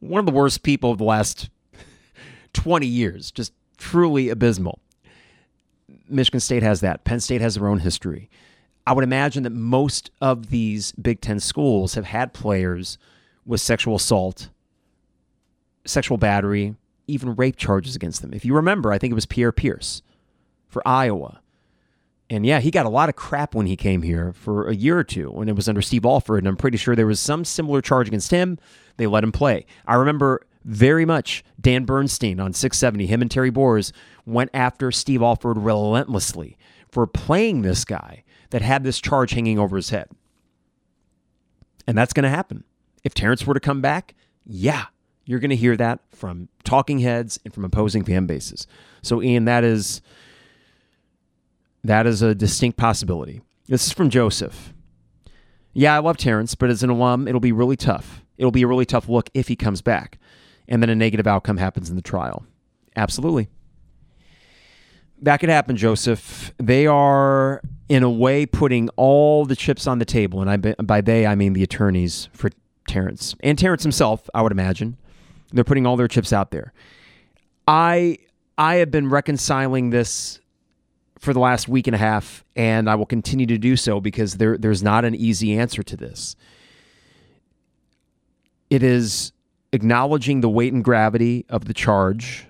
one 0.00 0.20
of 0.20 0.26
the 0.26 0.32
worst 0.32 0.62
people 0.62 0.90
of 0.90 0.98
the 0.98 1.04
last 1.04 1.50
20 2.54 2.86
years. 2.86 3.30
Just 3.30 3.52
truly 3.76 4.30
abysmal. 4.30 4.80
Michigan 6.08 6.40
State 6.40 6.62
has 6.62 6.80
that. 6.80 7.04
Penn 7.04 7.20
State 7.20 7.40
has 7.40 7.56
their 7.56 7.68
own 7.68 7.80
history. 7.80 8.30
I 8.86 8.92
would 8.92 9.04
imagine 9.04 9.44
that 9.44 9.50
most 9.50 10.10
of 10.20 10.50
these 10.50 10.92
Big 10.92 11.20
Ten 11.20 11.40
schools 11.40 11.94
have 11.94 12.06
had 12.06 12.32
players 12.32 12.98
with 13.46 13.60
sexual 13.60 13.96
assault, 13.96 14.48
sexual 15.84 16.18
battery, 16.18 16.74
even 17.06 17.34
rape 17.34 17.56
charges 17.56 17.94
against 17.94 18.22
them. 18.22 18.32
If 18.32 18.44
you 18.44 18.54
remember, 18.54 18.92
I 18.92 18.98
think 18.98 19.12
it 19.12 19.14
was 19.14 19.26
Pierre 19.26 19.52
Pierce 19.52 20.02
for 20.68 20.86
Iowa. 20.86 21.40
And 22.30 22.46
yeah, 22.46 22.60
he 22.60 22.70
got 22.70 22.86
a 22.86 22.90
lot 22.90 23.08
of 23.08 23.16
crap 23.16 23.54
when 23.54 23.66
he 23.66 23.76
came 23.76 24.02
here 24.02 24.32
for 24.32 24.68
a 24.68 24.74
year 24.74 24.98
or 24.98 25.04
two 25.04 25.30
when 25.30 25.48
it 25.48 25.56
was 25.56 25.68
under 25.68 25.82
Steve 25.82 26.06
Alford. 26.06 26.38
And 26.38 26.48
I'm 26.48 26.56
pretty 26.56 26.78
sure 26.78 26.96
there 26.96 27.06
was 27.06 27.20
some 27.20 27.44
similar 27.44 27.82
charge 27.82 28.08
against 28.08 28.30
him. 28.30 28.58
They 28.96 29.06
let 29.06 29.24
him 29.24 29.32
play. 29.32 29.66
I 29.86 29.94
remember 29.94 30.40
very 30.64 31.04
much 31.04 31.44
Dan 31.60 31.84
Bernstein 31.84 32.40
on 32.40 32.52
670, 32.52 33.06
him 33.06 33.20
and 33.20 33.30
Terry 33.30 33.50
Boers 33.50 33.92
went 34.24 34.50
after 34.54 34.90
Steve 34.90 35.20
Alford 35.20 35.58
relentlessly 35.58 36.56
for 36.92 37.06
playing 37.06 37.62
this 37.62 37.84
guy 37.84 38.22
that 38.50 38.62
had 38.62 38.84
this 38.84 39.00
charge 39.00 39.32
hanging 39.32 39.58
over 39.58 39.76
his 39.76 39.90
head. 39.90 40.08
And 41.86 41.98
that's 41.98 42.12
going 42.12 42.24
to 42.24 42.28
happen. 42.28 42.64
If 43.02 43.14
Terrence 43.14 43.44
were 43.46 43.54
to 43.54 43.60
come 43.60 43.80
back, 43.80 44.14
yeah, 44.44 44.84
you're 45.24 45.40
going 45.40 45.50
to 45.50 45.56
hear 45.56 45.76
that 45.76 46.00
from 46.10 46.48
talking 46.62 47.00
heads 47.00 47.40
and 47.44 47.52
from 47.52 47.64
opposing 47.64 48.04
fan 48.04 48.26
bases. 48.26 48.66
So, 49.02 49.22
Ian, 49.22 49.46
that 49.46 49.64
is 49.64 50.02
that 51.82 52.06
is 52.06 52.22
a 52.22 52.34
distinct 52.34 52.78
possibility. 52.78 53.40
This 53.66 53.86
is 53.86 53.92
from 53.92 54.10
Joseph. 54.10 54.72
Yeah, 55.72 55.96
I 55.96 55.98
love 55.98 56.18
Terrence, 56.18 56.54
but 56.54 56.70
as 56.70 56.82
an 56.82 56.90
alum, 56.90 57.26
it'll 57.26 57.40
be 57.40 57.52
really 57.52 57.76
tough. 57.76 58.22
It'll 58.36 58.52
be 58.52 58.62
a 58.62 58.68
really 58.68 58.84
tough 58.84 59.08
look 59.08 59.30
if 59.34 59.48
he 59.48 59.56
comes 59.56 59.80
back, 59.80 60.18
and 60.68 60.82
then 60.82 60.90
a 60.90 60.94
negative 60.94 61.26
outcome 61.26 61.56
happens 61.56 61.88
in 61.88 61.96
the 61.96 62.02
trial. 62.02 62.44
Absolutely. 62.94 63.48
That 65.22 65.38
could 65.38 65.48
happen, 65.48 65.76
Joseph. 65.76 66.52
They 66.58 66.86
are, 66.86 67.62
in 67.88 68.02
a 68.02 68.10
way, 68.10 68.44
putting 68.44 68.88
all 68.90 69.44
the 69.44 69.56
chips 69.56 69.86
on 69.86 69.98
the 69.98 70.04
table. 70.04 70.42
And 70.42 70.50
I, 70.50 70.56
by 70.82 71.00
they, 71.00 71.26
I 71.26 71.34
mean 71.34 71.52
the 71.52 71.62
attorneys 71.62 72.28
for 72.32 72.50
Terrence 72.86 73.34
and 73.40 73.58
Terrence 73.58 73.82
himself, 73.82 74.28
I 74.34 74.42
would 74.42 74.52
imagine. 74.52 74.96
They're 75.52 75.64
putting 75.64 75.86
all 75.86 75.96
their 75.96 76.08
chips 76.08 76.32
out 76.32 76.50
there. 76.50 76.72
I 77.66 78.18
I 78.58 78.76
have 78.76 78.90
been 78.90 79.08
reconciling 79.08 79.90
this 79.90 80.40
for 81.18 81.32
the 81.32 81.38
last 81.38 81.68
week 81.68 81.86
and 81.86 81.94
a 81.94 81.98
half, 81.98 82.44
and 82.56 82.90
I 82.90 82.96
will 82.96 83.06
continue 83.06 83.46
to 83.46 83.58
do 83.58 83.76
so 83.76 84.00
because 84.00 84.34
there, 84.34 84.58
there's 84.58 84.82
not 84.82 85.04
an 85.04 85.14
easy 85.14 85.56
answer 85.56 85.82
to 85.84 85.96
this. 85.96 86.34
It 88.70 88.82
is 88.82 89.32
acknowledging 89.72 90.40
the 90.40 90.48
weight 90.48 90.72
and 90.72 90.82
gravity 90.82 91.46
of 91.48 91.66
the 91.66 91.74
charge, 91.74 92.46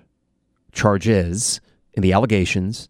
charges, 0.71 1.61
and 1.95 2.03
the 2.03 2.13
allegations, 2.13 2.89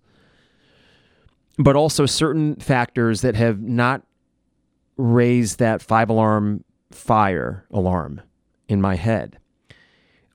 but 1.58 1.76
also 1.76 2.06
certain 2.06 2.56
factors 2.56 3.22
that 3.22 3.36
have 3.36 3.62
not 3.62 4.04
raised 4.98 5.60
that 5.60 5.82
five 5.82 6.10
alarm 6.10 6.64
fire 6.92 7.66
alarm 7.72 8.22
in 8.68 8.82
my 8.82 8.96
head. 8.96 9.38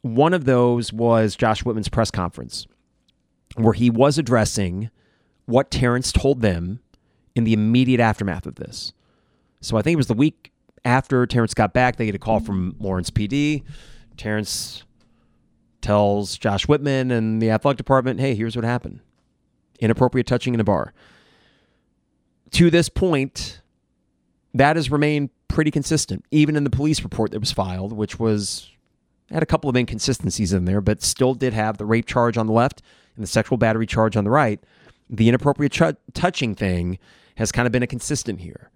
One 0.03 0.35
of 0.35 0.45
those 0.45 0.93
was 0.93 1.37
Josh 1.37 1.65
Whitman's 1.65 1.89
press 1.89 2.11
conference, 2.11 2.67
where 3.57 3.73
he 3.73 3.91
was 3.91 4.19
addressing 4.19 4.91
what 5.47 5.71
Terrence 5.71 6.13
told 6.13 6.41
them 6.41 6.81
in 7.35 7.45
the 7.45 7.53
immediate 7.53 8.01
aftermath 8.01 8.47
of 8.47 8.57
this. 8.57 8.93
So 9.61 9.77
I 9.77 9.83
think 9.83 9.95
it 9.95 9.97
was 9.97 10.07
the 10.07 10.15
week 10.15 10.53
after 10.85 11.27
Terrence 11.27 11.55
got 11.55 11.73
back, 11.73 11.97
they 11.97 12.07
get 12.07 12.15
a 12.15 12.19
call 12.19 12.41
from 12.41 12.77
Lawrence 12.79 13.11
PD. 13.11 13.63
Terrence 14.17 14.85
tells 15.81 16.39
Josh 16.39 16.67
Whitman 16.67 17.11
and 17.11 17.41
the 17.41 17.51
athletic 17.51 17.79
department, 17.79 18.21
hey, 18.21 18.35
here's 18.35 18.57
what 18.57 18.65
happened 18.65 19.01
inappropriate 19.81 20.27
touching 20.27 20.55
in 20.55 20.61
a 20.61 20.65
bar. 20.65 20.93
To 22.53 22.69
this 22.69 22.89
point, 22.89 23.61
that 24.53 24.75
has 24.75 24.91
remained 24.91 25.31
pretty 25.47 25.71
consistent, 25.71 26.25
even 26.31 26.57
in 26.57 26.65
the 26.65 26.71
police 26.71 27.03
report 27.03 27.31
that 27.31 27.39
was 27.39 27.53
filed, 27.53 27.93
which 27.93 28.19
was 28.19 28.71
had 29.31 29.43
a 29.43 29.47
couple 29.47 29.69
of 29.69 29.77
inconsistencies 29.77 30.53
in 30.53 30.65
there, 30.65 30.81
but 30.81 31.03
still 31.03 31.35
did 31.35 31.53
have 31.53 31.79
the 31.79 31.85
rape 31.85 32.07
charge 32.07 32.37
on 32.39 32.47
the 32.47 32.53
left 32.53 32.83
and 33.15 33.23
the 33.23 33.29
sexual 33.29 33.59
battery 33.59 33.87
charge 33.87 34.17
on 34.17 34.25
the 34.25 34.31
right. 34.31 34.61
The 35.11 35.29
inappropriate 35.29 35.73
ch- 35.73 35.97
touching 36.15 36.55
thing 36.55 36.99
has 37.37 37.53
kind 37.53 37.67
of 37.67 37.73
been 37.73 37.83
a 37.83 37.87
consistent 37.87 38.41
here. 38.41 38.71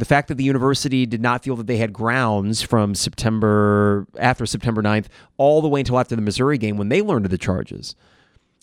The 0.00 0.06
fact 0.06 0.28
that 0.28 0.36
the 0.36 0.44
university 0.44 1.04
did 1.04 1.20
not 1.20 1.44
feel 1.44 1.56
that 1.56 1.66
they 1.66 1.76
had 1.76 1.92
grounds 1.92 2.62
from 2.62 2.94
September, 2.94 4.06
after 4.18 4.46
September 4.46 4.82
9th, 4.82 5.08
all 5.36 5.60
the 5.60 5.68
way 5.68 5.80
until 5.80 5.98
after 5.98 6.16
the 6.16 6.22
Missouri 6.22 6.56
game 6.56 6.78
when 6.78 6.88
they 6.88 7.02
learned 7.02 7.26
of 7.26 7.30
the 7.30 7.36
charges. 7.36 7.94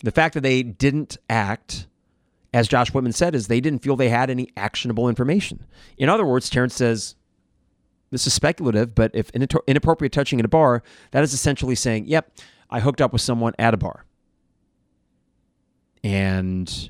The 0.03 0.09
fact 0.09 0.33
that 0.33 0.41
they 0.41 0.63
didn't 0.63 1.17
act, 1.29 1.85
as 2.55 2.67
Josh 2.67 2.91
Whitman 2.91 3.11
said, 3.11 3.35
is 3.35 3.47
they 3.47 3.61
didn't 3.61 3.83
feel 3.83 3.95
they 3.95 4.09
had 4.09 4.31
any 4.31 4.49
actionable 4.57 5.07
information. 5.07 5.63
In 5.95 6.09
other 6.09 6.25
words, 6.25 6.49
Terrence 6.49 6.73
says, 6.73 7.13
this 8.09 8.25
is 8.25 8.33
speculative, 8.33 8.95
but 8.95 9.11
if 9.13 9.29
inappropriate 9.29 10.13
touching 10.13 10.39
in 10.39 10.45
a 10.45 10.49
bar, 10.49 10.81
that 11.11 11.23
is 11.23 11.33
essentially 11.33 11.75
saying, 11.75 12.05
yep, 12.07 12.31
I 12.71 12.79
hooked 12.79 12.99
up 12.99 13.13
with 13.13 13.21
someone 13.21 13.53
at 13.59 13.75
a 13.75 13.77
bar. 13.77 14.05
And 16.03 16.89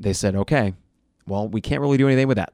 they 0.00 0.14
said, 0.14 0.34
okay, 0.34 0.74
well, 1.28 1.46
we 1.46 1.60
can't 1.60 1.80
really 1.80 1.96
do 1.96 2.08
anything 2.08 2.26
with 2.26 2.38
that 2.38 2.52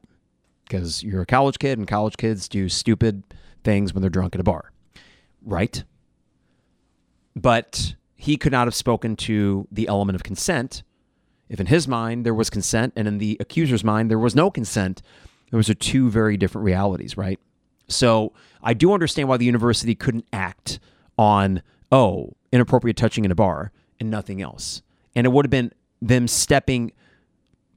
because 0.69 1.03
you're 1.03 1.23
a 1.23 1.27
college 1.27 1.59
kid 1.59 1.79
and 1.79 1.89
college 1.89 2.16
kids 2.16 2.49
do 2.49 2.69
stupid 2.69 3.23
things 3.64 3.95
when 3.95 4.03
they're 4.03 4.11
drunk 4.11 4.35
at 4.35 4.41
a 4.41 4.45
bar. 4.45 4.73
Right? 5.43 5.83
But 7.35 7.95
he 8.14 8.37
could 8.37 8.53
not 8.53 8.66
have 8.66 8.75
spoken 8.75 9.16
to 9.16 9.66
the 9.71 9.89
element 9.89 10.16
of 10.16 10.23
consent 10.23 10.83
if 11.49 11.61
in 11.61 11.66
his 11.66 11.89
mind 11.89 12.27
there 12.27 12.35
was 12.35 12.51
consent 12.51 12.93
and 12.97 13.09
in 13.09 13.19
the 13.19 13.37
accuser's 13.41 13.85
mind 13.85 14.11
there 14.11 14.19
was 14.19 14.35
no 14.35 14.51
consent. 14.51 15.03
Those 15.51 15.71
are 15.71 15.75
two 15.75 16.11
very 16.11 16.37
different 16.37 16.64
realities, 16.64 17.16
right? 17.16 17.41
So 17.89 18.33
I 18.62 18.75
do 18.75 18.93
understand 18.93 19.29
why 19.29 19.39
the 19.39 19.47
university 19.47 19.95
couldn't 19.95 20.27
act 20.33 20.79
on, 21.16 21.62
oh, 21.91 22.35
inappropriate 22.53 22.97
touching 22.97 23.25
in 23.25 23.31
a 23.31 23.35
bar 23.35 23.73
and 23.99 24.11
nothing 24.11 24.43
else. 24.43 24.83
And 25.14 25.27
it 25.27 25.31
would 25.31 25.47
have 25.47 25.51
been 25.51 25.73
them 26.03 26.29
stepping 26.29 26.93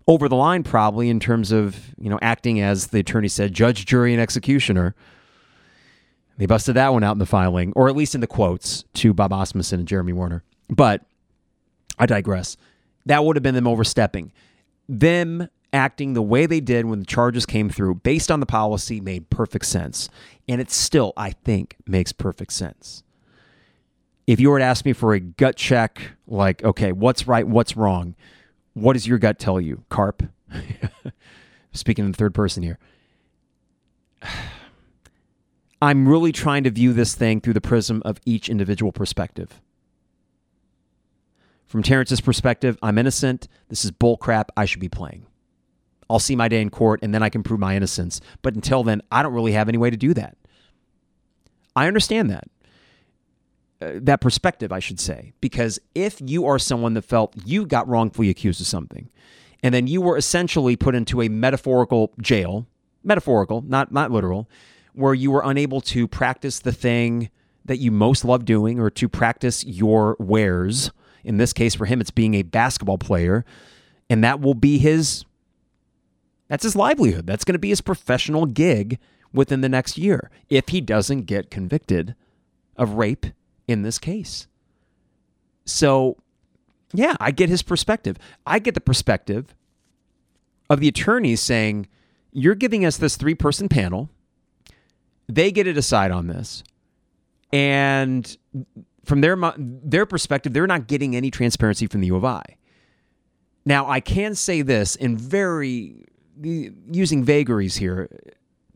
over 0.08 0.28
the 0.28 0.36
line 0.36 0.64
probably 0.64 1.10
in 1.10 1.20
terms 1.20 1.52
of 1.52 1.94
you 1.98 2.10
know 2.10 2.20
acting 2.22 2.60
as 2.60 2.88
the 2.88 3.00
attorney 3.00 3.28
said 3.28 3.54
judge 3.54 3.86
jury 3.86 4.14
and 4.14 4.22
executioner. 4.22 4.96
They 6.38 6.46
busted 6.48 6.76
that 6.76 6.92
one 6.92 7.04
out 7.04 7.12
in 7.12 7.20
the 7.20 7.26
filing 7.26 7.72
or 7.76 7.88
at 7.88 7.96
least 7.96 8.16
in 8.16 8.22
the 8.22 8.28
quotes 8.28 8.84
to 8.96 9.14
bob 9.14 9.32
asmussen 9.32 9.80
and 9.80 9.88
jeremy 9.88 10.14
werner. 10.14 10.44
But 10.70 11.04
i 11.98 12.06
digress. 12.06 12.58
That 13.06 13.26
would 13.26 13.36
have 13.36 13.44
been 13.44 13.56
them 13.56 13.68
overstepping. 13.68 14.32
Them 14.88 15.50
acting 15.74 16.14
the 16.14 16.22
way 16.22 16.46
they 16.46 16.60
did 16.60 16.86
when 16.86 17.00
the 17.00 17.06
charges 17.06 17.46
came 17.46 17.70
through 17.70 17.96
based 17.96 18.30
on 18.30 18.40
the 18.40 18.46
policy 18.46 19.00
made 19.00 19.30
perfect 19.30 19.66
sense. 19.66 20.10
And 20.48 20.60
it 20.60 20.72
still 20.72 21.14
i 21.16 21.32
think 21.32 21.78
makes 21.86 22.12
perfect 22.12 22.54
sense. 22.54 23.04
If 24.28 24.40
you 24.40 24.50
were 24.50 24.60
to 24.60 24.66
ask 24.66 24.86
me 24.86 24.94
for 24.94 25.14
a 25.14 25.20
gut 25.20 25.58
check 25.58 26.02
like 26.26 26.64
okay 26.64 26.92
what's 26.92 27.28
right 27.28 27.48
what's 27.48 27.78
wrong 27.78 28.16
what 28.74 28.94
does 28.94 29.08
your 29.08 29.18
gut 29.18 29.40
tell 29.40 29.60
you, 29.60 29.84
Carp? 29.90 30.24
Speaking 31.74 32.06
in 32.06 32.12
the 32.12 32.18
third 32.18 32.34
person 32.34 32.64
here. 32.64 32.80
I'm 35.82 36.08
really 36.08 36.32
trying 36.32 36.64
to 36.66 36.70
view 36.70 36.94
this 36.94 37.16
thing 37.16 37.42
through 37.42 37.54
the 37.54 37.62
prism 37.62 38.04
of 38.06 38.20
each 38.24 38.50
individual 38.50 38.92
perspective. 38.92 39.60
From 41.66 41.82
Terrence's 41.82 42.22
perspective, 42.22 42.78
I'm 42.84 42.98
innocent. 42.98 43.48
This 43.70 43.84
is 43.84 43.92
bullcrap. 43.92 44.50
I 44.56 44.66
should 44.66 44.82
be 44.82 44.90
playing. 44.90 45.26
I'll 46.10 46.20
see 46.20 46.36
my 46.36 46.50
day 46.50 46.62
in 46.62 46.70
court 46.70 47.00
and 47.02 47.16
then 47.16 47.24
I 47.24 47.30
can 47.30 47.42
prove 47.42 47.60
my 47.60 47.76
innocence. 47.76 48.20
But 48.42 48.54
until 48.54 48.84
then, 48.84 49.02
I 49.12 49.24
don't 49.24 49.34
really 49.34 49.54
have 49.54 49.70
any 49.70 49.78
way 49.78 49.90
to 49.90 49.98
do 49.98 50.14
that. 50.14 50.38
I 51.76 51.88
understand 51.88 52.30
that. 52.30 52.50
Uh, 53.82 53.94
that 53.96 54.22
perspective, 54.22 54.72
I 54.72 54.80
should 54.80 55.00
say, 55.00 55.34
because 55.42 55.80
if 55.96 56.22
you 56.22 56.46
are 56.46 56.60
someone 56.60 56.94
that 56.94 57.02
felt 57.02 57.34
you 57.46 57.66
got 57.66 57.88
wrongfully 57.88 58.30
accused 58.30 58.62
of 58.62 58.68
something, 58.68 59.10
and 59.64 59.74
then 59.74 59.88
you 59.88 60.02
were 60.02 60.18
essentially 60.18 60.76
put 60.76 60.94
into 60.94 61.22
a 61.22 61.30
metaphorical 61.30 62.14
jail, 62.22 62.68
metaphorical, 63.04 63.64
not 63.68 63.92
not 63.92 64.12
literal, 64.12 64.48
where 64.94 65.14
you 65.14 65.32
were 65.32 65.42
unable 65.44 65.82
to 65.82 66.08
practice 66.08 66.60
the 66.60 66.72
thing 66.72 67.30
that 67.66 67.78
you 67.78 67.92
most 67.92 68.24
love 68.24 68.46
doing 68.46 68.80
or 68.80 68.90
to 68.90 69.10
practice 69.10 69.64
your 69.64 70.16
wares. 70.20 70.92
In 71.24 71.38
this 71.38 71.54
case, 71.54 71.76
for 71.76 71.86
him, 71.86 72.02
it's 72.02 72.12
being 72.12 72.34
a 72.36 72.44
basketball 72.44 72.98
player, 72.98 73.46
and 74.10 74.24
that 74.24 74.42
will 74.42 74.56
be 74.56 74.78
his. 74.78 75.26
That's 76.50 76.64
his 76.64 76.76
livelihood. 76.76 77.26
That's 77.26 77.46
going 77.46 77.54
to 77.54 77.60
be 77.60 77.70
his 77.70 77.82
professional 77.82 78.46
gig 78.46 79.00
within 79.34 79.62
the 79.62 79.70
next 79.70 79.98
year 79.98 80.30
if 80.50 80.70
he 80.70 80.82
doesn't 80.82 81.22
get 81.22 81.50
convicted 81.50 82.14
of 82.76 82.94
rape 82.94 83.28
in 83.72 83.82
this 83.82 83.98
case. 83.98 84.48
So, 85.66 86.18
yeah, 86.94 87.16
I 87.20 87.32
get 87.32 87.50
his 87.50 87.64
perspective. 87.64 88.18
I 88.46 88.60
get 88.60 88.74
the 88.74 88.82
perspective 88.82 89.56
of 90.70 90.80
the 90.80 90.88
attorneys 90.88 91.42
saying, 91.42 91.88
You're 92.32 92.56
giving 92.56 92.86
us 92.86 92.98
this 92.98 93.18
three 93.18 93.36
person 93.36 93.70
panel. 93.70 94.10
They 95.28 95.52
get 95.52 95.64
to 95.64 95.74
decide 95.74 96.12
on 96.12 96.28
this. 96.28 96.64
And 97.54 98.38
from 99.06 99.22
their, 99.22 99.38
their 99.58 100.06
perspective, 100.06 100.54
they're 100.54 100.68
not 100.68 100.88
getting 100.88 101.16
any 101.16 101.32
transparency 101.32 101.88
from 101.88 102.02
the 102.02 102.08
U 102.08 102.16
of 102.16 102.26
I. 102.26 102.44
Now, 103.66 103.88
I 103.88 104.00
can 104.00 104.36
say 104.36 104.62
this 104.62 104.96
in 104.96 105.18
very 105.18 106.06
using 106.42 107.24
vagaries 107.24 107.76
here, 107.76 108.10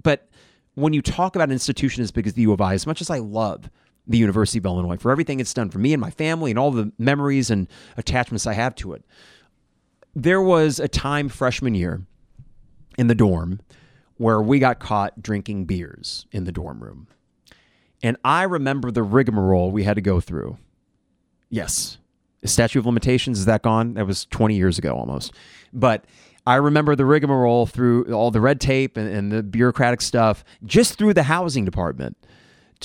but 0.04 0.30
when 0.76 0.94
you 0.94 1.02
talk 1.02 1.36
about 1.36 1.50
an 1.50 1.54
institution 1.54 2.04
as 2.04 2.12
big 2.12 2.28
as 2.28 2.34
the 2.34 2.44
U 2.44 2.52
of 2.52 2.62
I, 2.62 2.74
as 2.74 2.86
much 2.86 3.02
as 3.02 3.10
I 3.10 3.20
love 3.20 3.70
the 4.08 4.18
University 4.18 4.60
of 4.60 4.66
Illinois 4.66 4.98
for 4.98 5.12
everything 5.12 5.40
it's 5.40 5.54
done 5.54 5.70
for 5.70 5.80
me 5.80 5.94
and 5.94 6.02
my 6.02 6.12
family 6.12 6.52
and 6.52 6.60
all 6.60 6.72
the 6.72 6.92
memories 6.98 7.50
and 7.50 7.68
attachments 7.98 8.46
I 8.46 8.54
have 8.54 8.76
to 8.76 8.94
it. 8.94 9.04
There 10.16 10.42
was 10.42 10.80
a 10.80 10.88
time 10.88 11.30
freshman 11.30 11.76
year 11.76 12.06
in 12.98 13.08
the 13.08 13.16
dorm 13.16 13.62
where 14.18 14.42
we 14.42 14.60
got 14.60 14.80
caught 14.80 15.22
drinking 15.22 15.66
beers 15.66 16.26
in 16.32 16.46
the 16.46 16.52
dorm 16.52 16.82
room. 16.82 17.08
And 18.02 18.18
I 18.24 18.44
remember 18.44 18.92
the 18.92 19.04
rigmarole 19.04 19.72
we 19.72 19.84
had 19.84 19.96
to 19.96 20.02
go 20.02 20.20
through. 20.20 20.58
Yes. 21.50 21.98
The 22.42 22.48
statute 22.48 22.80
of 22.80 22.86
limitations, 22.86 23.40
is 23.40 23.46
that 23.46 23.62
gone? 23.62 23.96
That 23.96 24.06
was 24.06 24.26
20 24.26 24.56
years 24.56 24.78
ago 24.78 24.96
almost. 24.96 25.34
But 25.74 26.06
I 26.48 26.56
remember 26.56 26.96
the 26.96 27.06
rigmarole 27.06 27.66
through 27.66 28.14
all 28.14 28.32
the 28.32 28.42
red 28.42 28.62
tape 28.62 28.98
and, 28.98 29.10
and 29.10 29.32
the 29.32 29.44
bureaucratic 29.44 30.02
stuff 30.02 30.44
just 30.64 30.98
through 30.98 31.16
the 31.16 31.24
housing 31.24 31.66
department 31.66 32.16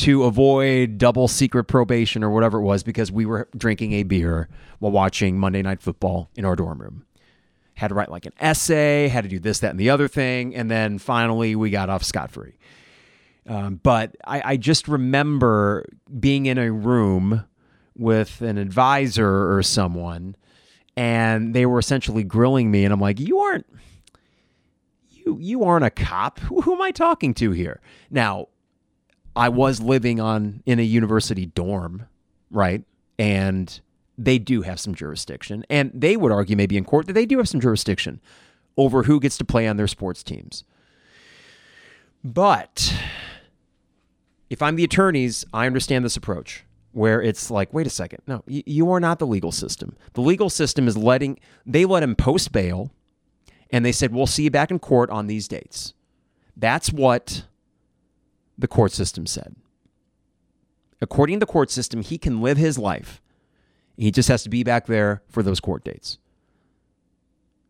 to 0.00 0.24
avoid 0.24 0.96
double 0.96 1.28
secret 1.28 1.64
probation 1.64 2.24
or 2.24 2.30
whatever 2.30 2.58
it 2.58 2.62
was 2.62 2.82
because 2.82 3.12
we 3.12 3.26
were 3.26 3.48
drinking 3.56 3.92
a 3.92 4.02
beer 4.02 4.48
while 4.78 4.92
watching 4.92 5.38
Monday 5.38 5.60
Night 5.60 5.82
Football 5.82 6.30
in 6.36 6.44
our 6.44 6.56
dorm 6.56 6.80
room. 6.80 7.04
Had 7.74 7.88
to 7.88 7.94
write 7.94 8.10
like 8.10 8.24
an 8.24 8.32
essay, 8.40 9.08
had 9.08 9.24
to 9.24 9.28
do 9.28 9.38
this, 9.38 9.60
that, 9.60 9.70
and 9.70 9.78
the 9.78 9.90
other 9.90 10.08
thing. 10.08 10.54
And 10.54 10.70
then 10.70 10.98
finally 10.98 11.54
we 11.54 11.68
got 11.68 11.90
off 11.90 12.02
scot 12.02 12.30
free. 12.30 12.54
Um, 13.46 13.80
but 13.82 14.16
I, 14.26 14.52
I 14.52 14.56
just 14.56 14.88
remember 14.88 15.86
being 16.18 16.46
in 16.46 16.56
a 16.56 16.72
room 16.72 17.44
with 17.96 18.40
an 18.40 18.56
advisor 18.56 19.54
or 19.54 19.62
someone 19.62 20.34
and 20.96 21.54
they 21.54 21.66
were 21.66 21.78
essentially 21.78 22.24
grilling 22.24 22.70
me 22.70 22.84
and 22.84 22.92
I'm 22.92 23.00
like, 23.00 23.20
"You 23.20 23.38
aren't 23.38 23.66
you 25.10 25.38
you 25.40 25.64
aren't 25.64 25.84
a 25.84 25.90
cop. 25.90 26.38
Who, 26.40 26.62
who 26.62 26.74
am 26.74 26.82
I 26.82 26.90
talking 26.90 27.34
to 27.34 27.50
here?" 27.52 27.80
Now, 28.10 28.48
I 29.40 29.48
was 29.48 29.80
living 29.80 30.20
on 30.20 30.62
in 30.66 30.78
a 30.78 30.82
university 30.82 31.46
dorm, 31.46 32.06
right? 32.50 32.84
And 33.18 33.80
they 34.18 34.38
do 34.38 34.60
have 34.60 34.78
some 34.78 34.94
jurisdiction. 34.94 35.64
And 35.70 35.90
they 35.94 36.14
would 36.14 36.30
argue, 36.30 36.56
maybe 36.56 36.76
in 36.76 36.84
court, 36.84 37.06
that 37.06 37.14
they 37.14 37.24
do 37.24 37.38
have 37.38 37.48
some 37.48 37.58
jurisdiction 37.58 38.20
over 38.76 39.04
who 39.04 39.18
gets 39.18 39.38
to 39.38 39.46
play 39.46 39.66
on 39.66 39.78
their 39.78 39.86
sports 39.86 40.22
teams. 40.22 40.64
But 42.22 42.94
if 44.50 44.60
I'm 44.60 44.76
the 44.76 44.84
attorneys, 44.84 45.46
I 45.54 45.66
understand 45.66 46.04
this 46.04 46.18
approach 46.18 46.66
where 46.92 47.22
it's 47.22 47.50
like, 47.50 47.72
wait 47.72 47.86
a 47.86 47.90
second, 47.90 48.20
no, 48.26 48.42
you 48.46 48.90
are 48.90 49.00
not 49.00 49.20
the 49.20 49.26
legal 49.26 49.52
system. 49.52 49.96
The 50.12 50.20
legal 50.20 50.50
system 50.50 50.86
is 50.86 50.98
letting, 50.98 51.40
they 51.64 51.86
let 51.86 52.02
him 52.02 52.14
post 52.14 52.52
bail 52.52 52.90
and 53.70 53.86
they 53.86 53.92
said, 53.92 54.12
we'll 54.12 54.26
see 54.26 54.42
you 54.42 54.50
back 54.50 54.70
in 54.70 54.80
court 54.80 55.08
on 55.08 55.28
these 55.28 55.48
dates. 55.48 55.94
That's 56.58 56.92
what 56.92 57.44
the 58.60 58.68
court 58.68 58.92
system 58.92 59.26
said. 59.26 59.56
According 61.00 61.36
to 61.36 61.40
the 61.40 61.52
court 61.52 61.70
system, 61.70 62.02
he 62.02 62.18
can 62.18 62.42
live 62.42 62.58
his 62.58 62.78
life. 62.78 63.22
He 63.96 64.10
just 64.10 64.28
has 64.28 64.42
to 64.44 64.50
be 64.50 64.62
back 64.62 64.86
there 64.86 65.22
for 65.28 65.42
those 65.42 65.60
court 65.60 65.84
dates. 65.84 66.18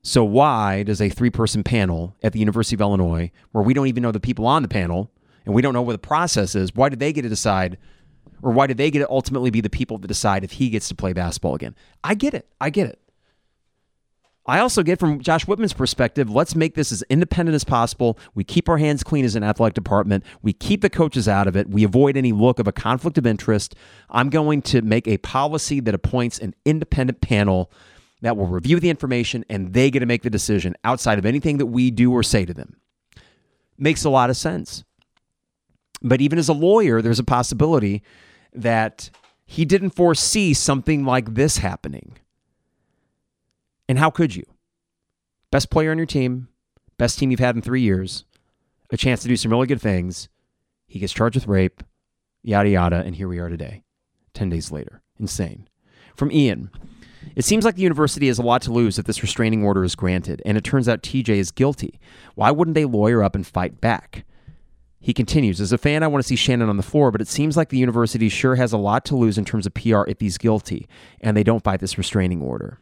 So, 0.03 0.25
why 0.25 0.83
does 0.83 1.01
a 1.01 1.09
three 1.11 1.31
person 1.31 1.63
panel 1.63 2.17
at 2.23 2.33
the 2.33 2.39
University 2.39 2.75
of 2.75 2.81
Illinois, 2.81 3.31
where 3.53 3.63
we 3.63 3.75
don't 3.75 3.87
even 3.87 4.03
know 4.03 4.13
the 4.13 4.21
people 4.21 4.47
on 4.47 4.63
the 4.63 4.69
panel 4.69 5.11
and 5.45 5.55
we 5.55 5.63
don't 5.63 5.75
know 5.75 5.83
what 5.83 5.93
the 5.93 5.99
process 5.99 6.55
is, 6.55 6.75
why 6.75 6.89
do 6.89 6.97
they 6.97 7.13
get 7.13 7.23
to 7.23 7.29
decide, 7.29 7.79
or 8.43 8.53
why 8.53 8.67
do 8.67 8.75
they 8.75 8.91
get 8.91 9.01
to 9.01 9.11
ultimately 9.11 9.51
be 9.51 9.61
the 9.61 9.71
people 9.71 9.99
to 9.99 10.09
decide 10.09 10.45
if 10.45 10.53
he 10.53 10.71
gets 10.71 10.89
to 10.89 10.95
play 10.95 11.13
basketball 11.13 11.55
again? 11.55 11.75
I 12.03 12.15
get 12.15 12.35
it. 12.35 12.49
I 12.61 12.71
get 12.71 12.87
it. 12.87 12.99
I 14.51 14.59
also 14.59 14.83
get 14.83 14.99
from 14.99 15.21
Josh 15.21 15.47
Whitman's 15.47 15.73
perspective, 15.73 16.29
let's 16.29 16.57
make 16.57 16.75
this 16.75 16.91
as 16.91 17.05
independent 17.09 17.55
as 17.55 17.63
possible. 17.63 18.19
We 18.35 18.43
keep 18.43 18.69
our 18.69 18.79
hands 18.79 19.05
clean 19.05 19.25
as 19.25 19.37
an 19.37 19.45
athletic 19.45 19.75
department. 19.75 20.25
We 20.43 20.53
keep 20.53 20.81
the 20.83 20.91
coaches 20.91 21.29
out 21.29 21.47
of 21.47 21.57
it. 21.57 21.71
We 21.71 21.85
avoid 21.85 22.17
any 22.17 22.33
look 22.33 22.59
of 22.59 22.67
a 22.67 22.73
conflict 22.73 23.17
of 23.17 23.29
interest. 23.29 23.77
I'm 24.09 24.29
going 24.29 24.63
to 24.63 24.83
make 24.83 25.07
a 25.07 25.19
policy 25.19 25.79
that 25.79 25.95
appoints 25.95 26.41
an 26.41 26.57
independent 26.65 27.21
panel 27.21 27.71
that 28.23 28.37
will 28.37 28.49
review 28.49 28.81
the 28.81 28.91
information 28.91 29.45
and 29.49 29.73
they 29.73 29.89
get 29.89 30.01
to 30.01 30.07
make 30.07 30.23
the 30.23 30.31
decision 30.31 30.75
outside 30.83 31.21
of 31.21 31.25
anything 31.25 31.59
that 31.59 31.67
we 31.67 31.93
do 31.93 32.11
or 32.11 32.25
say 32.25 32.45
to 32.45 32.53
them. 32.53 32.75
Makes 33.79 34.05
a 34.05 34.11
lot 34.11 34.31
of 34.31 34.37
sense. 34.37 34.83
But 36.03 36.21
even 36.21 36.41
as 36.41 36.49
a 36.49 36.55
lawyer, 36.55 37.01
there's 37.01 37.21
a 37.21 37.25
possibility 37.25 38.03
that 38.53 39.11
he 39.47 39.65
didn't 39.65 39.91
foresee 39.91 40.55
something 40.55 41.05
like 41.05 41.35
this 41.35 41.59
happening. 41.59 42.17
And 43.91 43.99
how 43.99 44.09
could 44.09 44.37
you? 44.37 44.45
Best 45.51 45.69
player 45.69 45.91
on 45.91 45.97
your 45.97 46.07
team, 46.07 46.47
best 46.97 47.19
team 47.19 47.33
you've 47.33 47.41
had 47.41 47.57
in 47.57 47.61
three 47.61 47.81
years, 47.81 48.25
a 48.93 48.97
chance 48.97 49.21
to 49.23 49.27
do 49.27 49.35
some 49.35 49.51
really 49.51 49.67
good 49.67 49.81
things. 49.81 50.29
He 50.87 51.01
gets 51.01 51.13
charged 51.13 51.35
with 51.35 51.49
rape, 51.49 51.83
yada, 52.41 52.69
yada, 52.69 53.03
and 53.05 53.17
here 53.17 53.27
we 53.27 53.41
are 53.41 53.49
today, 53.49 53.83
10 54.33 54.49
days 54.49 54.71
later. 54.71 55.03
Insane. 55.19 55.69
From 56.15 56.31
Ian. 56.31 56.71
It 57.35 57.45
seems 57.45 57.65
like 57.65 57.75
the 57.75 57.83
university 57.83 58.29
has 58.29 58.39
a 58.39 58.45
lot 58.45 58.63
to 58.63 58.73
lose 58.73 58.97
if 58.97 59.07
this 59.07 59.23
restraining 59.23 59.65
order 59.65 59.83
is 59.83 59.97
granted, 59.97 60.41
and 60.47 60.57
it 60.57 60.63
turns 60.63 60.89
out 60.89 61.03
TJ 61.03 61.31
is 61.31 61.51
guilty. 61.51 61.99
Why 62.37 62.53
wouldn't 62.53 62.77
they 62.77 62.85
lawyer 62.85 63.25
up 63.25 63.35
and 63.35 63.45
fight 63.45 63.81
back? 63.81 64.25
He 65.01 65.13
continues, 65.13 65.61
As 65.61 65.73
a 65.73 65.79
fan, 65.79 66.05
I 66.05 66.07
want 66.07 66.23
to 66.23 66.29
see 66.29 66.37
Shannon 66.37 66.69
on 66.69 66.77
the 66.77 66.85
floor, 66.85 67.11
but 67.11 67.21
it 67.21 67.27
seems 67.27 67.57
like 67.57 67.71
the 67.71 67.79
university 67.79 68.29
sure 68.29 68.55
has 68.55 68.73
a 68.73 68.79
lot 68.79 69.05
to 69.07 69.17
lose 69.17 69.37
in 69.37 69.45
terms 69.45 69.67
of 69.67 69.75
PR 69.75 70.05
if 70.07 70.21
he's 70.21 70.39
guilty, 70.39 70.87
and 71.21 71.37
they 71.37 71.43
don't 71.43 71.65
fight 71.65 71.81
this 71.81 71.99
restraining 71.99 72.41
order. 72.41 72.79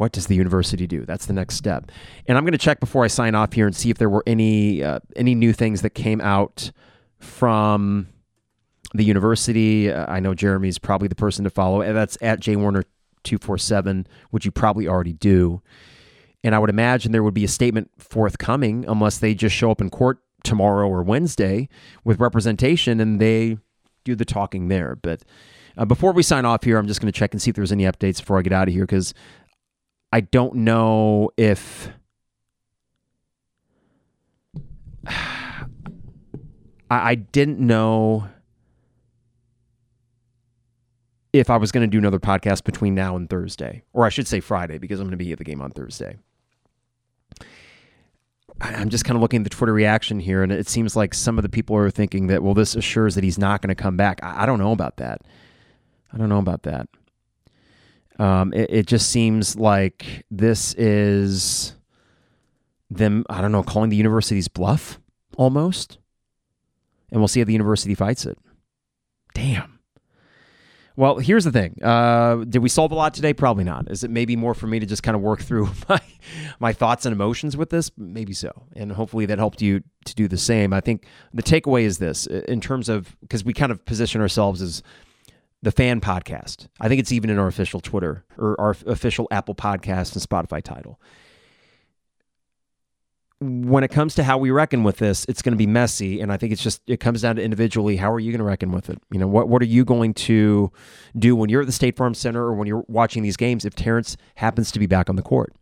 What 0.00 0.12
does 0.12 0.28
the 0.28 0.34
university 0.34 0.86
do? 0.86 1.04
That's 1.04 1.26
the 1.26 1.34
next 1.34 1.56
step. 1.56 1.92
And 2.26 2.38
I'm 2.38 2.44
going 2.44 2.52
to 2.52 2.58
check 2.58 2.80
before 2.80 3.04
I 3.04 3.08
sign 3.08 3.34
off 3.34 3.52
here 3.52 3.66
and 3.66 3.76
see 3.76 3.90
if 3.90 3.98
there 3.98 4.08
were 4.08 4.22
any 4.26 4.82
uh, 4.82 5.00
any 5.14 5.34
new 5.34 5.52
things 5.52 5.82
that 5.82 5.90
came 5.90 6.22
out 6.22 6.72
from 7.18 8.08
the 8.94 9.04
university. 9.04 9.92
Uh, 9.92 10.10
I 10.10 10.18
know 10.20 10.32
Jeremy's 10.32 10.78
probably 10.78 11.08
the 11.08 11.14
person 11.14 11.44
to 11.44 11.50
follow. 11.50 11.82
And 11.82 11.94
that's 11.94 12.16
at 12.22 12.40
jwarner247, 12.40 14.06
which 14.30 14.46
you 14.46 14.50
probably 14.50 14.88
already 14.88 15.12
do. 15.12 15.60
And 16.42 16.54
I 16.54 16.60
would 16.60 16.70
imagine 16.70 17.12
there 17.12 17.22
would 17.22 17.34
be 17.34 17.44
a 17.44 17.48
statement 17.48 17.90
forthcoming 17.98 18.86
unless 18.88 19.18
they 19.18 19.34
just 19.34 19.54
show 19.54 19.70
up 19.70 19.82
in 19.82 19.90
court 19.90 20.20
tomorrow 20.42 20.88
or 20.88 21.02
Wednesday 21.02 21.68
with 22.04 22.20
representation 22.20 23.00
and 23.00 23.20
they 23.20 23.58
do 24.04 24.14
the 24.14 24.24
talking 24.24 24.68
there. 24.68 24.96
But 24.96 25.24
uh, 25.76 25.84
before 25.84 26.12
we 26.12 26.22
sign 26.22 26.44
off 26.44 26.64
here, 26.64 26.78
I'm 26.78 26.86
just 26.86 27.00
going 27.00 27.12
to 27.12 27.18
check 27.18 27.32
and 27.32 27.40
see 27.40 27.50
if 27.50 27.56
there's 27.56 27.72
any 27.72 27.84
updates 27.84 28.18
before 28.18 28.38
I 28.38 28.42
get 28.42 28.52
out 28.52 28.68
of 28.68 28.74
here 28.74 28.84
because 28.84 29.14
I 30.12 30.20
don't 30.20 30.56
know 30.56 31.30
if. 31.36 31.90
I, 35.06 35.64
I 36.90 37.14
didn't 37.14 37.60
know 37.60 38.28
if 41.32 41.48
I 41.48 41.56
was 41.56 41.70
going 41.70 41.82
to 41.82 41.90
do 41.90 41.98
another 41.98 42.18
podcast 42.18 42.64
between 42.64 42.94
now 42.94 43.16
and 43.16 43.30
Thursday, 43.30 43.82
or 43.92 44.04
I 44.04 44.08
should 44.08 44.26
say 44.26 44.40
Friday, 44.40 44.78
because 44.78 44.98
I'm 44.98 45.06
going 45.06 45.12
to 45.12 45.24
be 45.24 45.32
at 45.32 45.38
the 45.38 45.44
game 45.44 45.60
on 45.60 45.70
Thursday. 45.70 46.16
I'm 48.60 48.90
just 48.90 49.04
kind 49.04 49.16
of 49.16 49.22
looking 49.22 49.40
at 49.40 49.44
the 49.44 49.50
Twitter 49.50 49.72
reaction 49.72 50.20
here, 50.20 50.42
and 50.42 50.52
it 50.52 50.68
seems 50.68 50.94
like 50.94 51.14
some 51.14 51.38
of 51.38 51.42
the 51.42 51.48
people 51.48 51.76
are 51.76 51.90
thinking 51.90 52.26
that, 52.26 52.42
well, 52.42 52.52
this 52.52 52.74
assures 52.74 53.14
that 53.14 53.24
he's 53.24 53.38
not 53.38 53.62
going 53.62 53.68
to 53.68 53.80
come 53.80 53.96
back. 53.96 54.20
I, 54.22 54.44
don't 54.44 54.58
know 54.58 54.72
about 54.72 54.98
that. 54.98 55.22
I 56.12 56.18
don't 56.18 56.28
know 56.28 56.38
about 56.38 56.64
that. 56.64 56.88
Um, 58.20 58.52
it, 58.52 58.70
it 58.70 58.86
just 58.86 59.10
seems 59.10 59.56
like 59.56 60.26
this 60.30 60.74
is 60.74 61.74
them, 62.90 63.24
I 63.30 63.40
don't 63.40 63.50
know, 63.50 63.62
calling 63.62 63.88
the 63.88 63.96
university's 63.96 64.46
bluff 64.46 65.00
almost. 65.38 65.96
And 67.10 67.20
we'll 67.20 67.28
see 67.28 67.40
how 67.40 67.46
the 67.46 67.52
university 67.52 67.94
fights 67.94 68.26
it. 68.26 68.38
Damn. 69.32 69.78
Well, 70.96 71.16
here's 71.16 71.44
the 71.44 71.50
thing. 71.50 71.82
Uh, 71.82 72.44
did 72.46 72.58
we 72.58 72.68
solve 72.68 72.92
a 72.92 72.94
lot 72.94 73.14
today? 73.14 73.32
Probably 73.32 73.64
not. 73.64 73.90
Is 73.90 74.04
it 74.04 74.10
maybe 74.10 74.36
more 74.36 74.52
for 74.52 74.66
me 74.66 74.80
to 74.80 74.86
just 74.86 75.02
kind 75.02 75.16
of 75.16 75.22
work 75.22 75.40
through 75.40 75.70
my 75.88 76.00
my 76.58 76.74
thoughts 76.74 77.06
and 77.06 77.14
emotions 77.14 77.56
with 77.56 77.70
this? 77.70 77.90
Maybe 77.96 78.34
so. 78.34 78.66
And 78.76 78.92
hopefully 78.92 79.24
that 79.26 79.38
helped 79.38 79.62
you 79.62 79.82
to 80.04 80.14
do 80.14 80.28
the 80.28 80.36
same. 80.36 80.74
I 80.74 80.80
think 80.80 81.06
the 81.32 81.42
takeaway 81.42 81.84
is 81.84 81.98
this 81.98 82.26
in 82.26 82.60
terms 82.60 82.90
of 82.90 83.16
because 83.22 83.44
we 83.44 83.54
kind 83.54 83.72
of 83.72 83.82
position 83.86 84.20
ourselves 84.20 84.60
as 84.60 84.82
the 85.62 85.70
fan 85.70 86.00
podcast. 86.00 86.68
I 86.80 86.88
think 86.88 87.00
it's 87.00 87.12
even 87.12 87.30
in 87.30 87.38
our 87.38 87.46
official 87.46 87.80
Twitter 87.80 88.24
or 88.38 88.58
our 88.60 88.76
official 88.86 89.28
Apple 89.30 89.54
podcast 89.54 90.14
and 90.14 90.22
Spotify 90.22 90.62
title 90.62 91.00
when 93.40 93.82
it 93.82 93.88
comes 93.88 94.14
to 94.16 94.22
how 94.22 94.36
we 94.36 94.50
reckon 94.50 94.84
with 94.84 94.98
this, 94.98 95.24
it's 95.26 95.40
going 95.40 95.52
to 95.52 95.58
be 95.58 95.66
messy, 95.66 96.20
and 96.20 96.30
I 96.30 96.36
think 96.36 96.52
it's 96.52 96.62
just 96.62 96.82
it 96.86 97.00
comes 97.00 97.22
down 97.22 97.36
to 97.36 97.42
individually. 97.42 97.96
How 97.96 98.12
are 98.12 98.20
you 98.20 98.32
going 98.32 98.40
to 98.40 98.44
reckon 98.44 98.70
with 98.70 98.90
it? 98.90 99.00
You 99.10 99.18
know, 99.18 99.26
what 99.26 99.48
what 99.48 99.62
are 99.62 99.66
you 99.66 99.84
going 99.84 100.12
to 100.14 100.70
do 101.18 101.34
when 101.34 101.48
you're 101.48 101.62
at 101.62 101.66
the 101.66 101.72
State 101.72 101.96
Farm 101.96 102.12
Center 102.12 102.42
or 102.42 102.52
when 102.52 102.68
you're 102.68 102.84
watching 102.86 103.22
these 103.22 103.38
games 103.38 103.64
if 103.64 103.74
Terrence 103.74 104.18
happens 104.34 104.70
to 104.72 104.78
be 104.78 104.86
back 104.86 105.08
on 105.08 105.16
the 105.16 105.22
court? 105.22 105.54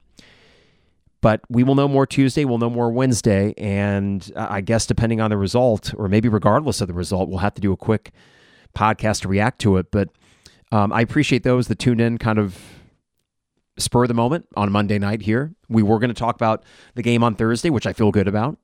But 1.21 1.41
we 1.49 1.63
will 1.63 1.77
know 1.77 1.89
more 1.89 2.07
Tuesday. 2.07 2.45
We'll 2.45 2.59
know 2.59 2.71
more 2.71 2.91
Wednesday, 2.91 3.55
and 3.57 4.29
uh, 4.35 4.49
I 4.51 4.61
guess 4.61 4.85
depending 4.85 5.21
on 5.21 5.31
the 5.31 5.39
result, 5.39 5.95
or 5.97 6.09
maybe 6.09 6.29
regardless 6.29 6.81
of 6.81 6.89
the 6.89 6.95
result, 6.95 7.29
we'll 7.29 7.39
have 7.39 7.55
to 7.55 7.61
do 7.61 7.73
a 7.73 7.77
quick 7.77 8.11
podcast 8.75 9.23
to 9.23 9.29
react 9.29 9.61
to 9.61 9.77
it. 9.77 9.91
But 9.91 10.11
um, 10.73 10.93
I 10.93 11.01
appreciate 11.01 11.43
those 11.43 11.69
that 11.69 11.79
tuned 11.79 12.01
in, 12.01 12.19
kind 12.19 12.39
of 12.39 12.59
spur 13.79 14.05
of 14.05 14.09
the 14.09 14.15
moment 14.15 14.47
on 14.57 14.71
Monday 14.73 14.99
night 14.99 15.23
here. 15.23 15.55
We 15.69 15.83
were 15.83 15.99
going 15.99 16.11
to 16.11 16.15
talk 16.15 16.35
about 16.35 16.65
the 16.95 17.03
game 17.03 17.23
on 17.23 17.35
Thursday, 17.35 17.71
which 17.71 17.87
I 17.87 17.93
feel 17.93 18.11
good 18.11 18.29
about. 18.29 18.59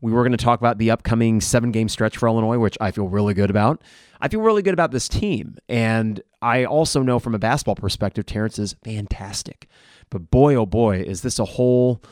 We 0.00 0.12
were 0.12 0.22
going 0.22 0.32
to 0.32 0.42
talk 0.42 0.60
about 0.60 0.78
the 0.78 0.90
upcoming 0.90 1.40
seven 1.40 1.72
game 1.72 1.88
stretch 1.88 2.16
for 2.16 2.26
Illinois, 2.28 2.58
which 2.58 2.78
I 2.80 2.90
feel 2.90 3.08
really 3.08 3.34
good 3.34 3.50
about. 3.50 3.82
I 4.20 4.28
feel 4.28 4.40
really 4.40 4.62
good 4.62 4.72
about 4.72 4.92
this 4.92 5.08
team. 5.08 5.56
And 5.68 6.22
I 6.40 6.64
also 6.64 7.02
know 7.02 7.18
from 7.18 7.34
a 7.34 7.38
basketball 7.38 7.74
perspective, 7.74 8.24
Terrence 8.24 8.58
is 8.58 8.74
fantastic. 8.82 9.68
But 10.08 10.30
boy, 10.30 10.54
oh 10.54 10.66
boy, 10.66 11.00
is 11.00 11.20
this 11.20 11.38
a 11.38 11.44
whole 11.44 12.02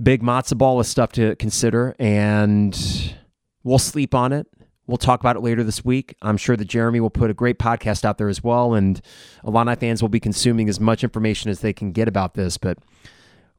big 0.00 0.22
matzo 0.22 0.56
ball 0.56 0.78
of 0.78 0.86
stuff 0.86 1.12
to 1.12 1.34
consider. 1.36 1.96
And 1.98 3.16
we'll 3.64 3.78
sleep 3.78 4.14
on 4.14 4.32
it. 4.32 4.46
We'll 4.86 4.98
talk 4.98 5.20
about 5.20 5.36
it 5.36 5.42
later 5.42 5.62
this 5.62 5.84
week. 5.84 6.16
I'm 6.22 6.36
sure 6.36 6.56
that 6.56 6.64
Jeremy 6.64 7.00
will 7.00 7.10
put 7.10 7.30
a 7.30 7.34
great 7.34 7.58
podcast 7.58 8.04
out 8.04 8.18
there 8.18 8.28
as 8.28 8.42
well, 8.42 8.74
and 8.74 9.00
Illini 9.46 9.76
fans 9.76 10.02
will 10.02 10.08
be 10.08 10.20
consuming 10.20 10.68
as 10.68 10.80
much 10.80 11.04
information 11.04 11.50
as 11.50 11.60
they 11.60 11.72
can 11.72 11.92
get 11.92 12.08
about 12.08 12.34
this. 12.34 12.58
But 12.58 12.78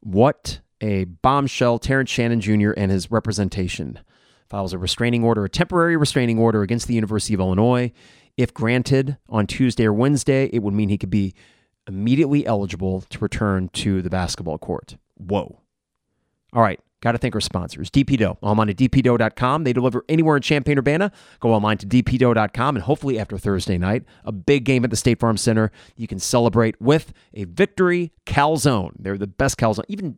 what 0.00 0.60
a 0.80 1.04
bombshell! 1.04 1.78
Terrence 1.78 2.10
Shannon 2.10 2.40
Jr. 2.40 2.72
and 2.76 2.90
his 2.90 3.10
representation 3.10 4.00
files 4.50 4.74
a 4.74 4.78
restraining 4.78 5.24
order, 5.24 5.44
a 5.44 5.48
temporary 5.48 5.96
restraining 5.96 6.38
order 6.38 6.62
against 6.62 6.86
the 6.88 6.94
University 6.94 7.32
of 7.32 7.40
Illinois. 7.40 7.90
If 8.36 8.52
granted 8.52 9.16
on 9.28 9.46
Tuesday 9.46 9.86
or 9.86 9.92
Wednesday, 9.92 10.50
it 10.52 10.62
would 10.62 10.74
mean 10.74 10.90
he 10.90 10.98
could 10.98 11.10
be 11.10 11.34
immediately 11.88 12.46
eligible 12.46 13.02
to 13.02 13.18
return 13.18 13.68
to 13.68 14.02
the 14.02 14.10
basketball 14.10 14.58
court. 14.58 14.96
Whoa. 15.16 15.60
All 16.52 16.62
right. 16.62 16.80
Got 17.04 17.12
to 17.12 17.18
thank 17.18 17.34
our 17.34 17.40
sponsors. 17.42 17.90
DP 17.90 18.16
Dough. 18.16 18.38
Online 18.40 18.70
at 18.70 18.76
dpdough.com. 18.76 19.64
They 19.64 19.74
deliver 19.74 20.06
anywhere 20.08 20.36
in 20.36 20.42
Champaign 20.42 20.78
Urbana. 20.78 21.12
Go 21.38 21.52
online 21.52 21.76
to 21.76 21.86
dpdough.com. 21.86 22.76
And 22.76 22.82
hopefully, 22.82 23.18
after 23.18 23.36
Thursday 23.36 23.76
night, 23.76 24.04
a 24.24 24.32
big 24.32 24.64
game 24.64 24.84
at 24.84 24.90
the 24.90 24.96
State 24.96 25.20
Farm 25.20 25.36
Center, 25.36 25.70
you 25.96 26.06
can 26.06 26.18
celebrate 26.18 26.80
with 26.80 27.12
a 27.34 27.44
victory 27.44 28.10
calzone. 28.24 28.92
They're 28.98 29.18
the 29.18 29.26
best 29.26 29.58
calzone. 29.58 29.84
Even, 29.86 30.16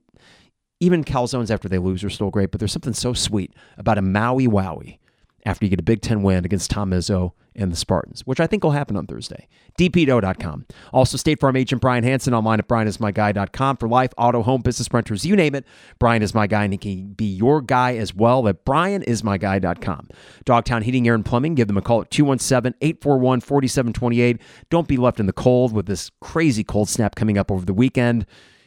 even 0.78 1.02
calzones 1.02 1.50
after 1.50 1.68
they 1.68 1.78
lose 1.78 2.04
are 2.04 2.10
still 2.10 2.30
great, 2.30 2.52
but 2.52 2.60
there's 2.60 2.72
something 2.72 2.94
so 2.94 3.12
sweet 3.12 3.52
about 3.76 3.98
a 3.98 4.02
Maui 4.02 4.46
Wowie 4.46 4.98
after 5.46 5.64
you 5.64 5.70
get 5.70 5.80
a 5.80 5.84
Big 5.84 6.02
Ten 6.02 6.22
win 6.22 6.44
against 6.44 6.70
Tom 6.70 6.90
Izzo 6.90 7.32
and 7.54 7.72
the 7.72 7.76
Spartans, 7.76 8.26
which 8.26 8.40
I 8.40 8.46
think 8.46 8.64
will 8.64 8.72
happen 8.72 8.96
on 8.96 9.06
Thursday. 9.06 9.48
DPDough.com. 9.78 10.66
Also, 10.92 11.16
State 11.16 11.40
Farm 11.40 11.56
agent 11.56 11.80
Brian 11.80 12.04
Hanson 12.04 12.34
online 12.34 12.58
at 12.58 12.68
brianismyguy.com 12.68 13.76
for 13.76 13.88
life, 13.88 14.10
auto, 14.18 14.42
home, 14.42 14.60
business 14.60 14.92
renters, 14.92 15.24
you 15.24 15.36
name 15.36 15.54
it. 15.54 15.64
Brian 15.98 16.22
is 16.22 16.34
my 16.34 16.46
guy, 16.46 16.64
and 16.64 16.74
he 16.74 16.78
can 16.78 17.12
be 17.12 17.24
your 17.24 17.62
guy 17.62 17.96
as 17.96 18.14
well 18.14 18.46
at 18.48 18.64
brianismyguy.com. 18.64 20.08
Dogtown 20.44 20.82
Heating, 20.82 21.06
Air, 21.08 21.14
and 21.14 21.24
Plumbing. 21.24 21.54
Give 21.54 21.68
them 21.68 21.78
a 21.78 21.82
call 21.82 22.02
at 22.02 22.10
217 22.10 22.76
841 22.80 23.40
4728. 23.40 24.40
Don't 24.68 24.88
be 24.88 24.96
left 24.96 25.20
in 25.20 25.26
the 25.26 25.32
cold 25.32 25.72
with 25.72 25.86
this 25.86 26.10
crazy 26.20 26.64
cold 26.64 26.88
snap 26.88 27.14
coming 27.14 27.38
up 27.38 27.50
over 27.50 27.64
the 27.64 27.72
weekend. 27.72 28.26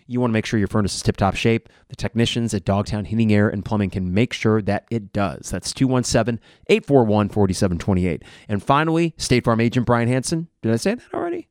You 0.09 0.19
want 0.19 0.31
to 0.31 0.33
make 0.33 0.47
sure 0.47 0.57
your 0.57 0.67
furnace 0.67 0.95
is 0.95 1.03
tip 1.03 1.17
top 1.17 1.35
shape. 1.35 1.69
The 1.89 1.95
technicians 1.95 2.55
at 2.55 2.65
Dogtown 2.65 3.05
Heating, 3.05 3.31
Air, 3.31 3.47
and 3.47 3.63
Plumbing 3.63 3.91
can 3.91 4.11
make 4.11 4.33
sure 4.33 4.59
that 4.63 4.85
it 4.89 5.13
does. 5.13 5.51
That's 5.51 5.71
217 5.71 6.39
841 6.67 7.29
4728. 7.29 8.23
And 8.47 8.63
finally, 8.63 9.13
State 9.17 9.43
Farm 9.43 9.61
agent 9.61 9.85
Brian 9.85 10.07
Hanson. 10.07 10.47
Did 10.63 10.71
I 10.71 10.77
say 10.77 10.95
that 10.95 11.13
already? 11.13 11.48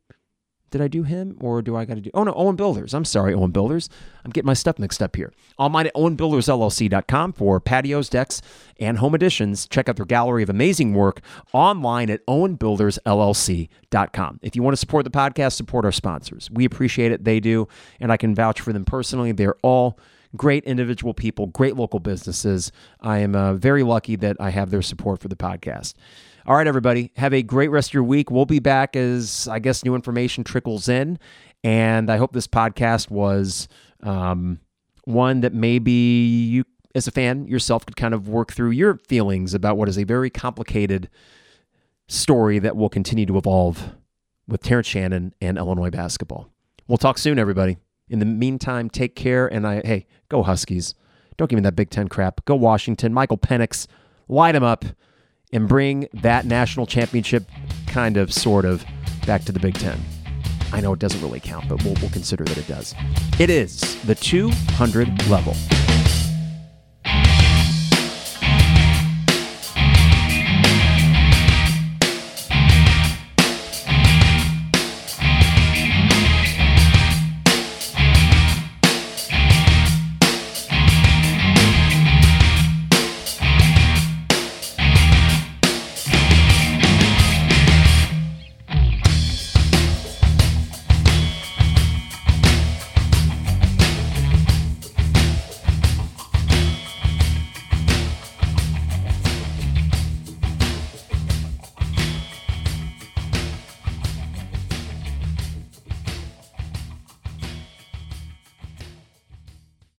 Did 0.70 0.82
I 0.82 0.88
do 0.88 1.02
him 1.02 1.36
or 1.40 1.62
do 1.62 1.76
I 1.76 1.84
got 1.84 1.94
to 1.94 2.00
do? 2.00 2.10
Oh 2.14 2.24
no, 2.24 2.32
Owen 2.34 2.56
Builders. 2.56 2.94
I'm 2.94 3.04
sorry, 3.04 3.34
Owen 3.34 3.50
Builders. 3.50 3.88
I'm 4.24 4.30
getting 4.30 4.46
my 4.46 4.54
stuff 4.54 4.78
mixed 4.78 5.02
up 5.02 5.16
here. 5.16 5.32
Online 5.58 5.86
at 5.86 5.94
owenbuildersllc.com 5.94 7.32
for 7.32 7.60
patios, 7.60 8.08
decks, 8.08 8.42
and 8.78 8.98
home 8.98 9.14
additions. 9.14 9.66
Check 9.66 9.88
out 9.88 9.96
their 9.96 10.04
gallery 10.04 10.42
of 10.42 10.50
amazing 10.50 10.94
work 10.94 11.20
online 11.52 12.10
at 12.10 12.24
owenbuildersllc.com. 12.26 14.40
If 14.42 14.56
you 14.56 14.62
want 14.62 14.72
to 14.72 14.78
support 14.78 15.04
the 15.04 15.10
podcast, 15.10 15.54
support 15.54 15.84
our 15.84 15.92
sponsors. 15.92 16.50
We 16.50 16.64
appreciate 16.64 17.12
it. 17.12 17.24
They 17.24 17.40
do, 17.40 17.68
and 18.00 18.12
I 18.12 18.16
can 18.16 18.34
vouch 18.34 18.60
for 18.60 18.72
them 18.72 18.84
personally. 18.84 19.32
They're 19.32 19.56
all 19.62 19.98
great 20.36 20.64
individual 20.64 21.14
people, 21.14 21.46
great 21.46 21.76
local 21.76 22.00
businesses. 22.00 22.70
I 23.00 23.18
am 23.18 23.34
uh, 23.34 23.54
very 23.54 23.82
lucky 23.82 24.16
that 24.16 24.36
I 24.38 24.50
have 24.50 24.70
their 24.70 24.82
support 24.82 25.20
for 25.20 25.28
the 25.28 25.36
podcast. 25.36 25.94
All 26.48 26.56
right, 26.56 26.66
everybody, 26.66 27.12
have 27.16 27.34
a 27.34 27.42
great 27.42 27.68
rest 27.68 27.90
of 27.90 27.94
your 27.94 28.04
week. 28.04 28.30
We'll 28.30 28.46
be 28.46 28.58
back 28.58 28.96
as 28.96 29.46
I 29.48 29.58
guess 29.58 29.84
new 29.84 29.94
information 29.94 30.44
trickles 30.44 30.88
in, 30.88 31.18
and 31.62 32.08
I 32.08 32.16
hope 32.16 32.32
this 32.32 32.46
podcast 32.46 33.10
was 33.10 33.68
um, 34.02 34.58
one 35.04 35.42
that 35.42 35.52
maybe 35.52 35.92
you, 35.92 36.64
as 36.94 37.06
a 37.06 37.10
fan 37.10 37.46
yourself, 37.48 37.84
could 37.84 37.96
kind 37.96 38.14
of 38.14 38.28
work 38.28 38.54
through 38.54 38.70
your 38.70 38.96
feelings 38.96 39.52
about 39.52 39.76
what 39.76 39.90
is 39.90 39.98
a 39.98 40.04
very 40.04 40.30
complicated 40.30 41.10
story 42.06 42.58
that 42.60 42.78
will 42.78 42.88
continue 42.88 43.26
to 43.26 43.36
evolve 43.36 43.92
with 44.46 44.62
Terrence 44.62 44.86
Shannon 44.86 45.34
and 45.42 45.58
Illinois 45.58 45.90
basketball. 45.90 46.50
We'll 46.86 46.96
talk 46.96 47.18
soon, 47.18 47.38
everybody. 47.38 47.76
In 48.08 48.20
the 48.20 48.24
meantime, 48.24 48.88
take 48.88 49.14
care, 49.14 49.46
and 49.48 49.66
I 49.66 49.82
hey, 49.84 50.06
go 50.30 50.42
Huskies. 50.42 50.94
Don't 51.36 51.50
give 51.50 51.58
me 51.58 51.62
that 51.64 51.76
Big 51.76 51.90
Ten 51.90 52.08
crap. 52.08 52.42
Go 52.46 52.54
Washington. 52.54 53.12
Michael 53.12 53.36
Penix, 53.36 53.86
light 54.28 54.54
him 54.54 54.64
up 54.64 54.86
and 55.52 55.68
bring 55.68 56.08
that 56.14 56.46
national 56.46 56.86
championship 56.86 57.44
kind 57.86 58.16
of, 58.16 58.32
sort 58.32 58.64
of, 58.64 58.84
back 59.26 59.44
to 59.44 59.52
the 59.52 59.60
Big 59.60 59.74
Ten. 59.74 59.98
I 60.72 60.80
know 60.80 60.92
it 60.92 60.98
doesn't 60.98 61.20
really 61.22 61.40
count, 61.40 61.68
but 61.68 61.82
we'll, 61.84 61.94
we'll 62.00 62.10
consider 62.10 62.44
that 62.44 62.58
it 62.58 62.66
does. 62.66 62.94
It 63.38 63.50
is 63.50 64.00
the 64.02 64.14
200 64.14 65.28
level. 65.28 65.54